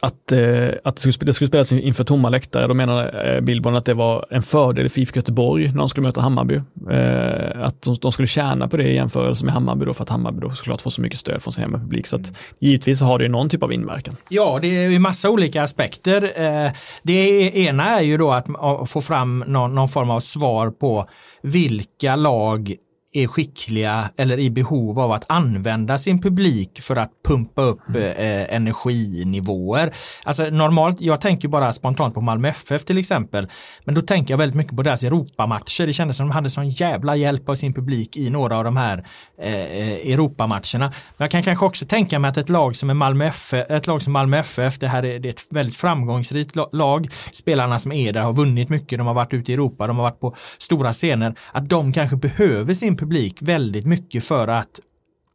att, 0.00 0.32
eh, 0.32 0.68
att 0.84 0.96
det, 0.96 1.12
skulle, 1.12 1.26
det 1.30 1.34
skulle 1.34 1.48
spelas 1.48 1.72
inför 1.72 2.04
tomma 2.04 2.28
läktare. 2.28 2.66
Då 2.66 2.74
menade 2.74 3.34
eh, 3.34 3.40
Billborn 3.40 3.76
att 3.76 3.84
det 3.84 3.94
var 3.94 4.26
en 4.30 4.42
fördel 4.42 4.88
för 4.88 5.00
IFK 5.00 5.16
Göteborg 5.16 5.68
när 5.68 5.78
de 5.78 5.88
skulle 5.88 6.06
möta 6.06 6.20
Hammarby. 6.20 6.54
Eh, 6.90 7.64
att 7.64 7.82
de, 7.82 7.96
de, 8.00 8.12
skulle 8.12 8.28
tjäna 8.28 8.68
på 8.68 8.76
det 8.76 8.84
i 8.84 8.94
jämförelse 8.94 9.44
med 9.44 9.54
Hammarby 9.54 9.84
då, 9.84 9.94
för 9.94 10.02
att 10.02 10.08
Hammarby 10.08 10.40
då 10.40 10.50
såklart 10.50 10.80
får 10.80 10.90
så 10.90 11.00
mycket 11.00 11.18
stöd 11.18 11.42
från 11.42 11.52
sin 11.52 11.64
hemmapublik. 11.64 12.06
Så 12.06 12.16
att, 12.16 12.32
givetvis 12.58 13.00
har 13.00 13.18
det 13.18 13.28
någon 13.28 13.48
typ 13.48 13.62
av 13.62 13.72
inverkan. 13.72 14.16
Ja, 14.28 14.58
det 14.62 14.84
är 14.84 14.88
ju 14.88 14.98
massa 14.98 15.30
olika 15.30 15.62
aspekter. 15.62 16.22
Eh, 16.22 16.72
det 17.02 17.50
ena 17.56 17.84
är 17.84 18.02
ju 18.02 18.16
då 18.16 18.32
att 18.32 18.46
få 18.90 19.00
fram 19.00 19.44
någon, 19.46 19.74
någon 19.74 19.88
form 19.88 20.10
av 20.10 20.20
svar 20.20 20.70
på 20.70 21.08
vilka 21.42 22.16
lag 22.16 22.74
är 23.14 23.26
skickliga 23.26 24.10
eller 24.16 24.38
i 24.38 24.50
behov 24.50 25.00
av 25.00 25.12
att 25.12 25.30
använda 25.30 25.98
sin 25.98 26.22
publik 26.22 26.80
för 26.80 26.96
att 26.96 27.10
pumpa 27.24 27.62
upp 27.62 27.88
mm. 27.88 28.02
eh, 28.02 28.54
energinivåer. 28.56 29.92
Alltså 30.24 30.42
normalt, 30.44 31.00
jag 31.00 31.20
tänker 31.20 31.48
bara 31.48 31.72
spontant 31.72 32.14
på 32.14 32.20
Malmö 32.20 32.48
FF 32.48 32.84
till 32.84 32.98
exempel, 32.98 33.48
men 33.84 33.94
då 33.94 34.02
tänker 34.02 34.32
jag 34.32 34.38
väldigt 34.38 34.56
mycket 34.56 34.76
på 34.76 34.82
deras 34.82 35.02
Europamatcher. 35.02 35.86
Det 35.86 35.92
kändes 35.92 36.16
som 36.16 36.28
de 36.28 36.32
hade 36.32 36.50
sån 36.50 36.68
jävla 36.68 37.16
hjälp 37.16 37.48
av 37.48 37.54
sin 37.54 37.74
publik 37.74 38.16
i 38.16 38.30
några 38.30 38.58
av 38.58 38.64
de 38.64 38.76
här 38.76 39.06
eh, 39.42 39.54
eh 39.54 40.12
Europamatcherna. 40.12 40.92
Men 41.16 41.24
jag 41.24 41.30
kan 41.30 41.42
kanske 41.42 41.64
också 41.64 41.86
tänka 41.86 42.18
mig 42.18 42.28
att 42.28 42.36
ett 42.36 42.48
lag 42.48 42.76
som 42.76 42.90
är 42.90 42.94
Malmö 42.94 43.26
FF, 43.26 43.70
ett 43.70 43.86
lag 43.86 44.02
som 44.02 44.12
Malmö 44.12 44.38
FF, 44.38 44.78
det 44.78 44.88
här 44.88 45.04
är, 45.04 45.18
det 45.18 45.28
är 45.28 45.32
ett 45.32 45.46
väldigt 45.50 45.76
framgångsrikt 45.76 46.56
lag. 46.72 47.08
Spelarna 47.32 47.78
som 47.78 47.92
är 47.92 48.12
där 48.12 48.22
har 48.22 48.32
vunnit 48.32 48.68
mycket, 48.68 48.98
de 48.98 49.06
har 49.06 49.14
varit 49.14 49.32
ute 49.32 49.50
i 49.50 49.54
Europa, 49.54 49.86
de 49.86 49.96
har 49.96 50.02
varit 50.02 50.20
på 50.20 50.36
stora 50.58 50.92
scener, 50.92 51.34
att 51.52 51.68
de 51.68 51.92
kanske 51.92 52.16
behöver 52.16 52.74
sin 52.74 52.96
publik 52.96 53.03
väldigt 53.40 53.86
mycket 53.86 54.24
för 54.24 54.48
att 54.48 54.80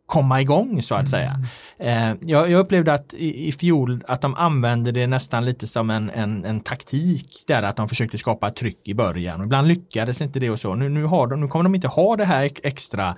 komma 0.09 0.41
igång 0.41 0.81
så 0.81 0.95
att 0.95 1.09
säga. 1.09 1.43
Mm. 1.79 2.17
jag, 2.21 2.49
jag, 2.49 2.59
upplevde 2.59 2.93
att 2.93 3.13
i, 3.13 3.47
i 3.47 3.51
fjol 3.51 4.03
att 4.07 4.21
de 4.21 4.35
använde 4.35 4.91
det 4.91 5.07
nästan 5.07 5.45
lite 5.45 5.67
som 5.67 5.89
en, 5.89 6.09
en, 6.09 6.45
en 6.45 6.59
taktik 6.59 7.43
där 7.47 7.63
att 7.63 7.75
de 7.75 7.89
försökte 7.89 8.17
skapa 8.17 8.51
tryck 8.51 8.87
i 8.87 8.93
början. 8.93 9.43
Ibland 9.43 9.67
lyckades 9.67 10.21
inte 10.21 10.39
det 10.39 10.49
och 10.49 10.59
så. 10.59 10.75
Nu, 10.75 10.89
nu, 10.89 11.03
har 11.03 11.27
de, 11.27 11.41
nu 11.41 11.47
kommer 11.47 11.63
de 11.63 11.75
inte 11.75 11.87
ha 11.87 12.15
det 12.15 12.25
här 12.25 12.49
extra 12.63 13.15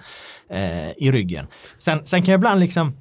eh, 0.49 0.89
i 0.97 1.11
ryggen. 1.11 1.47
Sen, 1.77 2.05
sen 2.05 2.21
kan 2.21 2.31
jag 2.31 2.39
ibland 2.39 2.59
liksom 2.59 2.93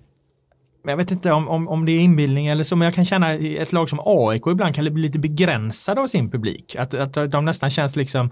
jag 0.82 0.96
vet 0.96 1.10
inte 1.10 1.32
om, 1.32 1.48
om, 1.48 1.68
om 1.68 1.86
det 1.86 1.92
är 1.92 2.00
inbildning 2.00 2.46
eller 2.46 2.64
så, 2.64 2.76
men 2.76 2.86
jag 2.86 2.94
kan 2.94 3.04
känna 3.04 3.32
ett 3.34 3.72
lag 3.72 3.88
som 3.88 4.00
AIK 4.04 4.46
ibland 4.46 4.74
kan 4.74 4.84
bli 4.84 5.02
lite 5.02 5.18
begränsade 5.18 6.00
av 6.00 6.06
sin 6.06 6.30
publik. 6.30 6.76
Att, 6.76 6.94
att 6.94 7.32
de 7.32 7.44
nästan 7.44 7.70
känns 7.70 7.96
liksom 7.96 8.30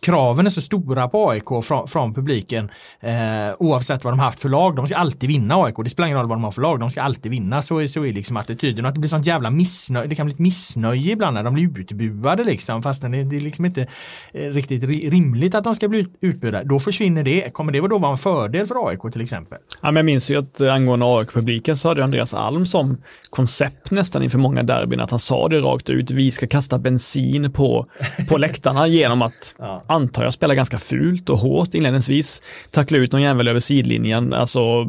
kraven 0.00 0.46
är 0.46 0.50
så 0.50 0.60
stora 0.60 1.08
på 1.08 1.30
AIK 1.30 1.64
från, 1.64 1.88
från 1.88 2.14
publiken 2.14 2.70
eh, 3.00 3.12
oavsett 3.58 4.04
vad 4.04 4.12
de 4.12 4.20
haft 4.20 4.40
för 4.40 4.48
lag. 4.48 4.76
De 4.76 4.86
ska 4.86 4.96
alltid 4.96 5.28
vinna 5.28 5.54
AIK. 5.64 5.74
Det 5.84 5.90
spelar 5.90 6.06
ingen 6.06 6.18
roll 6.18 6.28
vad 6.28 6.38
de 6.38 6.44
har 6.44 6.50
för 6.50 6.62
lag. 6.62 6.80
De 6.80 6.90
ska 6.90 7.02
alltid 7.02 7.30
vinna. 7.30 7.62
Så 7.62 7.78
är, 7.78 7.86
så 7.86 8.04
är 8.04 8.12
liksom 8.12 8.36
attityden. 8.36 8.84
Och 8.84 8.88
att 8.88 8.94
det 8.94 9.00
blir 9.00 9.10
sånt 9.10 9.26
jävla 9.26 9.50
missnöje. 9.50 10.06
Det 10.06 10.14
kan 10.14 10.26
bli 10.26 10.32
ett 10.32 10.38
missnöje 10.38 11.12
ibland 11.12 11.34
när 11.34 11.42
de 11.42 11.54
blir 11.54 11.78
utbuade 11.78 12.44
liksom. 12.44 12.82
Fast 12.82 13.02
det, 13.02 13.08
det 13.08 13.36
är 13.36 13.40
liksom 13.40 13.64
inte 13.64 13.86
eh, 14.32 14.50
riktigt 14.50 14.84
rimligt 14.84 15.54
att 15.54 15.64
de 15.64 15.74
ska 15.74 15.88
bli 15.88 16.06
utbuade. 16.20 16.62
Då 16.64 16.78
försvinner 16.78 17.22
det. 17.22 17.52
Kommer 17.52 17.72
det 17.72 17.80
då 17.80 17.98
vara 17.98 18.12
en 18.12 18.18
fördel 18.18 18.66
för 18.66 18.88
AIK 18.88 19.12
till 19.12 19.20
exempel? 19.20 19.58
Ja, 19.82 19.90
men 19.90 19.96
jag 19.96 20.04
minns 20.04 20.30
ju 20.30 20.38
att 20.38 20.60
angående 20.60 21.06
AIK-publiken 21.06 21.76
så 21.76 21.88
hade 21.88 22.04
Andreas 22.04 22.34
Alm 22.34 22.66
som 22.66 22.96
koncept 23.30 23.90
nästan 23.90 24.22
inför 24.22 24.38
många 24.38 24.62
derbyn 24.62 25.00
att 25.00 25.10
han 25.10 25.18
sa 25.18 25.48
det 25.48 25.58
rakt 25.58 25.90
ut. 25.90 26.10
Vi 26.10 26.30
ska 26.30 26.46
kasta 26.46 26.78
bensin 26.78 27.52
på, 27.52 27.86
på 28.28 28.38
läktarna 28.38 28.86
genom 28.86 29.22
att 29.22 29.54
ja 29.58 29.83
antar 29.86 30.24
jag 30.24 30.32
spelar 30.32 30.54
ganska 30.54 30.78
fult 30.78 31.30
och 31.30 31.38
hårt 31.38 31.74
inledningsvis, 31.74 32.42
tackla 32.70 32.98
ut 32.98 33.12
någon 33.12 33.22
jävel 33.22 33.48
över 33.48 33.60
sidlinjen, 33.60 34.32
alltså 34.32 34.86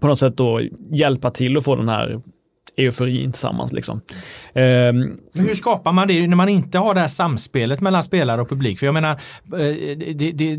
på 0.00 0.06
något 0.06 0.18
sätt 0.18 0.36
då 0.36 0.60
hjälpa 0.90 1.30
till 1.30 1.56
att 1.56 1.64
få 1.64 1.76
den 1.76 1.88
här 1.88 2.20
euforin 2.76 3.32
tillsammans. 3.32 3.72
Liksom. 3.72 4.00
Um, 4.54 5.20
hur 5.34 5.54
skapar 5.54 5.92
man 5.92 6.08
det 6.08 6.26
när 6.26 6.36
man 6.36 6.48
inte 6.48 6.78
har 6.78 6.94
det 6.94 7.00
här 7.00 7.08
samspelet 7.08 7.80
mellan 7.80 8.02
spelare 8.02 8.40
och 8.40 8.48
publik? 8.48 8.78
För 8.78 8.86
jag 8.86 8.92
menar, 8.92 9.10
eh, 9.10 9.96
det, 10.14 10.32
det, 10.32 10.52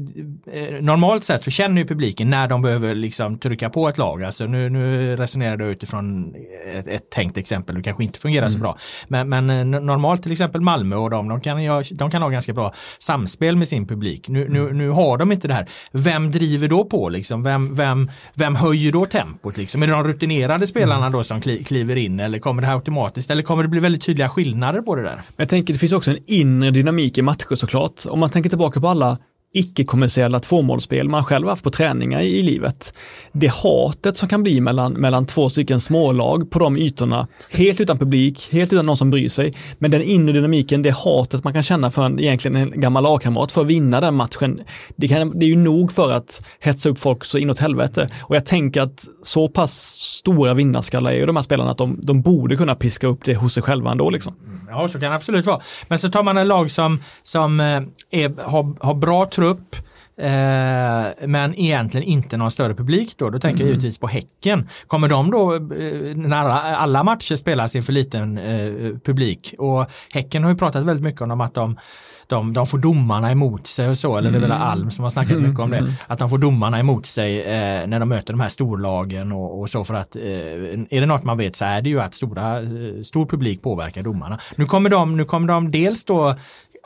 eh, 0.53 0.82
normalt 0.82 1.24
sett 1.24 1.43
så 1.43 1.51
känner 1.51 1.82
ju 1.82 1.88
publiken 1.88 2.30
när 2.30 2.47
de 2.47 2.61
behöver 2.61 2.95
liksom 2.95 3.39
trycka 3.39 3.70
på 3.70 3.89
ett 3.89 3.97
lag. 3.97 4.24
Alltså 4.24 4.45
nu, 4.45 4.70
nu 4.70 5.15
resonerar 5.15 5.57
du 5.57 5.65
utifrån 5.65 6.36
ett, 6.74 6.88
ett 6.88 7.09
tänkt 7.09 7.38
exempel, 7.38 7.76
det 7.76 7.84
kanske 7.84 8.03
inte 8.03 8.20
fungerar 8.20 8.45
mm. 8.45 8.53
så 8.53 8.59
bra. 8.59 8.78
Men, 9.07 9.30
men, 9.30 9.49
eh, 9.49 9.82
normalt 9.82 10.24
till 10.24 10.32
exempel 10.32 10.61
Malmö 10.61 10.95
och 10.95 11.09
de, 11.09 11.28
de, 11.28 11.41
kan, 11.41 11.57
de 11.91 12.11
kan 12.11 12.22
ha 12.22 12.30
ganska 12.30 12.53
bra 12.53 12.74
samspel 12.99 13.55
med 13.55 13.68
sin 13.68 13.88
publik. 13.88 14.30
Nu, 14.30 14.41
mm. 14.41 14.53
nu, 14.53 14.74
nu 14.74 14.89
har 14.89 15.18
de 15.18 15.32
inte 15.32 15.47
det 15.47 15.53
här. 15.53 15.70
Vem 15.91 16.32
driver 16.32 16.68
då 16.68 16.86
på 16.86 17.09
liksom? 17.09 17.43
Vem, 17.43 17.76
vem, 17.76 18.11
vem 18.34 18.55
höjer 18.55 18.91
då 18.91 19.05
tempot 19.05 19.57
liksom? 19.57 19.84
Är 19.84 19.88
det 19.88 19.93
de 19.93 20.03
rutinerade 20.03 20.68
spelarna 20.68 21.05
mm. 21.05 21.11
då 21.11 21.24
som 21.24 21.41
kliver 21.41 21.95
in 21.95 22.07
in 22.08 22.20
eller 22.20 22.39
kommer 22.39 22.62
det 22.62 22.68
här 22.68 22.76
automatiskt 22.76 23.32
eller 23.32 23.43
kommer 23.43 23.64
det 23.64 23.70
bli 23.70 23.80
väldigt 23.80 24.01
tydliga 24.01 24.30
skillnader 24.30 24.82
på 24.82 24.95
det 24.95 25.01
där? 25.03 25.22
Jag 25.38 25.49
tänker 25.49 25.74
det 25.74 25.80
finns 25.80 25.91
också 25.91 26.12
en 26.12 26.18
inre 26.26 26.72
dynamik 26.72 27.18
i 27.18 27.22
matcher 27.22 27.55
såklart. 27.55 28.05
Om 28.05 28.20
man 28.20 28.30
tänker 28.30 28.49
tillbaka 28.49 28.82
på 28.82 28.88
alla 28.88 29.18
icke-kommersiella 29.54 30.39
tvåmålsspel 30.39 31.10
man 31.10 31.24
själv 31.24 31.48
haft 31.48 31.64
på 31.64 31.72
träningar 31.72 32.22
i, 32.22 32.39
i 32.39 32.43
livet. 32.43 32.93
Det 33.32 33.48
hatet 33.48 34.18
som 34.18 34.30
kan 34.30 34.43
bli 34.43 34.62
mellan, 34.62 34.93
mellan 34.93 35.26
två 35.26 35.50
stycken 35.50 35.80
smålag 35.80 36.52
på 36.52 36.60
de 36.60 36.78
ytorna, 36.78 37.28
helt 37.52 37.82
utan 37.82 37.98
publik, 37.98 38.50
helt 38.52 38.74
utan 38.74 38.86
någon 38.86 38.98
som 38.98 39.10
bryr 39.10 39.30
sig. 39.30 39.54
Men 39.80 39.91
den 39.91 40.02
inre 40.02 40.34
dynamiken, 40.34 40.82
det 40.82 40.91
hatet 40.91 41.43
man 41.43 41.54
kan 41.54 41.64
känna 41.64 41.91
för 41.91 42.06
en, 42.06 42.20
egentligen 42.20 42.56
en 42.56 42.82
gammal 42.82 43.04
lagkamrat 43.04 43.52
för 43.52 43.62
att 43.62 43.68
vinna 43.68 44.02
den 44.02 44.16
matchen, 44.16 44.60
det, 44.95 45.08
kan, 45.08 45.39
det 45.39 45.45
är 45.45 45.50
ju 45.50 45.56
nog 45.56 45.91
för 45.91 46.12
att 46.12 46.43
hetsa 46.60 46.89
upp 46.89 47.00
folk 47.00 47.26
så 47.26 47.38
inåt 47.38 47.60
helvete. 47.60 48.10
Och 48.22 48.36
jag 48.36 48.45
tänker 48.45 48.82
att 48.82 49.06
så 49.24 49.50
pass 49.50 49.74
stora 50.00 50.54
vinnarskallar 50.54 51.12
är 51.12 51.16
ju 51.16 51.26
de 51.26 51.36
här 51.36 51.43
spelarna 51.43 51.72
att 51.72 51.78
de, 51.78 52.00
de 52.02 52.22
borde 52.22 52.56
kunna 52.56 52.76
piska 52.76 53.08
upp 53.08 53.26
det 53.26 53.36
hos 53.36 53.54
sig 53.54 53.64
själva 53.64 53.91
ändå. 53.91 54.10
Liksom. 54.10 54.34
Mm, 54.45 54.68
ja, 54.70 54.88
så 54.88 55.00
kan 55.00 55.10
det 55.10 55.16
absolut 55.16 55.45
vara. 55.45 55.60
Men 55.88 56.00
så 56.00 56.10
tar 56.10 56.24
man 56.24 56.38
en 56.38 56.48
lag 56.48 56.72
som, 56.72 57.00
som 57.24 57.60
eh, 57.60 57.82
är, 58.12 58.43
har, 58.43 58.86
har 58.86 58.93
bra 58.93 59.26
trupp, 59.38 59.75
Eh, 60.19 61.27
men 61.27 61.59
egentligen 61.59 62.07
inte 62.07 62.38
någon 62.38 62.51
större 62.51 62.73
publik 62.73 63.17
då. 63.17 63.29
Då 63.29 63.39
tänker 63.39 63.61
mm. 63.61 63.67
jag 63.67 63.67
givetvis 63.67 63.97
på 63.97 64.07
Häcken. 64.07 64.69
Kommer 64.88 65.09
de 65.09 65.31
då, 65.31 65.55
eh, 65.55 66.15
när 66.15 66.45
alla 66.75 67.03
matcher 67.03 67.35
spelas 67.35 67.75
inför 67.75 67.93
liten 67.93 68.38
eh, 68.38 68.99
publik 69.05 69.55
och 69.57 69.85
Häcken 70.13 70.43
har 70.43 70.51
ju 70.51 70.57
pratat 70.57 70.83
väldigt 70.83 71.03
mycket 71.03 71.21
om 71.21 71.41
att 71.41 71.53
de 71.53 71.77
de, 72.27 72.53
de 72.53 72.65
får 72.67 72.77
domarna 72.77 73.31
emot 73.31 73.67
sig 73.67 73.89
och 73.89 73.97
så, 73.97 74.17
eller 74.17 74.31
det 74.31 74.38
är 74.38 74.41
väl 74.41 74.51
mm. 74.51 74.63
Alm 74.63 74.91
som 74.91 75.03
har 75.03 75.09
snackat 75.09 75.41
mycket 75.41 75.59
om 75.59 75.69
det, 75.69 75.77
mm. 75.77 75.91
att 76.07 76.19
de 76.19 76.29
får 76.29 76.38
domarna 76.38 76.79
emot 76.79 77.05
sig 77.05 77.41
eh, 77.41 77.88
när 77.88 77.99
de 77.99 78.09
möter 78.09 78.33
de 78.33 78.39
här 78.39 78.49
storlagen 78.49 79.31
och, 79.31 79.59
och 79.59 79.69
så 79.69 79.83
för 79.83 79.93
att 79.93 80.15
eh, 80.15 80.23
är 80.23 80.99
det 80.99 81.05
något 81.05 81.23
man 81.23 81.38
vet 81.38 81.55
så 81.55 81.65
är 81.65 81.81
det 81.81 81.89
ju 81.89 82.01
att 82.01 82.15
stora, 82.15 82.59
eh, 82.59 83.01
stor 83.03 83.25
publik 83.25 83.61
påverkar 83.61 84.03
domarna. 84.03 84.39
Nu 84.55 84.65
kommer 84.65 84.89
de, 84.89 85.17
nu 85.17 85.25
kommer 85.25 85.47
de 85.47 85.71
dels 85.71 86.05
då 86.05 86.35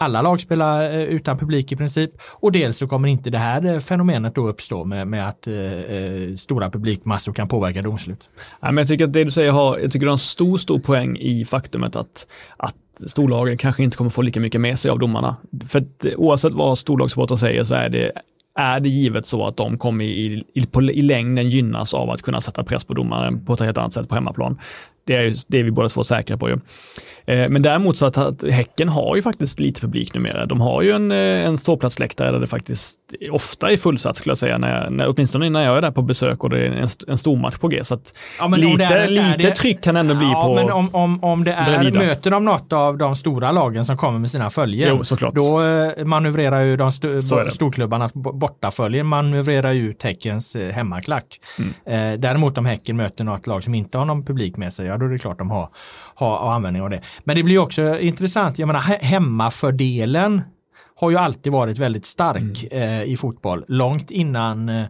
alla 0.02 0.22
lag 0.22 0.42
spelar 0.42 0.84
eh, 0.84 1.04
utan 1.04 1.38
publik 1.38 1.72
i 1.72 1.76
princip 1.76 2.12
och 2.34 2.52
dels 2.52 2.78
så 2.78 2.88
kommer 2.88 3.08
inte 3.08 3.30
det 3.30 3.38
här 3.38 3.66
eh, 3.66 3.80
fenomenet 3.80 4.36
då 4.36 4.48
uppstå 4.48 4.84
med, 4.84 5.08
med 5.08 5.28
att 5.28 5.48
eh, 5.48 5.56
eh, 5.56 6.34
stora 6.36 6.70
publikmassor 6.70 7.34
kan 7.34 7.48
påverka 7.48 7.82
domslut. 7.82 8.30
Ja, 8.60 8.72
men 8.72 8.78
jag 8.78 8.88
tycker 8.88 9.06
att 9.06 9.14
det 9.14 9.24
du 9.24 9.32
säger 9.32 9.52
har, 9.52 9.78
jag 9.78 9.92
tycker 9.92 10.06
du 10.06 10.10
har 10.10 10.14
en 10.14 10.20
stor, 10.20 10.58
stor 10.58 10.80
poäng 10.80 11.18
i 11.18 11.46
faktumet 11.46 11.96
att, 11.96 12.28
att 12.58 12.76
storlagen 13.08 13.58
kanske 13.58 13.84
inte 13.84 13.98
kommer 13.98 14.10
få 14.10 14.22
lika 14.22 14.40
mycket 14.40 14.62
med 14.62 14.80
sig 14.80 14.92
av 14.92 15.00
domarna. 15.00 15.36
För 15.68 15.80
att, 15.80 16.06
eh, 16.06 16.12
oavsett 16.18 16.54
vad 16.54 16.78
storlagssupportrar 16.78 17.38
säger 17.38 17.64
så 17.64 17.74
är 17.74 17.90
det 17.90 18.12
är 18.56 18.80
det 18.80 18.90
givet 18.90 19.26
så 19.26 19.48
att 19.48 19.58
de 19.58 19.78
kommer 19.78 20.06
i, 20.06 20.44
i, 20.54 20.66
på, 20.66 20.82
i 20.82 21.02
längden 21.02 21.50
gynnas 21.50 21.94
av 21.94 22.10
att 22.10 22.22
kunna 22.22 22.42
sätta 22.42 22.64
press 22.64 22.84
på 22.84 22.94
domaren 22.94 23.46
på 23.46 23.54
ett 23.54 23.60
helt 23.60 23.78
annat 23.78 23.94
sätt 23.94 24.10
på 24.10 24.16
hemmaplan. 24.16 24.60
Det 25.06 25.16
är, 25.16 25.36
det 25.48 25.60
är 25.60 25.64
vi 25.64 25.72
båda 25.72 25.90
två 25.90 26.04
säkra 26.04 26.38
på. 26.38 26.50
Ju. 26.50 26.60
Eh, 27.26 27.50
men 27.50 27.62
däremot 27.62 27.98
så 27.98 28.06
att, 28.06 28.18
att 28.18 28.44
Häcken 28.44 28.90
har 28.90 29.16
ju 29.16 29.22
faktiskt 29.22 29.60
lite 29.60 29.82
publik 29.82 30.14
numera. 30.14 30.46
De 30.46 30.62
har 30.62 30.82
ju 30.82 30.92
en, 30.92 31.12
eh, 31.12 31.18
en 31.18 31.58
ståplatsläktare 31.58 32.32
där 32.32 32.40
det 32.40 32.48
faktiskt 32.48 33.00
ofta 33.32 33.72
är 33.72 33.78
fullsatt 33.78 34.18
skulle 34.18 34.32
jag 34.32 34.38
säga, 34.38 34.58
när 34.58 34.84
jag, 34.84 34.94
när, 34.94 35.10
åtminstone 35.10 35.50
när 35.50 35.64
jag 35.64 35.78
är 35.78 35.82
där 35.82 35.92
på 35.92 36.02
besök 36.02 36.44
och 36.44 36.50
det 36.50 36.60
är 36.60 36.72
en, 36.72 36.88
en 37.08 37.18
stor 37.18 37.38
match 37.38 37.58
på 37.58 37.68
G. 37.68 37.84
Så 37.84 37.94
att 37.94 38.14
ja, 38.40 38.48
lite, 38.48 38.84
är, 38.84 39.08
lite 39.08 39.38
det, 39.38 39.56
tryck 39.56 39.84
kan 39.84 39.98
ändå 39.98 40.16
bli 40.16 40.28
ja, 40.28 40.44
på 40.44 40.56
men 40.56 40.72
om, 40.72 40.90
om, 40.96 41.24
om 41.24 41.44
det 41.44 41.52
är, 41.52 41.92
möter 41.92 42.32
de 42.32 42.46
något 42.46 42.74
av 42.74 42.98
de 42.98 43.16
stora 43.16 43.52
lagen 43.52 43.86
som 43.86 43.98
kommer 43.98 44.20
med 44.20 44.32
sina 44.32 44.50
följen, 44.50 45.04
då 45.34 45.64
eh, 45.64 46.06
manövrerar 46.06 46.62
ju 46.62 46.78
de 46.78 46.88
st 46.88 47.22
storklubbarnas 47.52 48.14
bortaföljen 48.14 49.06
manövrerar 49.06 49.72
ju 49.72 49.94
Häckens 50.04 50.58
hemmaklack. 50.72 51.40
Mm. 51.86 52.22
Däremot 52.22 52.58
om 52.58 52.66
Häcken 52.66 52.98
möter 52.98 53.24
något 53.24 53.48
lag 53.48 53.64
som 53.64 53.76
inte 53.76 53.98
har 53.98 54.06
någon 54.06 54.26
publik 54.26 54.58
med 54.58 54.74
sig, 54.74 54.91
ja 54.92 54.98
då 54.98 55.06
är 55.06 55.10
det 55.10 55.20
klart 55.20 55.38
de 55.38 55.52
har, 55.52 55.70
har, 56.16 56.38
har 56.38 56.54
användning 56.54 56.84
av 56.84 56.90
det. 56.90 57.02
Men 57.24 57.36
det 57.36 57.44
blir 57.44 57.58
också 57.58 58.00
intressant, 58.00 58.60
jag 58.60 58.68
menar 58.68 58.80
hemmafördelen 59.02 60.42
har 60.96 61.10
ju 61.10 61.18
alltid 61.18 61.52
varit 61.52 61.78
väldigt 61.78 62.06
stark 62.06 62.68
mm. 62.72 63.02
eh, 63.02 63.04
i 63.04 63.18
fotboll, 63.18 63.66
långt 63.68 64.12
innan 64.12 64.70
eh, 64.70 64.86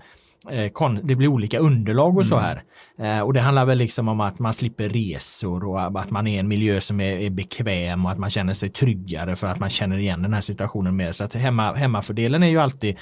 det 1.04 1.16
blir 1.16 1.28
olika 1.28 1.60
underlag 1.60 2.18
och 2.18 2.26
så 2.26 2.38
mm. 2.38 2.46
här. 2.46 2.64
Eh, 3.00 3.24
och 3.24 3.34
det 3.34 3.40
handlar 3.40 3.66
väl 3.66 3.78
liksom 3.78 4.08
om 4.08 4.20
att 4.20 4.40
man 4.40 4.54
slipper 4.54 4.90
resor 4.90 5.64
och 5.64 6.00
att 6.00 6.12
man 6.12 6.28
är 6.28 6.36
i 6.36 6.38
en 6.38 6.48
miljö 6.48 6.82
som 6.82 7.00
är, 7.00 7.18
är, 7.18 7.30
bekväm 7.30 8.06
och 8.06 8.12
att 8.12 8.18
man 8.18 8.30
känner 8.30 8.54
sig 8.54 8.70
tryggare 8.70 9.36
för 9.36 9.48
att 9.48 9.60
man 9.60 9.70
känner 9.70 9.98
igen 9.98 10.22
den 10.22 10.34
här 10.34 10.42
situationen 10.42 10.96
mer. 10.96 11.12
Så 11.12 11.24
att 11.24 11.34
hemma, 11.34 11.74
hemmafördelen 11.74 12.44
är 12.44 12.48
ju 12.48 12.60
alltid, 12.60 12.98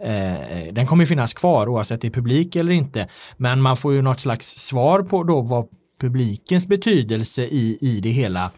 eh, 0.00 0.72
den 0.72 0.86
kommer 0.86 1.06
finnas 1.06 1.34
kvar 1.34 1.68
oavsett 1.68 2.00
det 2.00 2.08
är 2.08 2.12
publik 2.12 2.56
eller 2.56 2.72
inte. 2.72 3.08
Men 3.36 3.60
man 3.60 3.76
får 3.76 3.92
ju 3.94 4.02
något 4.02 4.20
slags 4.20 4.46
svar 4.46 5.02
på 5.02 5.24
då 5.24 5.40
vad 5.40 5.68
publikens 5.98 6.66
betydelse 6.66 7.42
i, 7.42 7.78
i 7.80 8.00
det 8.00 8.10
hela. 8.10 8.50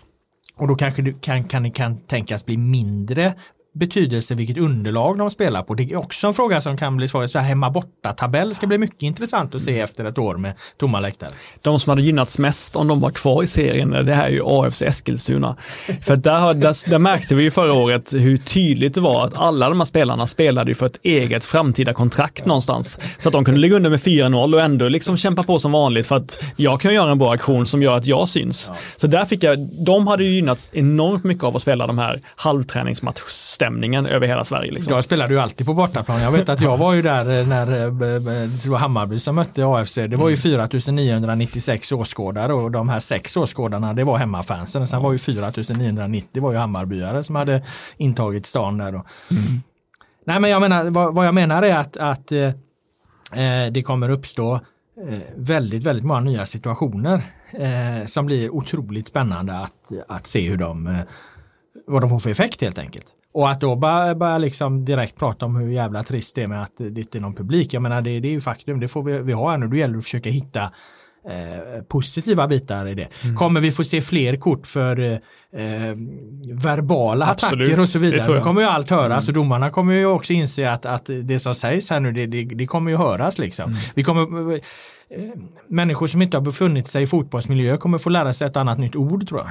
Och 0.56 0.68
då 0.68 0.74
kanske 0.74 1.02
det 1.02 1.20
kan, 1.20 1.44
kan, 1.44 1.70
kan 1.70 1.98
tänkas 1.98 2.46
bli 2.46 2.56
mindre 2.56 3.34
betydelse 3.72 4.34
vilket 4.34 4.58
underlag 4.58 5.18
de 5.18 5.30
spelar 5.30 5.62
på. 5.62 5.74
Det 5.74 5.92
är 5.92 5.96
också 5.96 6.26
en 6.26 6.34
fråga 6.34 6.60
som 6.60 6.76
kan 6.76 6.96
bli 6.96 7.08
svår. 7.08 7.26
Så 7.26 7.38
här 7.38 7.46
hemma 7.46 7.70
borta 7.70 8.12
tabell 8.12 8.54
ska 8.54 8.66
bli 8.66 8.78
mycket 8.78 9.02
intressant 9.02 9.54
att 9.54 9.62
se 9.62 9.70
mm. 9.70 9.84
efter 9.84 10.04
ett 10.04 10.18
år 10.18 10.36
med 10.36 10.54
tomma 10.76 11.00
läktare. 11.00 11.30
De 11.62 11.80
som 11.80 11.90
hade 11.90 12.02
gynnats 12.02 12.38
mest 12.38 12.76
om 12.76 12.88
de 12.88 13.00
var 13.00 13.10
kvar 13.10 13.42
i 13.42 13.46
serien, 13.46 13.90
det 13.90 14.14
här 14.14 14.26
är 14.26 14.30
ju 14.30 14.42
AFC 14.44 14.82
Eskilstuna. 14.82 15.56
För 16.02 16.16
där, 16.16 16.54
där, 16.54 16.90
där, 16.90 16.98
märkte 16.98 17.34
vi 17.34 17.42
ju 17.42 17.50
förra 17.50 17.72
året 17.72 18.12
hur 18.12 18.36
tydligt 18.36 18.94
det 18.94 19.00
var 19.00 19.26
att 19.26 19.34
alla 19.34 19.68
de 19.68 19.80
här 19.80 19.84
spelarna 19.84 20.26
spelade 20.26 20.70
ju 20.70 20.74
för 20.74 20.86
ett 20.86 21.00
eget 21.02 21.44
framtida 21.44 21.92
kontrakt 21.92 22.46
någonstans. 22.46 22.98
Så 23.18 23.28
att 23.28 23.32
de 23.32 23.44
kunde 23.44 23.60
ligga 23.60 23.76
under 23.76 23.90
med 23.90 24.00
4-0 24.00 24.54
och 24.54 24.60
ändå 24.60 24.88
liksom 24.88 25.16
kämpa 25.16 25.42
på 25.42 25.58
som 25.58 25.72
vanligt 25.72 26.06
för 26.06 26.16
att 26.16 26.44
jag 26.56 26.80
kan 26.80 26.94
göra 26.94 27.10
en 27.10 27.18
bra 27.18 27.32
aktion 27.32 27.66
som 27.66 27.82
gör 27.82 27.96
att 27.96 28.06
jag 28.06 28.28
syns. 28.28 28.70
Så 28.96 29.06
där 29.06 29.24
fick 29.24 29.42
jag, 29.42 29.58
de 29.84 30.06
hade 30.06 30.24
ju 30.24 30.30
gynnats 30.30 30.68
enormt 30.72 31.24
mycket 31.24 31.44
av 31.44 31.56
att 31.56 31.62
spela 31.62 31.86
de 31.86 31.98
här 31.98 32.20
halvträningsmatcherna 32.36 33.10
stämningen 33.60 34.06
över 34.06 34.26
hela 34.26 34.44
Sverige. 34.44 34.72
Liksom. 34.72 34.94
Jag 34.94 35.04
spelade 35.04 35.34
ju 35.34 35.40
alltid 35.40 35.66
på 35.66 35.74
bortaplan. 35.74 36.22
Jag 36.22 36.32
vet 36.32 36.48
att 36.48 36.60
jag 36.60 36.76
var 36.76 36.94
ju 36.94 37.02
där 37.02 37.40
eh, 37.40 37.46
när 37.46 37.86
eh, 38.66 38.76
Hammarby 38.76 39.18
som 39.18 39.34
mötte 39.34 39.66
AFC. 39.66 39.94
Det 39.94 40.16
var 40.16 40.28
ju 40.28 40.36
4996 40.36 41.92
mm. 41.92 42.00
åskådare 42.00 42.52
och 42.52 42.70
de 42.70 42.88
här 42.88 43.00
sex 43.00 43.36
åskådarna 43.36 43.94
det 43.94 44.04
var 44.04 44.18
hemmafansen. 44.18 44.86
Sen 44.86 45.02
var 45.02 45.12
ju 45.12 45.18
4990 45.18 46.42
var 46.42 46.52
ju 46.52 46.58
Hammarbyare 46.58 47.24
som 47.24 47.34
hade 47.36 47.62
intagit 47.96 48.46
stan 48.46 48.78
där. 48.78 48.88
Mm. 48.88 49.02
Nej 50.24 50.40
men 50.40 50.50
jag 50.50 50.60
menar, 50.60 50.90
vad, 50.90 51.14
vad, 51.14 51.26
jag 51.26 51.34
menar 51.34 51.62
är 51.62 51.76
att, 51.76 51.96
att 51.96 52.32
eh, 52.32 52.38
eh 52.38 53.72
det 53.72 53.82
kommer 53.82 54.10
uppstå 54.10 54.60
väldigt, 55.36 55.84
väldigt 55.84 56.04
många 56.04 56.20
nya 56.20 56.46
situationer 56.46 57.22
eh, 57.52 58.06
som 58.06 58.26
blir 58.26 58.54
otroligt 58.54 59.08
spännande 59.08 59.58
att, 59.58 59.92
att 60.08 60.26
se 60.26 60.48
hur 60.48 60.56
de 60.56 61.02
vad 61.86 62.02
de 62.02 62.10
får 62.10 62.18
för 62.18 62.30
effekt 62.30 62.62
helt 62.62 62.78
enkelt. 62.78 63.06
Och 63.32 63.50
att 63.50 63.60
då 63.60 63.76
bara, 63.76 64.14
bara 64.14 64.38
liksom 64.38 64.84
direkt 64.84 65.16
prata 65.16 65.46
om 65.46 65.56
hur 65.56 65.68
jävla 65.68 66.02
trist 66.02 66.34
det 66.34 66.42
är 66.42 66.46
med 66.46 66.62
att 66.62 66.76
det 66.76 67.00
inte 67.00 67.18
är 67.18 67.20
någon 67.20 67.34
publik. 67.34 67.74
Jag 67.74 67.82
menar 67.82 68.02
det, 68.02 68.20
det 68.20 68.28
är 68.28 68.32
ju 68.32 68.40
faktum, 68.40 68.80
det 68.80 68.88
får 68.88 69.02
vi, 69.02 69.18
vi 69.18 69.32
ha 69.32 69.50
här 69.50 69.58
nu. 69.58 69.68
Då 69.68 69.76
gäller 69.76 69.92
det 69.92 69.98
att 69.98 70.04
försöka 70.04 70.30
hitta 70.30 70.62
eh, 71.28 71.82
positiva 71.88 72.48
bitar 72.48 72.86
i 72.86 72.94
det. 72.94 73.08
Mm. 73.22 73.36
Kommer 73.36 73.60
vi 73.60 73.72
få 73.72 73.84
se 73.84 74.00
fler 74.00 74.36
kort 74.36 74.66
för 74.66 75.00
eh, 75.00 75.18
verbala 76.62 77.26
Absolut. 77.26 77.66
attacker 77.66 77.80
och 77.80 77.88
så 77.88 77.98
vidare? 77.98 78.34
Det 78.34 78.40
kommer 78.40 78.60
ju 78.60 78.66
allt 78.66 78.90
höras 78.90 79.28
mm. 79.28 79.30
och 79.30 79.44
domarna 79.44 79.70
kommer 79.70 79.94
ju 79.94 80.06
också 80.06 80.32
inse 80.32 80.72
att, 80.72 80.86
att 80.86 81.10
det 81.22 81.40
som 81.40 81.54
sägs 81.54 81.90
här 81.90 82.00
nu 82.00 82.12
det, 82.12 82.26
det, 82.26 82.44
det 82.44 82.66
kommer 82.66 82.90
ju 82.90 82.96
höras 82.96 83.38
liksom. 83.38 83.70
Mm. 83.70 83.80
Vi 83.94 84.02
kommer 84.02 84.60
människor 85.68 86.06
som 86.06 86.22
inte 86.22 86.36
har 86.36 86.42
befunnit 86.42 86.88
sig 86.88 87.02
i 87.02 87.06
fotbollsmiljö 87.06 87.76
kommer 87.76 87.98
få 87.98 88.10
lära 88.10 88.32
sig 88.32 88.46
ett 88.46 88.56
annat 88.56 88.78
nytt 88.78 88.96
ord 88.96 89.28
tror 89.28 89.40
jag. 89.40 89.50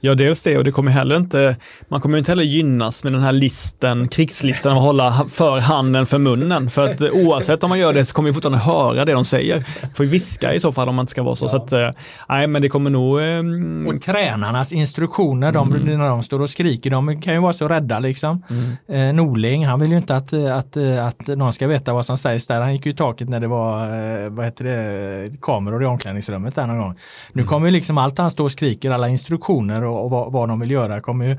Ja, 0.00 0.14
dels 0.14 0.42
det 0.42 0.58
och 0.58 0.64
det 0.64 0.70
kommer 0.70 0.92
heller 0.92 1.16
inte, 1.16 1.56
man 1.88 2.00
kommer 2.00 2.18
inte 2.18 2.30
heller 2.30 2.42
gynnas 2.42 3.04
med 3.04 3.12
den 3.12 3.22
här 3.22 3.32
listen, 3.32 4.08
krigslistan 4.08 4.76
att 4.76 4.82
hålla 4.82 5.24
för 5.30 5.58
handen 5.58 6.06
för 6.06 6.18
munnen. 6.18 6.70
För 6.70 6.90
att 6.90 7.00
oavsett 7.00 7.64
om 7.64 7.68
man 7.68 7.78
gör 7.78 7.92
det 7.92 8.04
så 8.04 8.14
kommer 8.14 8.28
vi 8.28 8.34
fortfarande 8.34 8.58
höra 8.58 9.04
det 9.04 9.12
de 9.12 9.24
säger. 9.24 9.64
Får 9.94 10.04
viska 10.04 10.54
i 10.54 10.60
så 10.60 10.72
fall 10.72 10.88
om 10.88 10.94
man 10.94 11.02
inte 11.02 11.10
ska 11.10 11.22
vara 11.22 11.36
så. 11.36 11.44
Ja. 11.44 11.48
så 11.48 11.56
att, 11.56 11.72
eh, 11.72 11.90
nej, 12.28 12.46
men 12.46 12.62
det 12.62 12.68
kommer 12.68 12.90
nog... 12.90 13.20
Eh, 13.20 13.94
och 13.94 14.02
tränarnas 14.02 14.72
instruktioner, 14.72 15.52
de, 15.52 15.72
mm. 15.72 15.98
när 15.98 16.08
de 16.08 16.22
står 16.22 16.42
och 16.42 16.50
skriker, 16.50 16.90
de 16.90 17.22
kan 17.22 17.34
ju 17.34 17.40
vara 17.40 17.52
så 17.52 17.68
rädda 17.68 17.98
liksom. 17.98 18.44
Mm. 18.50 19.08
Eh, 19.08 19.14
Norling, 19.14 19.66
han 19.66 19.80
vill 19.80 19.90
ju 19.90 19.96
inte 19.96 20.16
att, 20.16 20.32
att, 20.32 20.76
att 20.76 21.26
någon 21.26 21.52
ska 21.52 21.66
veta 21.66 21.92
vad 21.92 22.06
som 22.06 22.18
sägs 22.18 22.46
där. 22.46 22.60
Han 22.60 22.72
gick 22.72 22.86
ju 22.86 22.92
i 22.92 22.96
taket 22.96 23.28
när 23.28 23.40
det 23.40 23.48
var, 23.48 23.82
eh, 23.84 24.30
vad 24.30 24.44
heter 24.44 24.64
det, 24.64 24.99
Eh, 24.99 24.99
Eh, 25.00 25.32
kameror 25.40 25.82
i 25.82 25.86
omklädningsrummet 25.86 26.54
där 26.54 26.66
någon 26.66 26.78
gång. 26.78 26.94
Nu 27.32 27.42
mm. 27.42 27.48
kommer 27.48 27.66
ju 27.66 27.72
liksom 27.72 27.98
allt 27.98 28.18
han 28.18 28.30
står 28.30 28.44
och 28.44 28.52
skriker, 28.52 28.90
alla 28.90 29.08
instruktioner 29.08 29.84
och, 29.84 30.04
och 30.04 30.10
vad, 30.10 30.32
vad, 30.32 30.48
de 30.48 30.60
vill 30.60 30.70
göra 30.70 31.00
kommer 31.00 31.24
ju 31.26 31.32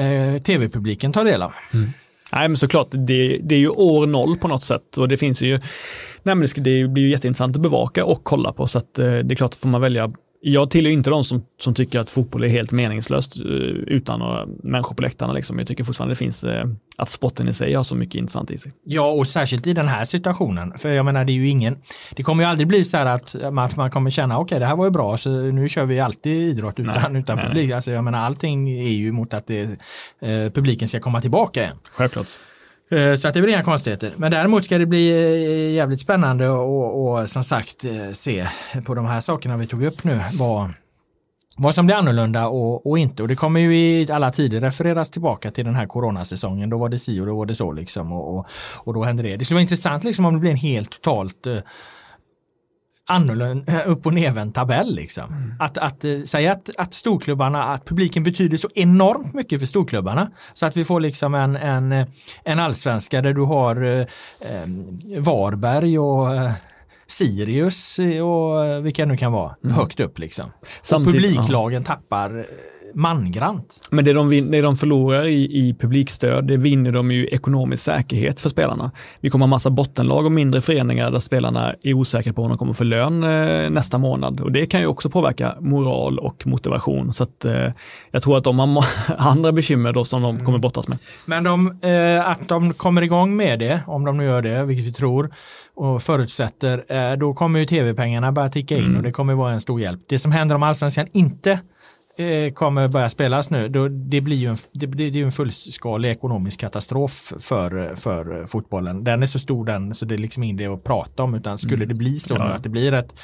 eh, 0.00 0.42
tv-publiken 0.42 1.12
ta 1.12 1.24
del 1.24 1.42
av. 1.42 1.52
Mm. 1.74 1.88
Nej 2.32 2.48
men 2.48 2.56
såklart, 2.56 2.88
det, 2.90 3.38
det 3.42 3.54
är 3.54 3.58
ju 3.58 3.68
år 3.68 4.06
noll 4.06 4.38
på 4.38 4.48
något 4.48 4.62
sätt 4.62 4.96
och 4.96 5.08
det 5.08 5.16
finns 5.16 5.42
ju, 5.42 5.60
nej 6.22 6.34
men 6.34 6.48
det, 6.54 6.60
det 6.60 6.88
blir 6.88 7.02
ju 7.02 7.10
jätteintressant 7.10 7.56
att 7.56 7.62
bevaka 7.62 8.04
och 8.04 8.24
kolla 8.24 8.52
på 8.52 8.66
så 8.66 8.78
att 8.78 8.98
eh, 8.98 9.04
det 9.04 9.34
är 9.34 9.36
klart, 9.36 9.54
får 9.54 9.68
man 9.68 9.80
välja 9.80 10.12
jag 10.44 10.70
tillhör 10.70 10.92
inte 10.92 11.10
de 11.10 11.24
som, 11.24 11.44
som 11.58 11.74
tycker 11.74 12.00
att 12.00 12.10
fotboll 12.10 12.44
är 12.44 12.48
helt 12.48 12.72
meningslöst 12.72 13.36
eh, 13.36 13.44
utan 13.86 14.18
några 14.18 14.46
människor 14.62 14.94
på 14.94 15.02
läktarna. 15.02 15.32
Liksom. 15.32 15.58
Jag 15.58 15.68
tycker 15.68 15.84
fortfarande 15.84 16.12
det 16.12 16.18
finns, 16.18 16.44
eh, 16.44 16.68
att 16.96 17.10
sporten 17.10 17.48
i 17.48 17.52
sig 17.52 17.74
har 17.74 17.82
så 17.82 17.94
mycket 17.94 18.14
intressant 18.14 18.50
i 18.50 18.58
sig. 18.58 18.72
Ja, 18.84 19.10
och 19.10 19.26
särskilt 19.26 19.66
i 19.66 19.72
den 19.72 19.88
här 19.88 20.04
situationen. 20.04 20.78
För 20.78 20.88
jag 20.88 21.04
menar, 21.04 21.24
det 21.24 21.32
är 21.32 21.34
ju 21.34 21.48
ingen, 21.48 21.78
det 22.16 22.22
kommer 22.22 22.44
ju 22.44 22.50
aldrig 22.50 22.68
bli 22.68 22.84
så 22.84 22.96
här 22.96 23.06
att, 23.06 23.34
att 23.34 23.76
man 23.76 23.90
kommer 23.90 24.10
känna, 24.10 24.38
okej, 24.38 24.44
okay, 24.44 24.58
det 24.58 24.66
här 24.66 24.76
var 24.76 24.84
ju 24.84 24.90
bra, 24.90 25.16
så 25.16 25.30
nu 25.30 25.68
kör 25.68 25.84
vi 25.84 26.00
alltid 26.00 26.32
idrott 26.32 26.80
utan, 26.80 27.12
nej, 27.12 27.22
utan 27.22 27.36
nej, 27.36 27.46
publik. 27.46 27.66
Nej. 27.66 27.72
Alltså, 27.72 27.90
jag 27.90 28.04
menar, 28.04 28.18
allting 28.18 28.70
är 28.70 28.92
ju 28.92 29.12
mot 29.12 29.34
att 29.34 29.46
det, 29.46 29.62
eh, 29.62 30.52
publiken 30.54 30.88
ska 30.88 31.00
komma 31.00 31.20
tillbaka 31.20 31.62
igen. 31.62 31.76
Självklart. 31.92 32.28
Eh, 32.92 33.14
så 33.14 33.28
att 33.28 33.34
det 33.34 33.40
blir 33.40 33.52
inga 33.52 33.62
konstigheter. 33.62 34.12
Men 34.16 34.30
däremot 34.30 34.64
ska 34.64 34.78
det 34.78 34.86
bli 34.86 35.10
eh, 35.10 35.74
jävligt 35.74 36.00
spännande 36.00 36.48
och, 36.48 37.20
och 37.20 37.30
som 37.30 37.44
sagt 37.44 37.84
eh, 37.84 38.12
se 38.12 38.48
på 38.84 38.94
de 38.94 39.06
här 39.06 39.20
sakerna 39.20 39.56
vi 39.56 39.66
tog 39.66 39.84
upp 39.84 40.04
nu. 40.04 40.20
Vad, 40.32 40.70
vad 41.58 41.74
som 41.74 41.86
blir 41.86 41.96
annorlunda 41.96 42.46
och, 42.46 42.86
och, 42.86 42.98
inte. 42.98 43.22
Och 43.22 43.28
det 43.28 43.36
kommer 43.36 43.60
ju 43.60 43.76
i 43.76 44.10
alla 44.10 44.30
tider 44.30 44.60
refereras 44.60 45.10
tillbaka 45.10 45.50
till 45.50 45.64
den 45.64 45.74
här 45.74 45.86
coronasäsongen. 45.86 46.70
Då 46.70 46.78
var 46.78 46.88
det 46.88 46.98
si 46.98 47.20
och 47.20 47.26
då 47.26 47.36
var 47.36 47.46
det 47.46 47.54
så 47.54 47.72
liksom. 47.72 48.12
Och, 48.12 48.38
och, 48.38 48.46
och 48.74 48.94
då 48.94 49.04
hände 49.04 49.22
det. 49.22 49.36
Det 49.36 49.44
skulle 49.44 49.56
vara 49.56 49.62
intressant 49.62 50.04
liksom 50.04 50.24
om 50.24 50.34
det 50.34 50.40
blir 50.40 50.50
en 50.50 50.56
helt 50.56 50.90
totalt 50.90 51.46
annorlunda, 53.12 53.72
eh, 53.72 53.90
upp 53.90 54.06
och 54.06 54.14
nervänd 54.14 54.54
tabell. 54.54 54.94
Liksom. 54.94 55.24
Mm. 55.24 55.54
Att, 55.58 55.78
att 55.78 56.04
äh, 56.04 56.22
säga 56.22 56.52
att, 56.52 56.70
att 56.76 56.94
storklubbarna, 56.94 57.64
att 57.64 57.84
publiken 57.84 58.22
betyder 58.22 58.56
så 58.56 58.68
enormt 58.74 59.34
mycket 59.34 59.60
för 59.60 59.66
storklubbarna. 59.66 60.30
Så 60.52 60.66
att 60.66 60.76
vi 60.76 60.84
får 60.84 61.00
liksom 61.00 61.34
en, 61.34 61.56
en, 61.56 61.92
eh, 61.92 62.06
en 62.44 62.58
allsvenska 62.58 63.22
där 63.22 63.32
du 63.32 63.42
har 63.42 63.84
äh, 63.84 64.06
Varberg 65.18 65.98
och 65.98 66.28
Sirius 67.06 67.98
och 67.98 68.86
vilka 68.86 69.02
det 69.02 69.12
nu 69.12 69.16
kan 69.16 69.32
vara, 69.32 69.56
mm. 69.64 69.76
högt 69.76 70.00
upp 70.00 70.18
liksom. 70.18 70.52
Samtidigt, 70.82 71.16
och 71.16 71.22
publiklagen 71.22 71.82
ja. 71.82 71.94
tappar 71.94 72.44
mangrant. 72.94 73.88
Men 73.90 74.04
det 74.04 74.12
de, 74.12 74.50
det 74.50 74.60
de 74.60 74.76
förlorar 74.76 75.26
i, 75.26 75.68
i 75.68 75.74
publikstöd, 75.80 76.44
det 76.44 76.56
vinner 76.56 76.92
de 76.92 77.10
ju 77.10 77.26
ekonomisk 77.26 77.82
säkerhet 77.82 78.40
för 78.40 78.48
spelarna. 78.48 78.90
Vi 79.20 79.30
kommer 79.30 79.46
ha 79.46 79.50
massa 79.50 79.70
bottenlag 79.70 80.24
och 80.24 80.32
mindre 80.32 80.60
föreningar 80.60 81.10
där 81.10 81.18
spelarna 81.18 81.74
är 81.82 81.94
osäkra 81.94 82.32
på 82.32 82.42
om 82.42 82.48
de 82.48 82.58
kommer 82.58 82.72
få 82.72 82.84
lön 82.84 83.22
eh, 83.22 83.70
nästa 83.70 83.98
månad 83.98 84.40
och 84.40 84.52
det 84.52 84.66
kan 84.66 84.80
ju 84.80 84.86
också 84.86 85.10
påverka 85.10 85.54
moral 85.60 86.18
och 86.18 86.46
motivation. 86.46 87.12
Så 87.12 87.22
att, 87.22 87.44
eh, 87.44 87.70
jag 88.10 88.22
tror 88.22 88.38
att 88.38 88.44
de 88.44 88.58
har 88.58 88.84
andra 89.16 89.52
bekymmer 89.52 89.92
då 89.92 90.04
som 90.04 90.22
de 90.22 90.38
kommer 90.38 90.48
mm. 90.48 90.60
brottas 90.60 90.88
med. 90.88 90.98
Men 91.24 91.44
de, 91.44 91.78
eh, 91.82 92.28
att 92.28 92.48
de 92.48 92.72
kommer 92.72 93.02
igång 93.02 93.36
med 93.36 93.58
det, 93.58 93.80
om 93.86 94.04
de 94.04 94.16
nu 94.16 94.24
gör 94.24 94.42
det, 94.42 94.64
vilket 94.64 94.86
vi 94.86 94.92
tror 94.92 95.34
och 95.74 96.02
förutsätter, 96.02 96.84
eh, 96.88 97.16
då 97.18 97.34
kommer 97.34 97.58
ju 97.60 97.66
tv-pengarna 97.66 98.32
börja 98.32 98.48
ticka 98.48 98.76
in 98.76 98.84
mm. 98.84 98.96
och 98.96 99.02
det 99.02 99.12
kommer 99.12 99.34
vara 99.34 99.52
en 99.52 99.60
stor 99.60 99.80
hjälp. 99.80 100.00
Det 100.08 100.18
som 100.18 100.32
händer 100.32 100.54
om 100.54 100.62
allsvenskan 100.62 101.06
inte 101.12 101.60
kommer 102.54 102.88
börja 102.88 103.08
spelas 103.08 103.50
nu, 103.50 103.68
då 103.68 103.88
det 103.88 104.20
blir 104.20 104.36
ju 104.36 104.48
en, 104.48 104.56
det 104.72 104.86
blir 104.86 105.24
en 105.24 105.32
fullskalig 105.32 106.10
ekonomisk 106.10 106.60
katastrof 106.60 107.32
för, 107.38 107.94
för 107.94 108.46
fotbollen. 108.46 109.04
Den 109.04 109.22
är 109.22 109.26
så 109.26 109.38
stor 109.38 109.64
den 109.64 109.94
så 109.94 110.04
det 110.04 110.14
är 110.14 110.18
liksom 110.18 110.42
inte 110.42 110.64
det 110.64 110.74
att 110.74 110.84
prata 110.84 111.22
om 111.22 111.34
utan 111.34 111.58
skulle 111.58 111.76
mm. 111.76 111.88
det 111.88 111.94
bli 111.94 112.18
så 112.18 112.34
ja. 112.34 112.44
att 112.44 112.62
det 112.62 112.68
blir 112.68 112.92
ett, 112.92 113.14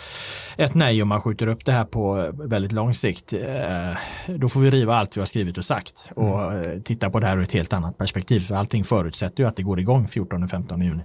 ett 0.57 0.75
nej 0.75 1.03
om 1.03 1.09
man 1.09 1.21
skjuter 1.21 1.47
upp 1.47 1.65
det 1.65 1.73
här 1.73 1.85
på 1.85 2.33
väldigt 2.35 2.73
lång 2.73 2.95
sikt 2.95 3.33
eh, 3.33 3.99
då 4.27 4.49
får 4.49 4.61
vi 4.61 4.71
riva 4.71 4.97
allt 4.97 5.17
vi 5.17 5.21
har 5.21 5.27
skrivit 5.27 5.59
och 5.59 5.65
sagt 5.65 6.11
och 6.15 6.53
mm. 6.53 6.59
Eh, 6.59 6.83
titta 6.83 7.11
på 7.11 7.21
det 7.21 7.27
här 7.27 7.39
ur 7.39 7.43
ett 7.43 7.53
helt 7.53 7.73
annat 7.73 7.99
perspektiv. 7.99 8.41
För 8.41 8.55
allting 8.55 8.85
förutsätter 8.85 9.43
ju 9.43 9.49
att 9.49 9.57
det 9.57 9.63
går 9.63 9.81
igång 9.81 10.07
14-15 10.07 10.85
juni. 10.85 11.03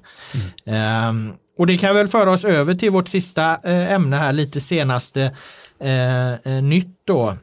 Mm. 0.65 1.09
Um, 1.09 1.33
och 1.57 1.67
det 1.67 1.77
kan 1.77 1.95
väl 1.95 2.07
föra 2.07 2.31
oss 2.31 2.45
över 2.45 2.75
till 2.75 2.91
vårt 2.91 3.07
sista 3.07 3.55
ämne 3.65 4.15
här, 4.15 4.33
lite 4.33 4.61
senaste 4.61 5.35
eh, 5.79 6.61
nytt 6.61 6.97
då. 7.05 7.37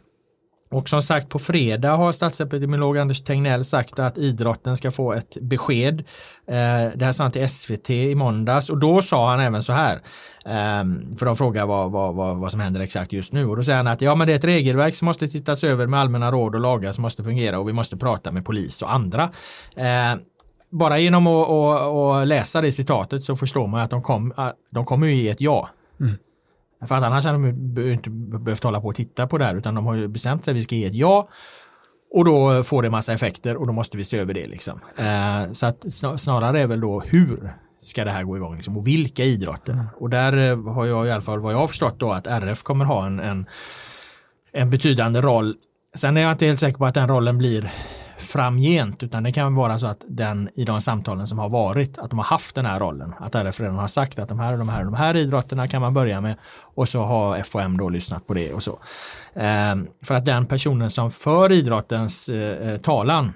Och 0.73 0.89
som 0.89 1.03
sagt 1.03 1.29
på 1.29 1.39
fredag 1.39 1.97
har 1.97 2.13
statsepidemiolog 2.13 2.99
Anders 2.99 3.23
Tegnell 3.23 3.65
sagt 3.65 3.99
att 3.99 4.19
idrotten 4.19 4.77
ska 4.77 4.91
få 4.91 5.13
ett 5.13 5.37
besked. 5.41 6.01
Eh, 6.47 6.95
det 6.95 7.05
här 7.05 7.13
sa 7.13 7.25
han 7.25 7.33
till 7.33 7.49
SVT 7.49 7.91
i 7.91 8.15
måndags 8.15 8.71
och 8.71 8.79
då 8.79 9.03
sa 9.03 9.31
han 9.31 9.41
även 9.41 9.63
så 9.63 9.73
här. 9.73 10.01
Ehm, 10.45 11.17
för 11.19 11.27
de 11.27 11.37
frågar 11.37 11.67
vad, 11.67 11.91
vad, 11.91 12.15
vad, 12.15 12.37
vad, 12.37 12.51
som 12.51 12.61
händer 12.61 12.81
exakt 12.81 13.13
just 13.13 13.33
nu 13.33 13.47
och 13.47 13.57
då 13.57 13.63
säger 13.63 13.77
han 13.77 13.87
att 13.87 14.01
ja 14.01 14.15
men 14.15 14.27
det 14.27 14.33
är 14.33 14.37
ett 14.37 14.45
regelverk 14.45 14.95
som 14.95 15.07
måste 15.07 15.29
tittas 15.29 15.65
över 15.65 15.87
med 15.87 16.01
allmänna 16.01 16.31
råd 16.31 16.55
och 16.55 16.61
lagar 16.61 16.93
som 16.93 17.03
måste 17.03 17.25
fungera 17.25 17.59
och 17.59 17.69
vi 17.69 17.73
måste 17.73 17.97
prata 17.97 18.33
med 18.33 18.45
polis 18.45 18.83
och 18.83 18.93
andra. 18.93 19.23
Eh, 19.77 20.21
bara 20.71 20.99
genom 20.99 21.27
att, 21.27 21.49
att, 21.49 22.23
att, 22.23 22.29
läsa 22.29 22.61
det 22.61 22.73
citatet 22.73 23.25
så 23.25 23.37
förstår 23.37 23.67
man 23.67 23.81
att 23.81 23.91
de, 23.91 24.03
kom, 24.03 24.33
de 24.71 24.85
kommer 24.85 25.07
ju 25.07 25.15
ge 25.15 25.29
ett 25.31 25.41
ja. 25.41 25.69
Mm. 26.01 26.15
För 26.87 26.95
att 26.95 27.05
annars 27.05 27.25
hade 27.25 27.39
de 27.39 27.93
inte 27.93 28.11
behövt 28.11 28.65
hålla 28.65 28.81
på 28.81 28.89
och 28.89 28.95
titta 28.95 29.27
på 29.27 29.39
det 29.39 29.45
här 29.45 29.55
utan 29.55 29.75
de 29.75 29.87
har 29.87 29.95
ju 29.95 30.09
bestämt 30.09 30.45
sig, 30.45 30.55
vi 30.55 30.63
ska 30.63 30.75
ge 30.75 30.87
ett 30.87 30.95
ja 30.95 31.29
och 32.11 32.25
då 32.25 32.63
får 32.63 32.83
det 32.83 32.91
massa 32.91 33.13
effekter 33.13 33.57
och 33.57 33.67
då 33.67 33.73
måste 33.73 33.97
vi 33.97 34.05
se 34.05 34.19
över 34.19 34.35
det. 34.35 34.47
Liksom. 34.47 34.81
Eh, 34.97 35.53
så 35.53 35.67
att 35.67 35.85
snarare 36.21 36.61
är 36.61 36.67
väl 36.67 36.81
då 36.81 37.01
hur 37.01 37.53
ska 37.83 38.05
det 38.05 38.11
här 38.11 38.23
gå 38.23 38.37
igång 38.37 38.55
liksom, 38.55 38.77
och 38.77 38.87
vilka 38.87 39.25
idrotter. 39.25 39.73
Mm. 39.73 39.87
Och 39.97 40.11
där 40.11 40.51
eh, 40.51 40.73
har 40.73 40.87
jag 40.87 41.07
i 41.07 41.11
alla 41.11 41.21
fall 41.21 41.41
vad 41.41 41.53
jag 41.53 41.59
har 41.59 41.67
förstått 41.67 41.99
då 41.99 42.13
att 42.13 42.27
RF 42.27 42.63
kommer 42.63 42.85
ha 42.85 43.07
en, 43.07 43.21
en, 43.21 43.47
en 44.53 44.71
betydande 44.71 45.21
roll. 45.21 45.55
Sen 45.95 46.17
är 46.17 46.21
jag 46.21 46.33
inte 46.33 46.47
helt 46.47 46.61
säker 46.61 46.79
på 46.79 46.87
att 46.87 46.95
den 46.95 47.09
rollen 47.09 47.39
blir 47.39 47.73
framgent, 48.21 49.03
utan 49.03 49.23
det 49.23 49.33
kan 49.33 49.55
vara 49.55 49.79
så 49.79 49.87
att 49.87 50.05
den 50.09 50.49
i 50.55 50.65
de 50.65 50.81
samtalen 50.81 51.27
som 51.27 51.39
har 51.39 51.49
varit, 51.49 51.99
att 51.99 52.11
de 52.11 52.19
har 52.19 52.27
haft 52.27 52.55
den 52.55 52.67
här 52.67 52.81
rollen. 52.81 53.15
Att 53.19 53.35
RF 53.35 53.61
redan 53.61 53.77
har 53.77 53.89
sagt 53.89 54.19
att 54.19 54.29
de 54.29 54.39
här 54.39 54.53
och 54.53 54.59
de 54.59 54.69
här 54.69 54.79
och 54.81 54.85
de 54.85 54.95
här 54.95 55.17
idrotterna 55.17 55.69
kan 55.69 55.81
man 55.81 55.95
börja 55.95 56.21
med 56.21 56.37
och 56.75 56.89
så 56.89 57.03
har 57.03 57.43
FOM 57.43 57.77
då 57.77 57.89
lyssnat 57.89 58.27
på 58.27 58.35
det 58.35 58.53
och 58.53 58.63
så. 58.63 58.79
Ehm, 59.35 59.87
för 60.03 60.15
att 60.15 60.25
den 60.25 60.47
personen 60.47 60.91
som 60.91 61.11
för 61.11 61.53
idrottens 61.53 62.29
eh, 62.29 62.69
eh, 62.69 62.81
talan 62.81 63.33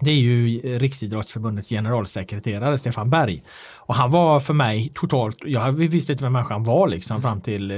det 0.00 0.10
är 0.10 0.14
ju 0.14 0.60
Riksidrottsförbundets 0.78 1.68
generalsekreterare 1.68 2.78
Stefan 2.78 3.10
Berg. 3.10 3.42
Och 3.88 3.94
han 3.94 4.10
var 4.10 4.40
för 4.40 4.54
mig 4.54 4.90
totalt, 4.94 5.36
jag 5.44 5.72
visste 5.72 6.12
inte 6.12 6.24
vem 6.24 6.32
människan 6.32 6.62
var 6.62 6.88
liksom 6.88 7.14
mm. 7.14 7.22
fram 7.22 7.40
till, 7.40 7.70
eh, 7.70 7.76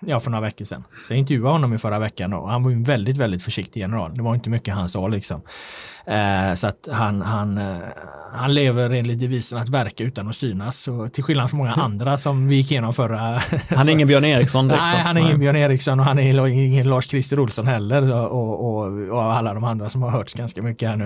ja 0.00 0.20
för 0.20 0.30
några 0.30 0.42
veckor 0.42 0.64
sedan. 0.64 0.84
Så 1.06 1.12
jag 1.12 1.18
intervjuade 1.18 1.52
honom 1.52 1.74
i 1.74 1.78
förra 1.78 1.98
veckan 1.98 2.32
och 2.32 2.50
han 2.50 2.62
var 2.62 2.70
en 2.70 2.84
väldigt, 2.84 3.16
väldigt 3.16 3.42
försiktig 3.42 3.80
general. 3.80 4.16
Det 4.16 4.22
var 4.22 4.34
inte 4.34 4.50
mycket 4.50 4.74
han 4.74 4.88
sa 4.88 5.08
liksom. 5.08 5.42
Eh, 6.06 6.54
så 6.54 6.66
att 6.66 6.88
han, 6.92 7.22
han, 7.22 7.58
eh, 7.58 7.78
han 8.34 8.54
lever 8.54 8.90
enligt 8.90 9.18
devisen 9.18 9.58
att 9.58 9.68
verka 9.68 10.04
utan 10.04 10.28
att 10.28 10.36
synas. 10.36 10.76
Så 10.76 11.08
till 11.08 11.24
skillnad 11.24 11.50
från 11.50 11.58
många 11.58 11.72
andra 11.72 12.18
som 12.18 12.48
vi 12.48 12.56
gick 12.56 12.70
igenom 12.70 12.92
förra... 12.92 13.18
Han 13.70 13.88
är 13.88 13.92
ingen 13.92 14.08
Björn 14.08 14.24
Eriksson 14.24 14.68
direkt, 14.68 14.82
Nej, 14.82 15.02
han 15.02 15.16
är 15.16 15.20
ingen 15.20 15.40
Björn 15.40 15.56
Eriksson 15.56 16.00
och 16.00 16.06
han 16.06 16.18
är 16.18 16.46
ingen 16.46 16.88
Lars-Christer 16.88 17.38
Olsson 17.38 17.66
heller. 17.66 18.32
Och, 18.32 18.76
och, 18.76 19.08
och, 19.08 19.22
alla 19.22 19.54
de 19.54 19.64
andra 19.64 19.88
som 19.88 20.02
har 20.02 20.10
hörts 20.10 20.34
ganska 20.34 20.62
mycket 20.62 20.88
här 20.88 20.96
nu. 20.96 21.04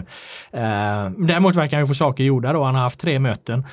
Eh, 0.52 1.26
däremot 1.26 1.54
verkar 1.54 1.78
han 1.78 1.86
få 1.86 1.94
saker 1.94 2.24
gjorda 2.24 2.52
då. 2.52 2.64
Han 2.64 2.74
har 2.74 2.82
haft 2.82 3.00
tre 3.00 3.18
möten 3.18 3.64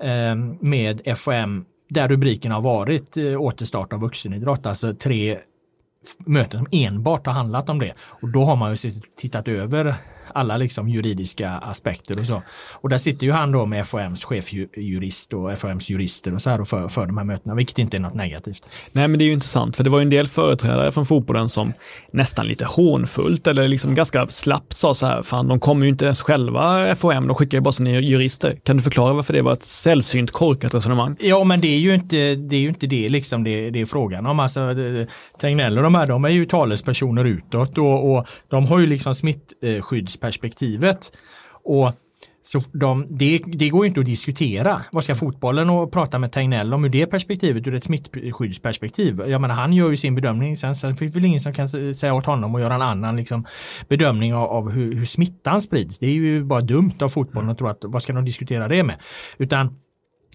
Ehm, 0.00 0.58
med 0.60 1.18
FOM 1.18 1.64
där 1.88 2.08
rubriken 2.08 2.52
har 2.52 2.60
varit 2.60 3.16
eh, 3.16 3.40
återstart 3.40 3.92
av 3.92 4.00
vuxenidrott, 4.00 4.66
alltså 4.66 4.94
tre 4.94 5.38
möten 6.18 6.58
som 6.60 6.68
enbart 6.72 7.26
har 7.26 7.32
handlat 7.32 7.68
om 7.68 7.78
det. 7.78 7.94
Och 7.98 8.28
då 8.28 8.44
har 8.44 8.56
man 8.56 8.74
ju 8.74 8.90
tittat 9.16 9.48
över 9.48 9.94
alla 10.34 10.56
liksom 10.56 10.88
juridiska 10.88 11.50
aspekter 11.50 12.20
och 12.20 12.26
så. 12.26 12.42
Och 12.72 12.88
där 12.88 12.98
sitter 12.98 13.26
ju 13.26 13.32
han 13.32 13.52
då 13.52 13.66
med 13.66 13.86
FOMs 13.86 14.24
chefjurist 14.24 15.32
och 15.32 15.58
FOMs 15.58 15.90
jurister 15.90 16.34
och 16.34 16.42
så 16.42 16.50
här 16.50 16.60
och 16.60 16.68
för, 16.68 16.88
för 16.88 17.06
de 17.06 17.18
här 17.18 17.24
mötena, 17.24 17.54
vilket 17.54 17.78
inte 17.78 17.96
är 17.96 18.00
något 18.00 18.14
negativt. 18.14 18.70
Nej, 18.92 19.08
men 19.08 19.18
det 19.18 19.24
är 19.24 19.26
ju 19.26 19.32
intressant, 19.32 19.76
för 19.76 19.84
det 19.84 19.90
var 19.90 19.98
ju 19.98 20.02
en 20.02 20.10
del 20.10 20.28
företrädare 20.28 20.92
från 20.92 21.06
fotbollen 21.06 21.48
som 21.48 21.72
nästan 22.12 22.46
lite 22.46 22.64
hånfullt 22.64 23.46
eller 23.46 23.68
liksom 23.68 23.94
ganska 23.94 24.26
slappt 24.28 24.76
sa 24.76 24.94
så 24.94 25.06
här, 25.06 25.22
fan 25.22 25.48
de 25.48 25.60
kommer 25.60 25.86
ju 25.86 25.88
inte 25.88 26.04
ens 26.04 26.20
själva 26.20 26.94
FOM, 26.94 27.26
de 27.26 27.34
skickar 27.34 27.58
ju 27.58 27.62
bara 27.62 27.72
sina 27.72 27.90
jurister. 27.90 28.58
Kan 28.62 28.76
du 28.76 28.82
förklara 28.82 29.12
varför 29.12 29.32
det 29.32 29.42
var 29.42 29.52
ett 29.52 29.64
sällsynt 29.64 30.30
korkat 30.30 30.74
resonemang? 30.74 31.16
Ja, 31.20 31.44
men 31.44 31.60
det 31.60 31.68
är 31.68 31.78
ju 31.78 31.94
inte 31.94 32.34
det, 32.34 32.56
är 32.56 32.60
ju 32.60 32.68
inte 32.68 32.86
det 32.86 33.08
liksom 33.08 33.44
det, 33.44 33.70
det 33.70 33.80
är 33.80 33.86
frågan 33.86 34.26
om. 34.26 34.40
Alltså, 34.40 34.60
Tegnell 35.40 35.76
och 35.76 35.82
de 35.82 35.94
här, 35.94 36.06
de 36.06 36.24
är 36.24 36.28
ju 36.28 36.46
talespersoner 36.46 37.24
utåt 37.24 37.78
och, 37.78 38.12
och 38.12 38.26
de 38.48 38.66
har 38.66 38.78
ju 38.78 38.86
liksom 38.86 39.14
smittskyddsperspektivet. 40.16 41.12
Och 41.64 41.92
så 42.42 42.60
de, 42.72 43.06
det, 43.10 43.42
det 43.46 43.68
går 43.68 43.86
inte 43.86 44.00
att 44.00 44.06
diskutera. 44.06 44.82
Vad 44.92 45.04
ska 45.04 45.14
fotbollen 45.14 45.70
och 45.70 45.92
prata 45.92 46.18
med 46.18 46.32
Tegnell 46.32 46.74
om 46.74 46.84
ur 46.84 46.88
det 46.88 47.06
perspektivet, 47.06 47.66
ur 47.66 47.74
ett 47.74 47.84
smittskyddsperspektiv? 47.84 49.22
Jag 49.26 49.40
menar, 49.40 49.54
han 49.54 49.72
gör 49.72 49.90
ju 49.90 49.96
sin 49.96 50.14
bedömning. 50.14 50.56
Sen, 50.56 50.76
sen 50.76 50.96
finns 50.96 51.12
det 51.12 51.18
väl 51.18 51.26
ingen 51.26 51.40
som 51.40 51.52
kan 51.52 51.68
säga 51.68 52.14
åt 52.14 52.26
honom 52.26 52.54
att 52.54 52.60
göra 52.60 52.74
en 52.74 52.82
annan 52.82 53.16
liksom, 53.16 53.46
bedömning 53.88 54.34
av, 54.34 54.50
av 54.50 54.70
hur, 54.70 54.94
hur, 54.94 55.04
smittan 55.04 55.62
sprids. 55.62 55.98
Det 55.98 56.06
är 56.06 56.12
ju 56.12 56.44
bara 56.44 56.60
dumt 56.60 56.94
av 57.00 57.08
fotbollen 57.08 57.50
att 57.50 57.58
tro 57.58 57.68
att 57.68 57.80
vad 57.82 58.02
ska 58.02 58.12
de 58.12 58.24
diskutera 58.24 58.68
det 58.68 58.82
med? 58.82 58.96
Utan 59.38 59.74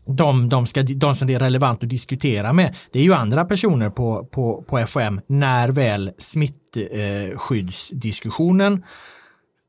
de, 0.05 0.49
de, 0.49 0.65
ska, 0.65 0.83
de 0.83 1.15
som 1.15 1.27
det 1.27 1.33
är 1.33 1.39
relevant 1.39 1.83
att 1.83 1.89
diskutera 1.89 2.53
med, 2.53 2.75
det 2.91 2.99
är 2.99 3.03
ju 3.03 3.13
andra 3.13 3.45
personer 3.45 3.89
på, 3.89 4.25
på, 4.25 4.63
på 4.67 4.85
FOM 4.87 5.21
när 5.27 5.69
väl 5.69 6.11
smittskyddsdiskussionen 6.17 8.83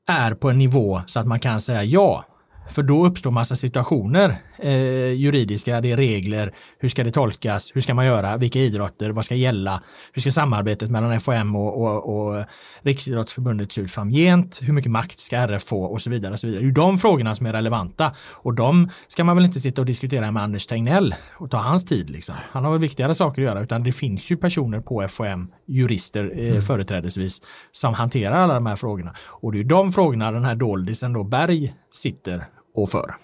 är 0.08 0.34
på 0.34 0.50
en 0.50 0.58
nivå 0.58 1.02
så 1.06 1.20
att 1.20 1.26
man 1.26 1.40
kan 1.40 1.60
säga 1.60 1.84
ja, 1.84 2.24
för 2.68 2.82
då 2.82 3.06
uppstår 3.06 3.30
massa 3.30 3.56
situationer, 3.56 4.36
eh, 4.58 5.12
juridiska, 5.12 5.80
det 5.80 5.92
är 5.92 5.96
regler, 5.96 6.54
hur 6.78 6.88
ska 6.88 7.04
det 7.04 7.10
tolkas, 7.10 7.70
hur 7.74 7.80
ska 7.80 7.94
man 7.94 8.06
göra, 8.06 8.36
vilka 8.36 8.58
idrotter, 8.58 9.10
vad 9.10 9.24
ska 9.24 9.34
gälla, 9.34 9.82
hur 10.12 10.22
ska 10.22 10.30
samarbetet 10.30 10.90
mellan 10.90 11.20
FOM 11.20 11.56
och, 11.56 11.82
och, 11.82 12.28
och 12.28 12.44
Riksidrottsförbundet 12.82 13.72
se 13.72 13.80
ut 13.80 13.90
framgent, 13.90 14.60
hur 14.62 14.72
mycket 14.72 14.90
makt 14.90 15.18
ska 15.18 15.36
RF 15.36 15.62
få 15.62 15.84
och 15.84 16.02
så 16.02 16.10
vidare. 16.10 16.32
Och 16.32 16.38
så 16.38 16.46
vidare. 16.46 16.62
Det 16.62 16.68
är 16.68 16.72
de 16.72 16.98
frågorna 16.98 17.34
som 17.34 17.46
är 17.46 17.52
relevanta 17.52 18.12
och 18.32 18.54
de 18.54 18.90
ska 19.08 19.24
man 19.24 19.36
väl 19.36 19.44
inte 19.44 19.60
sitta 19.60 19.82
och 19.82 19.86
diskutera 19.86 20.30
med 20.30 20.42
Anders 20.42 20.66
Tegnell 20.66 21.14
och 21.34 21.50
ta 21.50 21.58
hans 21.58 21.84
tid. 21.84 22.10
Liksom. 22.10 22.34
Han 22.50 22.64
har 22.64 22.72
väl 22.72 22.80
viktigare 22.80 23.14
saker 23.14 23.42
att 23.42 23.46
göra 23.46 23.62
utan 23.62 23.82
det 23.82 23.92
finns 23.92 24.30
ju 24.30 24.36
personer 24.36 24.80
på 24.80 25.08
FOM, 25.08 25.50
jurister 25.66 26.32
eh, 26.34 26.50
mm. 26.50 26.62
företrädesvis, 26.62 27.40
som 27.72 27.94
hanterar 27.94 28.36
alla 28.36 28.54
de 28.54 28.66
här 28.66 28.76
frågorna. 28.76 29.14
Och 29.28 29.52
det 29.52 29.60
är 29.60 29.64
de 29.64 29.92
frågorna 29.92 30.32
den 30.32 30.44
här 30.44 30.54
doldisen 30.54 31.12
då 31.12 31.24
Berg 31.24 31.74
sitter 31.92 32.44
och 32.74 32.90
för. 32.90 33.16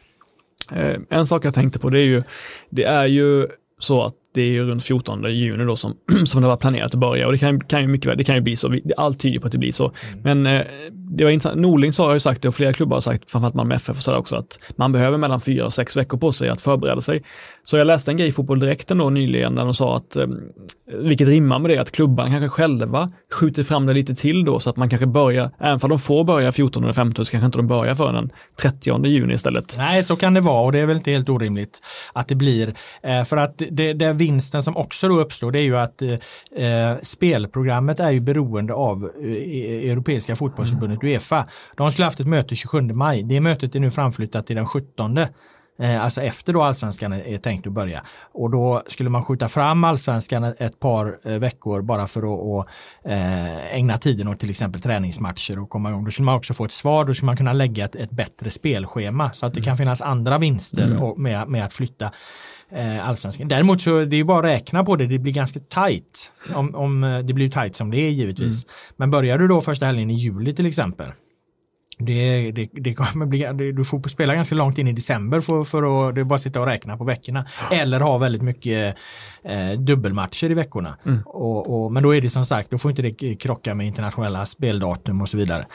Eh, 0.72 1.00
en 1.08 1.26
sak 1.26 1.44
jag 1.44 1.54
tänkte 1.54 1.78
på 1.78 1.90
det 1.90 2.00
är 2.00 2.04
ju, 2.04 2.22
det 2.70 2.84
är 2.84 3.06
ju 3.06 3.46
så 3.78 4.02
att 4.02 4.14
det 4.34 4.42
är 4.42 4.50
ju 4.50 4.64
runt 4.64 4.84
14 4.84 5.24
juni 5.34 5.64
då 5.64 5.76
som, 5.76 5.96
som 6.26 6.42
det 6.42 6.48
var 6.48 6.56
planerat 6.56 6.94
att 6.94 7.00
börja 7.00 7.26
och 7.26 7.32
det 7.32 7.38
kan, 7.38 7.60
kan 7.60 7.80
ju 7.80 7.86
mycket 7.86 8.10
väl, 8.10 8.18
det 8.18 8.24
kan 8.24 8.34
ju 8.34 8.40
bli 8.40 8.56
så, 8.56 8.78
allt 8.96 9.20
tyder 9.20 9.40
på 9.40 9.46
att 9.46 9.52
det 9.52 9.58
blir 9.58 9.72
så. 9.72 9.92
Mm. 10.12 10.20
Men 10.22 10.56
eh, 10.56 10.66
det 10.90 11.24
var 11.24 11.30
intressant, 11.30 11.60
Norling 11.60 11.92
har 11.98 12.14
ju 12.14 12.20
sagt 12.20 12.42
det 12.42 12.48
och 12.48 12.54
flera 12.54 12.72
klubbar 12.72 12.96
har 12.96 13.00
sagt, 13.00 13.30
framförallt 13.30 13.54
Malmö 13.54 13.74
FF 13.74 13.96
och 13.96 14.02
sådär 14.02 14.18
också, 14.18 14.36
att 14.36 14.60
man 14.76 14.92
behöver 14.92 15.18
mellan 15.18 15.40
fyra 15.40 15.66
och 15.66 15.74
sex 15.74 15.96
veckor 15.96 16.18
på 16.18 16.32
sig 16.32 16.48
att 16.48 16.60
förbereda 16.60 17.00
sig. 17.00 17.22
Så 17.64 17.76
jag 17.76 17.86
läste 17.86 18.10
en 18.10 18.16
grej 18.16 18.28
i 18.28 18.32
Fotboll 18.32 18.60
Direkt 18.60 18.88
då 18.88 19.10
nyligen 19.10 19.54
där 19.54 19.64
de 19.64 19.74
sa 19.74 19.96
att, 19.96 20.16
eh, 20.16 20.26
vilket 20.86 21.28
rimmar 21.28 21.58
med 21.58 21.70
det, 21.70 21.78
att 21.78 21.90
klubban 21.90 22.30
kanske 22.30 22.48
själva 22.48 23.10
skjuter 23.30 23.62
fram 23.62 23.86
det 23.86 23.94
lite 23.94 24.14
till 24.14 24.44
då 24.44 24.60
så 24.60 24.70
att 24.70 24.76
man 24.76 24.88
kanske 24.88 25.06
börjar, 25.06 25.50
även 25.58 25.80
för 25.80 25.88
de 25.88 25.98
får 25.98 26.24
börja 26.24 26.52
14 26.52 26.84
eller 26.84 26.92
15 26.92 27.24
så 27.24 27.30
kanske 27.30 27.46
inte 27.46 27.58
de 27.58 27.66
börjar 27.66 27.94
förrän 27.94 28.14
den 28.14 28.30
30 28.60 29.06
juni 29.06 29.34
istället. 29.34 29.74
Nej, 29.78 30.02
så 30.02 30.16
kan 30.16 30.34
det 30.34 30.40
vara 30.40 30.64
och 30.64 30.72
det 30.72 30.78
är 30.78 30.86
väl 30.86 30.96
inte 30.96 31.10
helt 31.10 31.28
orimligt 31.28 31.80
att 32.12 32.28
det 32.28 32.34
blir. 32.34 32.74
Eh, 33.02 33.24
för 33.24 33.36
att 33.36 33.62
det, 33.70 33.92
det 33.92 34.12
vinsten 34.18 34.62
som 34.62 34.76
också 34.76 35.08
då 35.08 35.20
uppstår 35.20 35.52
det 35.52 35.58
är 35.58 35.62
ju 35.62 35.76
att 35.76 36.02
eh, 36.02 36.96
spelprogrammet 37.02 38.00
är 38.00 38.10
ju 38.10 38.20
beroende 38.20 38.74
av 38.74 39.10
eh, 39.20 39.32
e-, 39.32 39.90
Europeiska 39.90 40.36
fotbollsförbundet 40.36 41.04
Uefa. 41.04 41.48
De 41.76 41.92
skulle 41.92 42.04
haft 42.04 42.20
ett 42.20 42.26
möte 42.26 42.56
27 42.56 42.80
maj. 42.80 43.22
Det 43.22 43.40
mötet 43.40 43.74
är 43.74 43.80
nu 43.80 43.90
framflyttat 43.90 44.46
till 44.46 44.56
den 44.56 44.66
17 44.66 45.18
eh, 45.18 46.04
alltså 46.04 46.22
efter 46.22 46.52
då 46.52 46.62
allsvenskan 46.62 47.12
är 47.12 47.38
tänkt 47.38 47.66
att 47.66 47.72
börja. 47.72 48.04
Och 48.32 48.50
då 48.50 48.82
skulle 48.86 49.10
man 49.10 49.24
skjuta 49.24 49.48
fram 49.48 49.84
allsvenskan 49.84 50.44
ett 50.44 50.80
par 50.80 51.18
eh, 51.24 51.38
veckor 51.38 51.82
bara 51.82 52.06
för 52.06 52.20
att, 52.60 52.66
eh, 53.04 53.74
ägna 53.74 53.98
tiden 53.98 54.28
åt 54.28 54.38
till 54.38 54.50
exempel 54.50 54.80
träningsmatcher 54.80 55.58
och 55.58 55.70
komma 55.70 55.90
igång. 55.90 56.04
Då 56.04 56.10
skulle 56.10 56.26
man 56.26 56.36
också 56.36 56.54
få 56.54 56.64
ett 56.64 56.72
svar, 56.72 57.04
då 57.04 57.14
skulle 57.14 57.26
man 57.26 57.36
kunna 57.36 57.52
lägga 57.52 57.84
ett, 57.84 57.96
ett 57.96 58.10
bättre 58.10 58.50
spelschema 58.50 59.32
så 59.32 59.46
att 59.46 59.54
det 59.54 59.60
kan 59.60 59.76
finnas 59.76 60.02
andra 60.02 60.38
vinster 60.38 60.86
mm. 60.86 61.22
med, 61.22 61.48
med 61.48 61.64
att 61.64 61.72
flytta 61.72 62.12
allsvenskan. 63.02 63.48
Däremot 63.48 63.80
så 63.80 64.04
det 64.04 64.16
är 64.16 64.24
bara 64.24 64.38
att 64.38 64.44
räkna 64.44 64.84
på 64.84 64.96
det, 64.96 65.06
det 65.06 65.18
blir 65.18 65.32
ganska 65.32 65.60
tajt. 65.60 66.32
Om, 66.54 66.74
om, 66.74 67.22
det 67.26 67.34
blir 67.34 67.50
tajt 67.50 67.76
som 67.76 67.90
det 67.90 67.98
är 67.98 68.10
givetvis. 68.10 68.64
Mm. 68.64 68.74
Men 68.96 69.10
börjar 69.10 69.38
du 69.38 69.48
då 69.48 69.60
första 69.60 69.86
helgen 69.86 70.10
i 70.10 70.14
juli 70.14 70.54
till 70.54 70.66
exempel 70.66 71.12
det, 71.98 72.52
det, 72.52 72.68
det 72.72 72.94
kommer 72.94 73.26
bli, 73.26 73.72
du 73.72 73.84
får 73.84 74.08
spela 74.08 74.34
ganska 74.34 74.54
långt 74.54 74.78
in 74.78 74.88
i 74.88 74.92
december 74.92 75.40
för, 75.40 75.64
för 75.64 76.08
att 76.08 76.14
det 76.14 76.24
bara 76.24 76.38
sitta 76.38 76.60
och 76.60 76.66
räkna 76.66 76.96
på 76.96 77.04
veckorna. 77.04 77.44
Eller 77.70 78.00
ha 78.00 78.18
väldigt 78.18 78.42
mycket 78.42 78.96
eh, 79.42 79.70
dubbelmatcher 79.70 80.50
i 80.50 80.54
veckorna. 80.54 80.96
Mm. 81.06 81.22
Och, 81.26 81.84
och, 81.84 81.92
men 81.92 82.02
då 82.02 82.14
är 82.14 82.20
det 82.20 82.30
som 82.30 82.44
sagt, 82.44 82.70
då 82.70 82.78
får 82.78 82.90
inte 82.90 83.02
det 83.02 83.34
krocka 83.34 83.74
med 83.74 83.86
internationella 83.86 84.46
speldatum 84.46 85.20
och 85.20 85.28
så 85.28 85.36
vidare. 85.36 85.66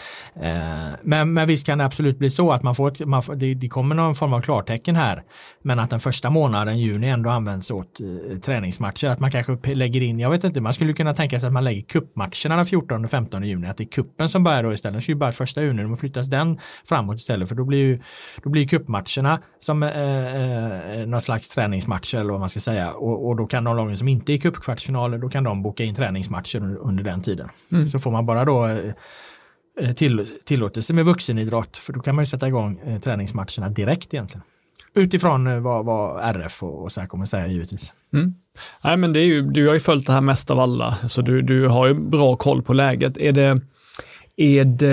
Eh, 0.41 0.95
men, 1.01 1.33
men 1.33 1.47
visst 1.47 1.65
kan 1.65 1.77
det 1.77 1.85
absolut 1.85 2.19
bli 2.19 2.29
så 2.29 2.51
att 2.51 2.63
man 2.63 2.75
får, 2.75 2.91
ett, 2.91 3.07
man 3.07 3.23
får 3.23 3.35
det, 3.35 3.53
det, 3.53 3.69
kommer 3.69 3.95
någon 3.95 4.15
form 4.15 4.33
av 4.33 4.41
klartecken 4.41 4.95
här. 4.95 5.23
Men 5.61 5.79
att 5.79 5.89
den 5.89 5.99
första 5.99 6.29
månaden, 6.29 6.79
juni, 6.79 7.09
ändå 7.09 7.29
används 7.29 7.71
åt 7.71 7.99
eh, 7.99 8.37
träningsmatcher. 8.39 9.07
Att 9.07 9.19
man 9.19 9.31
kanske 9.31 9.75
lägger 9.75 10.01
in, 10.01 10.19
jag 10.19 10.29
vet 10.29 10.43
inte, 10.43 10.61
man 10.61 10.73
skulle 10.73 10.93
kunna 10.93 11.13
tänka 11.13 11.39
sig 11.39 11.47
att 11.47 11.53
man 11.53 11.63
lägger 11.63 11.81
kuppmatcherna 11.81 12.55
den 12.55 12.65
14 12.65 13.05
och 13.05 13.11
15 13.11 13.43
juni. 13.43 13.67
Att 13.67 13.77
det 13.77 13.83
är 13.83 13.87
kuppen 13.87 14.29
som 14.29 14.43
börjar 14.43 14.63
då 14.63 14.73
istället. 14.73 15.03
Så 15.03 15.11
är 15.11 15.15
bara 15.15 15.31
första 15.31 15.61
juni, 15.61 15.83
de 15.83 15.97
flyttas 16.13 16.29
den 16.29 16.59
framåt 16.85 17.17
istället. 17.17 17.49
För 17.49 17.55
då 17.55 17.65
blir 17.65 17.79
ju 17.79 17.99
då 18.43 18.49
blir 18.49 18.67
kuppmatcherna 18.67 19.39
som 19.59 19.83
eh, 19.83 20.99
eh, 20.99 21.07
någon 21.07 21.21
slags 21.21 21.49
träningsmatcher 21.49 22.19
eller 22.19 22.31
vad 22.31 22.39
man 22.39 22.49
ska 22.49 22.59
säga. 22.59 22.91
Och, 22.91 23.27
och 23.27 23.35
då 23.35 23.45
kan 23.47 23.63
de 23.63 23.77
lagen 23.77 23.97
som 23.97 24.07
inte 24.07 24.33
är 24.33 24.37
cupkvartsfinaler, 24.37 25.17
då 25.17 25.29
kan 25.29 25.43
de 25.43 25.63
boka 25.63 25.83
in 25.83 25.95
träningsmatcher 25.95 26.77
under, 26.79 27.03
den 27.03 27.21
tiden. 27.21 27.49
Mm. 27.71 27.87
Så 27.87 27.99
får 27.99 28.11
man 28.11 28.25
bara 28.25 28.45
då 28.45 28.65
eh, 28.65 28.77
eh, 29.81 29.93
till, 29.93 30.27
tillåtelse 30.45 30.93
med 30.93 31.05
vuxenidrott, 31.05 31.77
för 31.77 31.93
då 31.93 31.99
kan 31.99 32.15
man 32.15 32.23
ju 32.23 32.29
sätta 32.29 32.47
igång 32.47 32.79
eh, 32.85 32.99
träningsmatcherna 32.99 33.69
direkt 33.69 34.13
egentligen. 34.13 34.43
Utifrån 34.95 35.47
eh, 35.47 35.59
vad, 35.59 35.85
vad 35.85 36.35
RF 36.35 36.63
och, 36.63 36.83
och 36.83 36.91
så 36.91 36.99
här 36.99 37.07
kommer 37.07 37.25
säga 37.25 37.47
givetvis. 37.47 37.93
Mm. 38.13 38.33
Nej, 38.83 38.97
men 38.97 39.13
det 39.13 39.19
är 39.19 39.25
ju, 39.25 39.41
du 39.41 39.67
har 39.67 39.73
ju 39.73 39.79
följt 39.79 40.07
det 40.07 40.13
här 40.13 40.21
mest 40.21 40.51
av 40.51 40.59
alla, 40.59 40.97
så 41.07 41.21
du, 41.21 41.41
du 41.41 41.67
har 41.67 41.87
ju 41.87 41.93
bra 41.93 42.35
koll 42.35 42.61
på 42.61 42.73
läget. 42.73 43.17
Är 43.17 43.31
det, 43.31 43.61
är 44.37 44.65
det, 44.65 44.87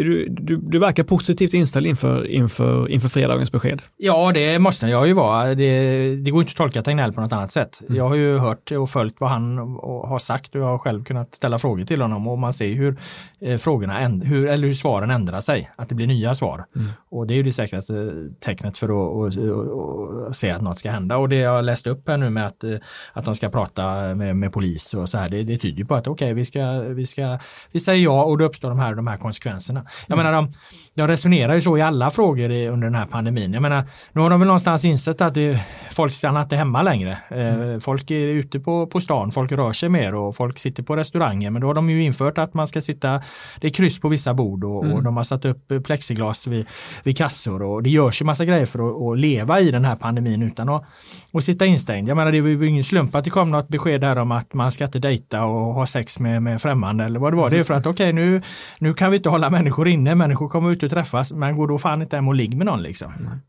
är 0.00 0.04
du, 0.04 0.28
du, 0.28 0.56
du 0.56 0.78
verkar 0.78 1.04
positivt 1.04 1.54
inställd 1.54 1.86
inför, 1.86 2.26
inför, 2.26 2.88
inför 2.88 3.08
fredagens 3.08 3.52
besked. 3.52 3.82
Ja, 3.96 4.32
det 4.34 4.58
måste 4.58 4.86
jag 4.86 5.06
ju 5.06 5.12
vara. 5.12 5.54
Det, 5.54 6.16
det 6.16 6.30
går 6.30 6.40
inte 6.40 6.50
att 6.50 6.56
tolka 6.56 6.82
Tegnell 6.82 7.12
på 7.12 7.20
något 7.20 7.32
annat 7.32 7.50
sätt. 7.50 7.80
Mm. 7.80 7.96
Jag 7.96 8.08
har 8.08 8.14
ju 8.14 8.38
hört 8.38 8.72
och 8.72 8.90
följt 8.90 9.20
vad 9.20 9.30
han 9.30 9.58
har 9.58 10.18
sagt 10.18 10.54
och 10.54 10.60
jag 10.60 10.66
har 10.66 10.78
själv 10.78 11.04
kunnat 11.04 11.34
ställa 11.34 11.58
frågor 11.58 11.84
till 11.84 12.02
honom 12.02 12.28
och 12.28 12.38
man 12.38 12.52
ser 12.52 12.74
hur 12.74 12.98
eh, 13.40 13.58
frågorna, 13.58 13.94
hur, 14.08 14.46
eller 14.46 14.66
hur 14.66 14.74
svaren 14.74 15.10
ändrar 15.10 15.40
sig. 15.40 15.70
Att 15.76 15.88
det 15.88 15.94
blir 15.94 16.06
nya 16.06 16.34
svar. 16.34 16.64
Mm. 16.76 16.88
Och 17.10 17.26
det 17.26 17.34
är 17.34 17.36
ju 17.36 17.42
det 17.42 17.52
säkraste 17.52 18.12
tecknet 18.40 18.78
för 18.78 18.88
att, 18.88 19.36
att, 19.36 20.28
att, 20.28 20.36
se 20.36 20.50
att 20.50 20.62
något 20.62 20.78
ska 20.78 20.90
hända. 20.90 21.16
Och 21.16 21.28
det 21.28 21.36
jag 21.36 21.64
läste 21.64 21.90
upp 21.90 22.08
här 22.08 22.16
nu 22.16 22.30
med 22.30 22.46
att, 22.46 22.64
eh, 22.64 22.76
att 23.12 23.24
de 23.24 23.34
ska 23.34 23.48
prata 23.48 24.14
med, 24.14 24.36
med 24.36 24.52
polis 24.52 24.94
och 24.94 25.08
så 25.08 25.18
här, 25.18 25.28
det, 25.28 25.42
det 25.42 25.58
tyder 25.58 25.84
på 25.84 25.94
att 25.94 26.06
okej, 26.06 26.24
okay, 26.24 26.34
vi, 26.34 26.44
ska, 26.44 26.80
vi, 26.80 27.06
ska, 27.06 27.38
vi 27.72 27.80
säger 27.80 28.04
ja 28.04 28.24
och 28.24 28.38
då 28.38 28.44
uppstår 28.56 28.68
de 28.68 28.78
här, 28.78 28.94
de 28.94 29.06
här 29.06 29.16
konsekvenserna. 29.16 29.84
Jag 30.06 30.18
mm. 30.18 30.26
menar, 30.26 30.42
de, 30.42 30.52
de 30.94 31.08
resonerar 31.08 31.54
ju 31.54 31.62
så 31.62 31.78
i 31.78 31.82
alla 31.82 32.10
frågor 32.10 32.50
i, 32.50 32.68
under 32.68 32.86
den 32.86 32.94
här 32.94 33.06
pandemin. 33.06 33.52
Jag 33.52 33.62
menar, 33.62 33.84
nu 34.12 34.20
har 34.20 34.30
de 34.30 34.40
väl 34.40 34.46
någonstans 34.46 34.84
insett 34.84 35.20
att 35.20 35.34
det, 35.34 35.60
folk 35.96 36.12
stannar 36.12 36.42
inte 36.42 36.56
hemma 36.56 36.82
längre. 36.82 37.18
Eh, 37.28 37.54
mm. 37.54 37.80
folk 37.80 38.10
är 38.10 38.26
ute 38.26 38.60
på, 38.60 38.86
på 38.86 39.00
stan, 39.00 39.30
folk 39.30 39.52
rör 39.52 39.72
sig 39.72 39.88
mer 39.88 40.14
och 40.14 40.36
folk 40.36 40.58
sitter 40.58 40.82
på 40.82 40.96
restauranger. 40.96 41.50
Men 41.50 41.62
då 41.62 41.66
har 41.66 41.74
de 41.74 41.90
ju 41.90 42.02
infört 42.02 42.38
att 42.38 42.54
man 42.54 42.68
ska 42.68 42.80
sitta, 42.80 43.22
det 43.60 43.66
är 43.66 43.70
kryss 43.70 44.00
på 44.00 44.08
vissa 44.08 44.34
bord 44.34 44.64
och, 44.64 44.84
mm. 44.84 44.96
och 44.96 45.02
de 45.02 45.16
har 45.16 45.24
satt 45.24 45.44
upp 45.44 45.72
plexiglas 45.84 46.46
vid, 46.46 46.66
vid 47.04 47.16
kassor 47.16 47.62
och 47.62 47.82
det 47.82 47.90
görs 47.90 48.20
ju 48.20 48.24
massa 48.24 48.44
grejer 48.44 48.66
för 48.66 48.78
att, 48.78 49.02
att 49.02 49.18
leva 49.18 49.60
i 49.60 49.70
den 49.70 49.84
här 49.84 49.96
pandemin 49.96 50.42
utan 50.42 50.68
att, 50.68 50.84
att 51.32 51.44
sitta 51.44 51.66
instängd. 51.66 52.08
Jag 52.08 52.16
menar, 52.16 52.32
det 52.32 52.40
var 52.40 52.48
ju 52.48 52.66
ingen 52.66 52.84
slump 52.84 53.14
att 53.14 53.24
det 53.24 53.30
kom 53.30 53.50
något 53.50 53.68
besked 53.68 54.04
här 54.04 54.18
om 54.18 54.32
att 54.32 54.54
man 54.54 54.72
ska 54.72 54.84
inte 54.84 54.98
dejta 54.98 55.44
och 55.44 55.74
ha 55.74 55.86
sex 55.86 56.18
med, 56.18 56.42
med 56.42 56.62
främmande 56.62 57.04
eller 57.04 57.20
vad 57.20 57.32
det 57.32 57.36
var. 57.36 57.50
Det 57.50 57.58
är 57.58 57.64
för 57.64 57.74
att 57.74 57.86
okej, 57.86 58.10
okay, 58.10 58.12
nu, 58.12 58.42
nu 58.78 58.94
kan 58.94 59.10
vi 59.10 59.16
inte 59.16 59.28
hålla 59.28 59.50
människor 59.50 59.88
inne, 59.88 60.14
människor 60.14 60.48
kommer 60.48 60.70
ut 60.70 60.82
och 60.82 60.90
träffas, 60.90 61.32
men 61.32 61.56
går 61.56 61.68
då 61.68 61.78
fan 61.78 62.02
inte 62.02 62.16
hem 62.16 62.28
och 62.28 62.34
ligg 62.34 62.56
med 62.56 62.66
någon 62.66 62.82
liksom. 62.82 63.12
Mm. 63.12 63.40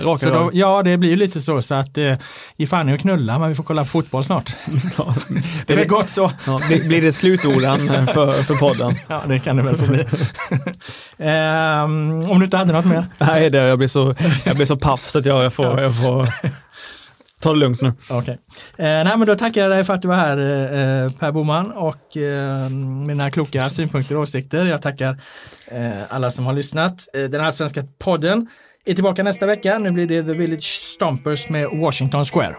Raka 0.00 0.30
då, 0.30 0.50
ja, 0.52 0.82
det 0.82 0.96
blir 0.96 1.10
ju 1.10 1.16
lite 1.16 1.40
så, 1.40 1.62
så 1.62 1.74
att 1.74 1.98
eh, 1.98 2.14
ge 2.56 2.66
fan 2.66 2.88
att 2.88 3.00
knulla, 3.00 3.38
men 3.38 3.48
vi 3.48 3.54
får 3.54 3.64
kolla 3.64 3.82
på 3.82 3.88
fotboll 3.88 4.24
snart. 4.24 4.56
Ja, 4.98 5.14
Det 5.66 5.72
är 5.72 5.76
väl 5.76 5.86
gott 5.86 6.10
så. 6.10 6.30
Ja, 6.46 6.60
blir 6.68 6.88
blir 6.88 7.02
det 7.02 7.12
slutorden 7.12 8.06
för, 8.06 8.42
för 8.42 8.54
podden? 8.54 8.94
Ja, 9.08 9.22
det 9.28 9.38
kan 9.38 9.56
det 9.56 9.62
väl 9.62 9.76
få 9.76 9.86
bli. 9.86 10.04
Ehm, 11.18 12.30
om 12.30 12.38
du 12.38 12.44
inte 12.44 12.56
hade 12.56 12.72
något 12.72 12.84
mer? 12.84 13.06
Nej, 13.18 13.50
det, 13.50 13.58
jag, 13.58 13.78
blir 13.78 13.88
så, 13.88 14.14
jag 14.44 14.56
blir 14.56 14.66
så 14.66 14.76
paff 14.76 15.10
så 15.10 15.18
att 15.18 15.26
jag, 15.26 15.44
jag, 15.44 15.52
får, 15.52 15.80
jag 15.80 15.96
får 15.96 16.28
ta 17.40 17.52
det 17.52 17.58
lugnt 17.58 17.80
nu. 17.80 17.92
Okej. 18.08 18.38
Eh, 18.76 18.84
nej, 18.84 19.16
men 19.18 19.26
då 19.26 19.34
tackar 19.34 19.60
jag 19.60 19.70
dig 19.70 19.84
för 19.84 19.94
att 19.94 20.02
du 20.02 20.08
var 20.08 20.14
här 20.14 20.38
eh, 20.38 21.12
Per 21.12 21.32
Boman 21.32 21.72
och 21.72 22.16
eh, 22.16 22.68
mina 23.06 23.30
kloka 23.30 23.70
synpunkter 23.70 24.14
och 24.16 24.22
åsikter. 24.22 24.64
Jag 24.64 24.82
tackar 24.82 25.18
eh, 25.70 25.92
alla 26.08 26.30
som 26.30 26.46
har 26.46 26.52
lyssnat. 26.52 27.08
Eh, 27.14 27.22
den 27.22 27.40
här 27.40 27.50
svenska 27.50 27.82
podden 27.98 28.48
är 28.84 28.94
tillbaka 28.94 29.22
nästa 29.22 29.46
vecka. 29.46 29.78
Nu 29.78 29.90
blir 29.90 30.06
det 30.06 30.22
The 30.22 30.32
Village 30.32 30.80
Stompers 30.94 31.48
med 31.48 31.68
Washington 31.68 32.24
Square. 32.24 32.56